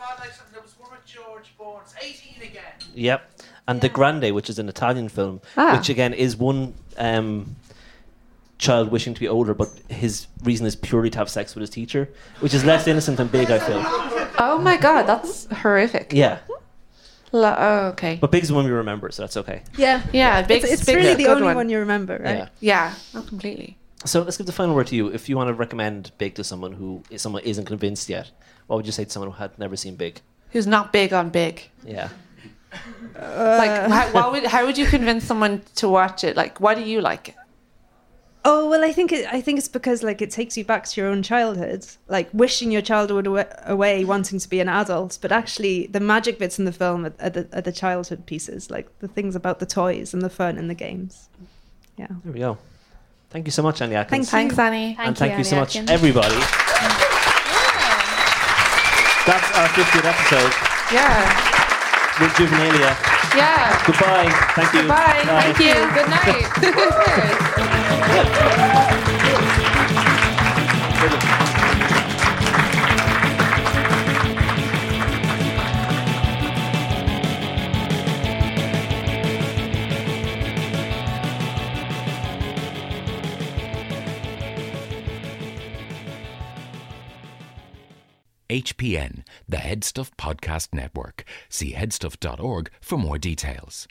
18 2.01 2.41
again 2.49 2.63
Yep. 2.93 3.31
And 3.67 3.81
Da 3.81 3.87
Grande, 3.87 4.31
which 4.33 4.49
is 4.49 4.59
an 4.59 4.69
Italian 4.69 5.09
film, 5.09 5.41
Ah. 5.57 5.75
which 5.77 5.89
again 5.89 6.13
is 6.13 6.35
one 6.37 6.73
um, 6.97 7.55
child 8.57 8.89
wishing 8.91 9.13
to 9.13 9.19
be 9.19 9.27
older, 9.27 9.53
but 9.53 9.69
his 9.89 10.27
reason 10.43 10.65
is 10.65 10.75
purely 10.75 11.09
to 11.09 11.17
have 11.17 11.29
sex 11.29 11.55
with 11.55 11.61
his 11.61 11.69
teacher, 11.69 12.09
which 12.39 12.53
is 12.53 12.63
less 12.65 12.87
innocent 12.87 13.17
than 13.17 13.27
Big, 13.27 13.51
I 13.51 13.59
feel. 13.59 13.81
oh 14.39 14.59
my 14.61 14.77
god, 14.77 15.03
that's 15.03 15.45
horrific. 15.47 16.11
Yeah. 16.13 16.39
La- 17.31 17.55
oh, 17.57 17.87
okay. 17.87 18.17
But 18.21 18.31
Big's 18.31 18.47
the 18.47 18.53
one 18.53 18.65
we 18.65 18.71
remember, 18.71 19.11
so 19.11 19.23
that's 19.23 19.35
okay. 19.37 19.63
Yeah, 19.77 20.01
Yeah, 20.13 20.41
big. 20.43 20.63
It's, 20.63 20.71
it's 20.73 20.85
big 20.85 20.95
really 20.97 21.15
the 21.15 21.23
good 21.23 21.31
only 21.31 21.43
one. 21.47 21.55
one. 21.55 21.69
you 21.69 21.79
remember, 21.79 22.17
right? 22.23 22.37
Yeah. 22.37 22.47
Yeah, 22.61 22.93
not 23.13 23.27
completely. 23.27 23.77
So 24.05 24.21
let's 24.21 24.37
give 24.37 24.45
the 24.45 24.53
final 24.53 24.75
word 24.75 24.87
to 24.87 24.95
you. 24.95 25.07
If 25.07 25.27
you 25.27 25.35
want 25.35 25.47
to 25.49 25.53
recommend 25.53 26.11
Big 26.17 26.35
to 26.35 26.43
someone 26.43 26.73
who 26.73 27.03
someone 27.17 27.41
isn't 27.43 27.65
convinced 27.65 28.07
yet, 28.07 28.29
what 28.67 28.77
would 28.77 28.85
you 28.85 28.91
say 28.91 29.03
to 29.03 29.09
someone 29.09 29.31
who 29.31 29.37
had 29.37 29.57
never 29.59 29.75
seen 29.75 29.95
Big? 29.95 30.21
Who's 30.51 30.67
not 30.67 30.93
big 30.93 31.11
on 31.11 31.29
big? 31.29 31.63
Yeah. 31.83 32.09
like, 33.15 33.89
how, 33.91 34.07
why 34.11 34.27
would, 34.29 34.45
how 34.45 34.65
would 34.65 34.77
you 34.77 34.85
convince 34.85 35.23
someone 35.25 35.61
to 35.75 35.89
watch 35.89 36.23
it? 36.23 36.35
Like, 36.37 36.59
why 36.61 36.75
do 36.75 36.81
you 36.81 37.01
like 37.01 37.29
it? 37.29 37.35
Oh 38.47 38.69
well, 38.69 38.83
I 38.83 38.91
think 38.91 39.11
it, 39.11 39.25
I 39.33 39.41
think 39.41 39.57
it's 39.57 39.67
because 39.67 40.03
like 40.03 40.21
it 40.21 40.29
takes 40.29 40.55
you 40.55 40.63
back 40.63 40.85
to 40.85 41.01
your 41.01 41.09
own 41.09 41.23
childhood, 41.23 41.83
like 42.07 42.29
wishing 42.31 42.71
your 42.71 42.83
childhood 42.83 43.25
away, 43.25 43.45
away 43.65 44.05
wanting 44.05 44.37
to 44.37 44.47
be 44.47 44.59
an 44.59 44.69
adult. 44.69 45.17
But 45.19 45.31
actually, 45.31 45.87
the 45.87 45.99
magic 45.99 46.37
bits 46.37 46.59
in 46.59 46.65
the 46.65 46.71
film 46.71 47.07
are, 47.07 47.13
are, 47.19 47.31
the, 47.31 47.47
are 47.57 47.61
the 47.61 47.71
childhood 47.71 48.27
pieces, 48.27 48.69
like 48.69 48.87
the 48.99 49.07
things 49.07 49.35
about 49.35 49.57
the 49.57 49.65
toys 49.65 50.13
and 50.13 50.21
the 50.21 50.29
fun 50.29 50.59
and 50.59 50.69
the 50.69 50.75
games. 50.75 51.27
Yeah. 51.97 52.05
There 52.23 52.33
we 52.33 52.39
go. 52.39 52.59
Thank 53.31 53.47
you 53.47 53.51
so 53.51 53.63
much, 53.63 53.81
Annie 53.81 53.95
Atkins. 53.95 54.29
Thank. 54.29 54.51
Thanks, 54.51 54.59
Annie. 54.59 54.95
and 54.99 55.17
thank 55.17 55.39
you 55.39 55.43
so 55.43 55.55
much, 55.55 55.75
everybody. 55.89 56.35
That's 59.25 59.49
our 59.57 59.67
50th 59.69 60.05
episode 60.05 60.53
Yeah. 60.93 62.21
with 62.21 62.31
Juvenalia. 62.33 62.93
Yeah. 63.35 63.83
Goodbye. 63.87 64.29
Thank 64.53 64.73
you. 64.75 64.87
Bye. 64.87 65.23
Thank 65.25 65.57
you. 65.59 65.73
Good 65.95 66.09
night. 66.11 67.81
HPN, 88.55 89.25
the 89.49 89.57
Headstuff 89.57 90.11
Podcast 90.17 90.73
Network. 90.73 91.25
See 91.49 91.73
headstuff.org 91.73 92.71
for 92.79 92.97
more 92.97 93.17
details. 93.17 93.87